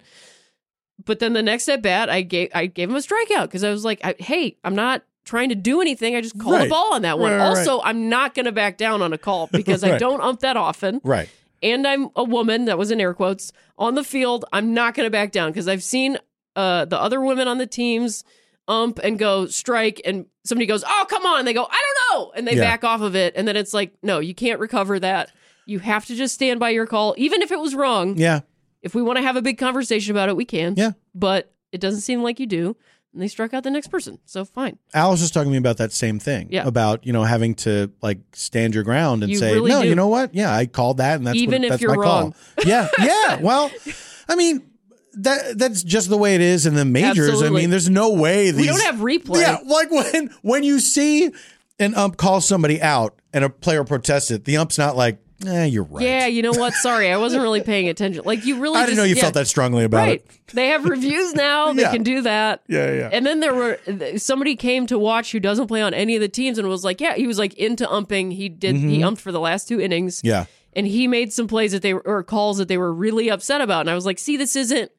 [1.04, 3.72] but then the next at bat, I gave I gave him a strikeout because I
[3.72, 6.16] was like, I, "Hey, I'm not trying to do anything.
[6.16, 6.68] I just called Right.
[6.68, 7.32] a ball on that one.
[7.32, 10.42] Right, also, I'm not going to back down on a call because I don't ump
[10.42, 11.30] that often right.
[11.64, 15.08] And I'm a woman, that was in air quotes, on the field, I'm not going
[15.08, 16.18] to back down because I've seen
[16.56, 18.24] uh, the other women on the teams
[18.68, 21.40] ump and go strike, and somebody goes, Oh, come on.
[21.40, 22.32] And They go, I don't know.
[22.36, 22.62] And they Yeah.
[22.62, 23.34] back off of it.
[23.36, 25.32] And then it's like, No, you can't recover that.
[25.66, 28.18] You have to just stand by your call, even if it was wrong.
[28.18, 28.42] Yeah.
[28.82, 30.76] If we want to have a big conversation about it, we can.
[30.78, 30.92] Yeah.
[31.16, 32.76] But it doesn't seem like you do.
[33.14, 34.18] And they struck out the next person.
[34.26, 34.80] So fine.
[34.94, 36.48] Alice was talking to me about that same thing.
[36.50, 36.66] Yeah.
[36.66, 39.88] About, you know, having to like stand your ground and You say, really no, do.
[39.90, 40.34] you know what?
[40.34, 42.32] Yeah, I called that and that's Even what, if that's you're my wrong.
[42.32, 42.66] call.
[42.66, 42.88] Yeah.
[43.00, 43.40] Yeah.
[43.42, 43.70] well,
[44.28, 44.64] I mean,
[45.20, 47.30] that that's just the way it is in the majors.
[47.30, 47.60] Absolutely.
[47.60, 49.42] I mean, there's no way these We don't have replay.
[49.42, 51.30] Yeah, like when when you see
[51.78, 55.66] an ump call somebody out and a player protests it, the ump's not like, Eh,
[55.66, 56.04] you're right.
[56.06, 56.74] Yeah, you know what?
[56.74, 58.24] Sorry, I wasn't really paying attention.
[58.26, 59.22] Like you really I didn't just- know you yeah.
[59.22, 60.20] felt that strongly about right.
[60.22, 60.54] it.
[60.54, 61.74] They have reviews now.
[61.74, 61.92] They Yeah.
[61.92, 62.62] can do that.
[62.68, 63.10] Yeah, yeah.
[63.12, 63.80] And then there were
[64.18, 67.02] somebody came to watch who doesn't play on any of the teams and was like,
[67.02, 68.32] yeah, he was like into umping.
[68.32, 70.18] He did he umped for the last two innings.
[70.20, 70.28] Mm-hmm.
[70.28, 70.46] Yeah.
[70.76, 73.62] And he made some plays that they were or calls that they were really upset
[73.62, 73.82] about.
[73.82, 74.92] And I was like, see, this isn't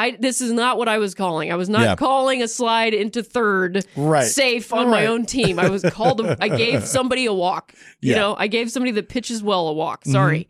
[0.00, 1.52] I this is not what I was calling.
[1.52, 1.94] I was not Yeah.
[1.96, 4.24] calling a slide into third Right.
[4.24, 5.58] safe on my own team.
[5.58, 7.74] I was called a, I gave somebody a walk.
[8.00, 8.14] You Yeah.
[8.16, 8.20] Mm-hmm.
[8.20, 10.04] know, I gave somebody that pitches well a walk.
[10.06, 10.48] Sorry.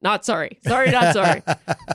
[0.00, 0.58] Not sorry.
[0.66, 1.42] Sorry, not sorry.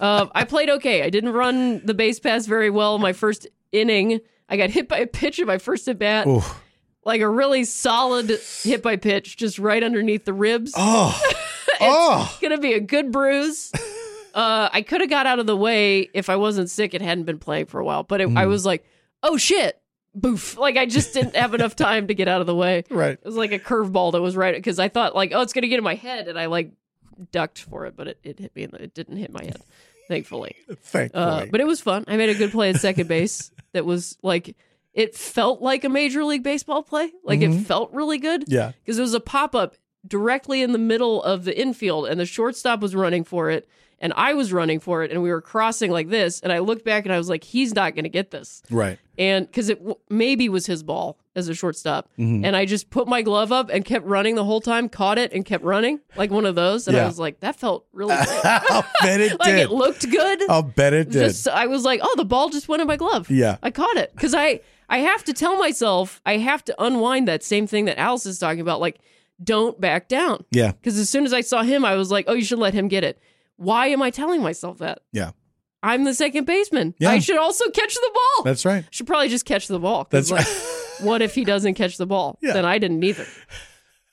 [0.01, 1.03] um, I played okay.
[1.03, 4.19] I didn't run the base pass very well my first inning.
[4.49, 6.59] I got hit by a pitch in my first at bat, Oof.
[7.05, 8.29] like a really solid
[8.63, 10.73] hit by pitch, just right underneath the ribs.
[10.75, 11.17] Oh.
[11.81, 12.37] oh.
[12.41, 13.71] Gonna be a good bruise.
[14.39, 17.25] Uh, I could have got out of the way if I wasn't sick and hadn't
[17.25, 18.37] been playing for a while, but it, Hmm.
[18.37, 18.85] I was like,
[19.23, 19.81] oh shit,
[20.15, 20.57] boof!
[20.65, 22.83] Like I just didn't have enough time to get out of the way.
[22.89, 23.13] Right.
[23.21, 25.67] It was like a curveball that was right because I thought like, oh, it's gonna
[25.67, 26.71] get in my head, and I like
[27.31, 28.65] ducked for it, but it, it hit me.
[28.65, 29.61] The, it didn't hit my head,
[30.07, 30.55] thankfully.
[30.83, 31.09] Thankfully.
[31.13, 32.05] Uh, but it was fun.
[32.07, 33.51] I made a good play at second base.
[33.73, 34.55] That was like
[34.93, 37.11] it felt like a major league baseball play.
[37.23, 38.41] Like it felt really good.
[38.43, 38.53] Mm-hmm.
[38.53, 38.71] Yeah.
[38.85, 39.75] because it was a pop up
[40.07, 43.67] directly in the middle of the infield, and the shortstop was running for it,
[44.01, 46.39] and I was running for it, and we were crossing like this.
[46.41, 48.97] And I looked back and I was like, he's not going to get this right.
[49.17, 52.43] and because it w- maybe was his ball as a shortstop, Mm-hmm.
[52.45, 55.31] and I just put my glove up and kept running the whole time, caught it
[55.33, 57.03] and kept running like one of those, and Yeah.
[57.03, 58.45] I was like, that felt really good.
[58.45, 59.59] I'll bet it like did.
[59.59, 60.49] it looked good.
[60.49, 61.25] I'll bet it did.
[61.29, 63.29] Just I was like, oh, the ball just went in my glove.
[63.29, 63.57] Yeah.
[63.63, 67.43] I caught it because I I have to tell myself I have to unwind that
[67.43, 68.99] same thing that Alice is talking about, like
[69.41, 70.43] don't back down.
[70.51, 70.71] yeah.
[70.73, 72.87] Because as soon as I saw him, I was like, oh, you should let him
[72.89, 73.17] get it.
[73.59, 75.01] Why am I telling myself that?
[75.11, 75.31] Yeah.
[75.83, 76.95] I'm the second baseman.
[76.97, 77.09] Yeah.
[77.11, 78.43] I should also catch the ball.
[78.45, 78.85] That's right.
[78.89, 80.07] Should probably just catch the ball.
[80.09, 80.47] That's like,
[81.01, 82.37] what if he doesn't catch the ball?
[82.41, 82.53] Yeah.
[82.53, 83.25] Then I didn't either.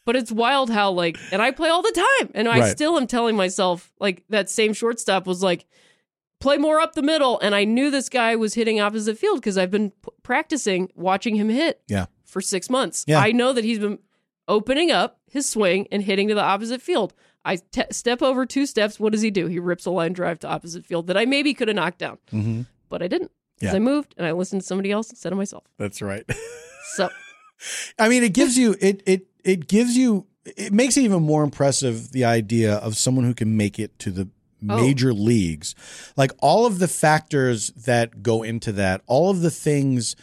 [0.05, 2.70] But it's wild how like, and I play all the time, and I Right.
[2.70, 5.66] still am telling myself like that same shortstop was like,
[6.40, 9.56] play more up the middle, and I knew this guy was hitting opposite field because
[9.59, 12.06] I've been p- practicing watching him hit Yeah.
[12.24, 13.05] for six months.
[13.09, 13.18] Yeah.
[13.20, 13.98] I know that he's been
[14.48, 17.12] opening up his swing and hitting to the opposite field.
[17.47, 18.98] I te- step over two steps.
[19.01, 19.47] What does he do?
[19.47, 22.18] He rips a line drive to opposite field that I maybe could have knocked down,
[22.32, 22.62] Mm-hmm.
[22.89, 23.77] but I didn't because Yeah.
[23.77, 25.64] I moved and I listened to somebody else instead of myself.
[25.78, 26.24] That's right.
[26.97, 27.09] So
[27.98, 31.43] I mean, it gives you it it it gives you it makes it even more
[31.43, 34.28] impressive the idea of someone who can make it to the
[34.68, 34.81] Oh.
[34.81, 35.74] major leagues.
[36.16, 40.16] Like all of the factors that go into that, all of the things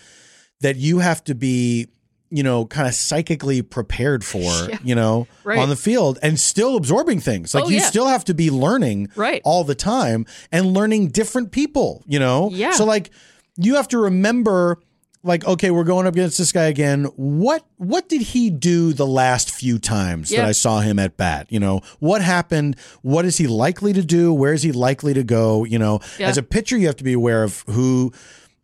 [0.62, 1.88] that you have to be,
[2.36, 4.78] you know, kind of psychically prepared for, Yeah.
[4.84, 5.60] you know, Right.
[5.60, 7.54] on the field and still absorbing things.
[7.54, 7.86] Like Oh, you yeah.
[7.90, 9.42] still have to be learning Right.
[9.46, 12.50] all the time and learning different people, you know?
[12.52, 12.72] Yeah.
[12.72, 13.12] So like
[13.58, 14.80] you have to remember
[15.26, 19.08] like okay we're going up against this guy again what what did he do the
[19.08, 23.38] last few times that i saw him at bat you know what happened what is
[23.38, 26.28] he likely to do where is he likely to go you know Yeah.
[26.28, 28.12] as a pitcher you have to be aware of who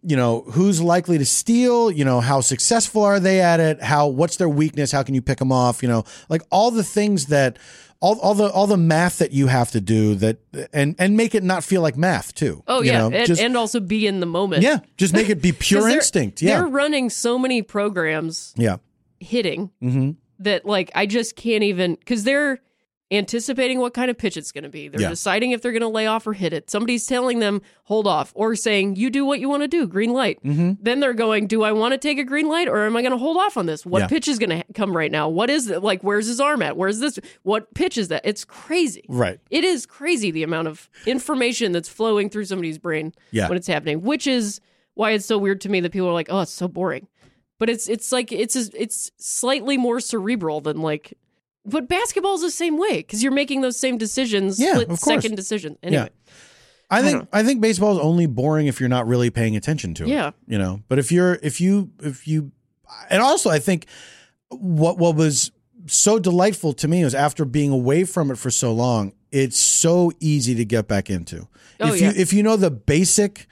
[0.02, 4.08] you know who's likely to steal you know how successful are they at it how
[4.08, 7.26] what's their weakness how can you pick them off you know like all the things
[7.28, 7.58] that
[8.02, 10.38] all, all the all the math that you have to do that
[10.72, 13.12] and and make it not feel like math too Oh you yeah, know?
[13.18, 14.64] and, Just- and also be in the moment.
[14.64, 18.78] yeah just make it be pure instinct yeah they're running so many programs yeah
[19.20, 20.12] hitting mm-hmm.
[20.40, 22.62] that like I just can't even because they're
[23.12, 24.88] anticipating what kind of pitch it's going to be.
[24.88, 25.10] They're Yeah.
[25.10, 26.70] deciding if they're going to lay off or hit it.
[26.70, 30.14] Somebody's telling them hold off or saying you do what you want to do, green
[30.14, 30.38] light.
[30.44, 30.74] Mm-hmm.
[30.82, 33.12] Then they're going, do I want to take a green light or am I going
[33.12, 33.84] to hold off on this?
[33.86, 34.08] What Yeah.
[34.08, 35.28] pitch is going to come right now?
[35.28, 35.82] What is it?
[35.82, 36.78] Like where's his arm at?
[36.78, 37.18] Where's this?
[37.42, 38.22] What pitch is that?
[38.26, 39.06] It's crazy.
[39.10, 43.50] right It is crazy the amount of information that's flowing through somebody's brain Yeah.
[43.50, 44.62] when it's happening, which is
[44.94, 47.08] why it's so weird to me that people are like, "Oh, it's so boring."
[47.58, 51.14] But it's it's like it's it's slightly more cerebral than like
[51.70, 55.78] but basketball's the same way cuz you're making those same decisions, Yeah, split second decision.
[55.84, 56.10] Anyway.
[56.92, 59.94] I think don't I, think baseball is only boring if you're not really paying attention
[59.96, 60.10] to it.
[60.10, 60.32] Yeah.
[60.48, 60.82] You know.
[60.88, 62.52] But if you're if you if you
[63.10, 63.86] and also I think
[64.50, 65.52] what what was
[65.86, 70.12] so delightful to me was after being away from it for so long, it's so
[70.20, 71.48] easy to get back into.
[71.80, 72.12] Oh, if yeah.
[72.12, 73.48] you if you know the basic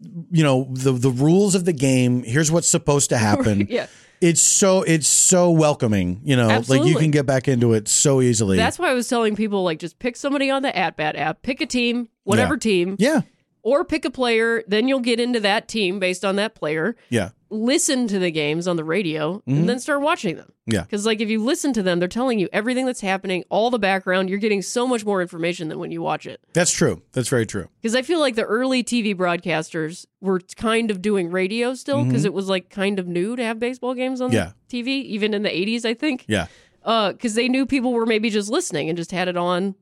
[0.00, 3.66] you know the the rules of the game, here's what's supposed to happen.
[3.70, 3.86] Yeah.
[4.22, 8.22] It's so it's so welcoming, you know, like you can get back into it so
[8.22, 8.56] easily.
[8.56, 11.42] That's why I was telling people like just pick somebody on the at bat app,
[11.42, 12.58] pick a team, whatever Yeah.
[12.58, 13.20] team, yeah.
[13.66, 16.94] Or pick a player, then you'll get into that team based on that player.
[17.08, 17.30] Yeah.
[17.50, 20.46] listen to the games on the radio and then start watching them.
[20.46, 20.74] Mm-hmm.
[20.74, 20.82] Yeah.
[20.82, 23.78] Because, like, if you listen to them, they're telling you everything that's happening, all the
[23.78, 24.28] background.
[24.28, 26.40] You're getting so much more information than when you watch it.
[26.54, 27.02] That's true.
[27.12, 27.68] That's very true.
[27.80, 32.24] Because I feel like the early TV broadcasters were kind of doing radio still because
[32.24, 34.34] it was like kind of new to have baseball games on Mm-hmm.
[34.34, 34.52] Yeah.
[34.68, 36.24] TV, even in the 80s, I think.
[36.26, 36.46] Yeah.
[36.82, 39.76] Because they knew people were maybe just listening and just had it on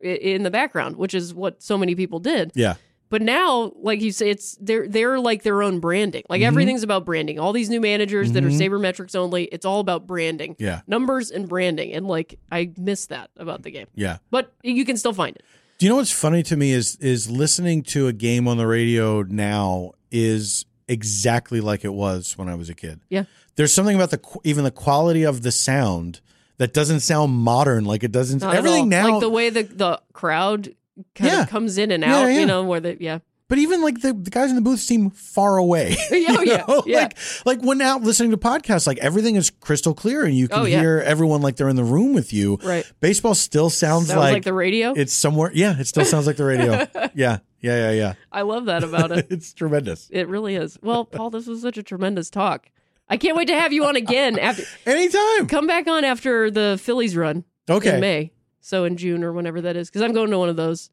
[0.00, 2.50] in the background, which is what so many people did.
[2.54, 2.76] Yeah.
[3.12, 6.22] But now, like you say, it's they're they're like their own branding.
[6.30, 6.46] Like Mhm.
[6.46, 7.38] everything's about branding.
[7.38, 8.58] All these new managers that are Mhm.
[8.58, 10.56] sabermetrics only, it's all about branding.
[10.58, 10.80] Yeah.
[10.86, 11.92] Numbers and branding.
[11.92, 13.86] And like I miss that about the game.
[13.94, 14.16] Yeah.
[14.30, 15.42] But you can still find it.
[15.78, 18.66] Do you know what's funny to me is is listening to a game on the
[18.66, 23.00] radio now is exactly like it was when I was a kid.
[23.10, 23.24] Yeah.
[23.56, 26.20] There's something about the even the quality of the sound
[26.56, 30.00] that doesn't sound modern like it doesn't Not everything now like the way the the
[30.14, 30.74] crowd
[31.14, 31.42] kind Yeah.
[31.42, 32.40] of comes in and out, yeah.
[32.40, 33.18] you know, where the yeah.
[33.48, 35.94] But even like the, the guys in the booth seem far away.
[36.10, 37.00] Oh, yeah, yeah.
[37.02, 40.60] Like like when out listening to podcasts, like everything is crystal clear and you can
[40.60, 40.80] Oh, yeah.
[40.80, 42.58] hear everyone like they're in the room with you.
[42.64, 42.90] Right.
[43.00, 44.94] Baseball still sounds, Sounds like, the radio.
[44.94, 45.50] it's somewhere.
[45.52, 46.72] Yeah, it still sounds like the radio.
[46.94, 48.14] yeah, yeah, yeah, yeah.
[48.30, 49.26] I love that about it.
[49.28, 50.08] it's tremendous.
[50.10, 50.78] It really is.
[50.80, 52.70] Well, Paul, this was such a tremendous talk.
[53.08, 55.46] I can't wait to have you on again after Anytime.
[55.48, 57.96] come back on after the Phillies run Okay.
[57.96, 58.32] in May.
[58.62, 60.88] So in June or whenever that is, because I'm going to one of those.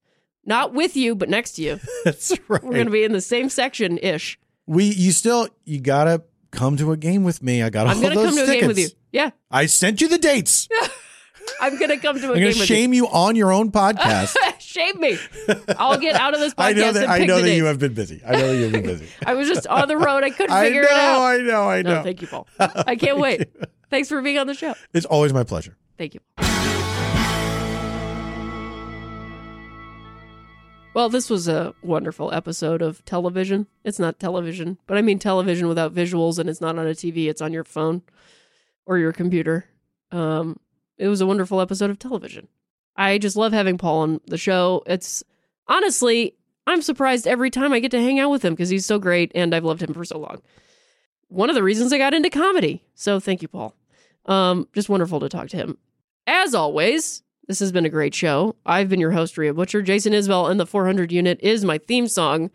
[0.45, 1.79] Not with you, but next to you.
[2.05, 2.63] That's right.
[2.63, 4.39] We're going to be in the same section ish.
[4.65, 7.61] we you still you gotta come to a game with me.
[7.61, 8.89] I got all I'm going to those come to a game with you.
[9.11, 10.67] Yeah, I sent you the dates.
[11.61, 13.07] I'm going to come to a I'm game gonna shame you.
[13.07, 14.35] on your own podcast.
[14.59, 15.17] shame me.
[15.77, 17.57] I'll get out of this podcast I know that I know that dates.
[17.57, 18.21] you have been busy.
[18.25, 19.07] I know that you've been busy.
[19.25, 20.23] I was just on the road.
[20.23, 21.21] I couldn't I figure know, it out.
[21.21, 21.95] I know, I know.
[21.95, 22.47] No, thank you, Paul.
[22.59, 23.49] I can't wait.
[23.89, 24.75] Thanks for being on the show.
[24.93, 25.75] It's always my pleasure.
[25.97, 26.21] Thank you.
[30.93, 33.67] Well, this was a wonderful episode of television.
[33.83, 37.29] It's not television, but I mean television without visuals, and it's not on a TV.
[37.29, 38.01] It's on your phone
[38.85, 39.65] or your computer.
[40.11, 40.59] Um,
[40.97, 42.47] it was a wonderful episode of television.
[42.95, 44.83] I just love having Paul on the show.
[44.87, 45.23] It's
[45.67, 46.35] honestly,
[46.65, 49.31] I'm surprised every time I get to hang out with him because he's so great,
[49.35, 50.41] and I've loved him for so long.
[51.27, 52.83] One of the reasons I got into comedy.
[52.95, 53.75] So thank you, Paul.
[54.25, 55.77] Um, just wonderful to talk to him.
[56.25, 58.55] As always, this has been a great show.
[58.63, 59.81] I've been your host, Rhea Butcher.
[59.81, 62.51] Jason Isbell and the 400 unit is my theme song.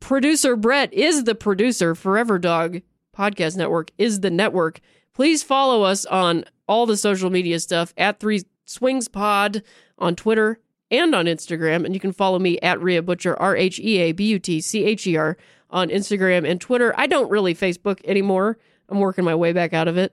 [0.00, 1.94] Producer Brett is the producer.
[1.94, 2.82] Forever Dog
[3.16, 4.80] Podcast Network is the network.
[5.14, 9.62] Please follow us on all the social media stuff at Three Swings Pod
[9.98, 10.58] on Twitter
[10.90, 11.84] and on Instagram.
[11.84, 14.60] And you can follow me at Rhea Butcher, R H E A B U T
[14.60, 15.36] C H E R,
[15.70, 16.92] on Instagram and Twitter.
[16.98, 18.58] I don't really Facebook anymore.
[18.88, 20.12] I'm working my way back out of it.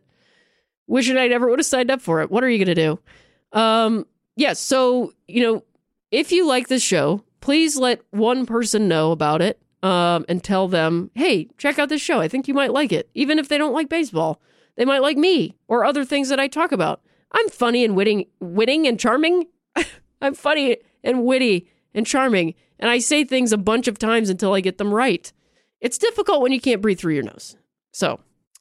[0.86, 2.30] Wishing I never would have signed up for it.
[2.30, 3.00] What are you going to do?
[3.52, 4.06] Um,
[4.36, 4.60] yes.
[4.60, 5.64] so, you know,
[6.12, 10.68] if you like this show, please let one person know about it um, and tell
[10.68, 12.20] them, hey, check out this show.
[12.20, 13.10] I think you might like it.
[13.14, 14.42] Even if they don't like baseball,
[14.76, 17.02] they might like me or other things that I talk about.
[17.32, 19.48] I'm funny and witting, witting and charming.
[20.22, 24.54] I'm funny and witty and charming, and I say things a bunch of times until
[24.54, 25.32] I get them right.
[25.82, 27.56] It's difficult when you can't breathe through your nose.
[27.92, 28.20] So,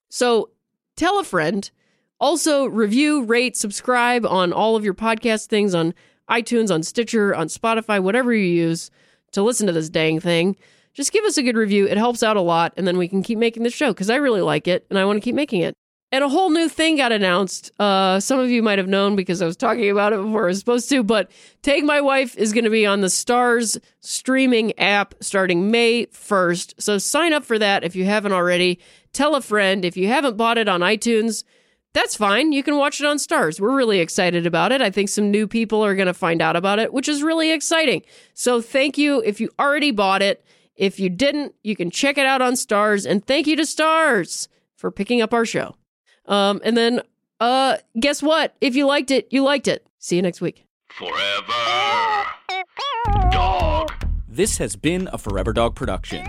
[0.09, 0.51] so
[0.97, 1.71] tell a friend.
[2.21, 5.95] Also, review, rate, subscribe on all of your podcast things on
[6.29, 8.91] iTunes, on Stitcher, on Spotify, whatever you use
[9.33, 10.57] to listen to this dang thing.
[10.95, 11.87] Just give us a good review.
[11.87, 14.17] It helps out a lot, and then we can keep making this show because I
[14.17, 15.75] really like it and I want to keep making it.
[16.11, 17.71] And a whole new thing got announced.
[17.79, 20.49] Uh, some of you might have known because I was talking about it before I
[20.49, 21.31] was supposed to, but
[21.61, 26.75] Take My Wife is going to be on the Starz streaming app starting May 1st.
[26.79, 28.81] So sign up for that if you haven't already.
[29.13, 29.85] Tell a friend.
[29.85, 31.45] If you haven't bought it on iTunes,
[31.95, 32.53] that's fine.
[32.53, 33.61] You can watch it on Starz.
[33.61, 34.81] We're really excited about it.
[34.81, 37.51] I think some new people are going to find out about it, which is really
[37.51, 38.03] exciting.
[38.35, 40.45] So thank you if you already bought it.
[40.77, 43.05] If you didn't, you can check it out on Starz.
[43.09, 45.75] And thank you to Starz for picking up our show.
[46.27, 47.01] Um, and then,
[47.41, 48.55] uh, guess what?
[48.61, 49.85] If you liked it, you liked it.
[49.99, 50.67] See you next week.
[50.89, 52.25] Forever.
[53.31, 53.93] Dog.
[54.29, 56.25] This has been a Forever Dog production.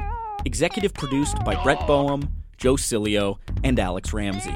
[0.45, 2.27] Executive produced by Brett Boehm,
[2.57, 4.55] Joe Cilio, and Alex Ramsey.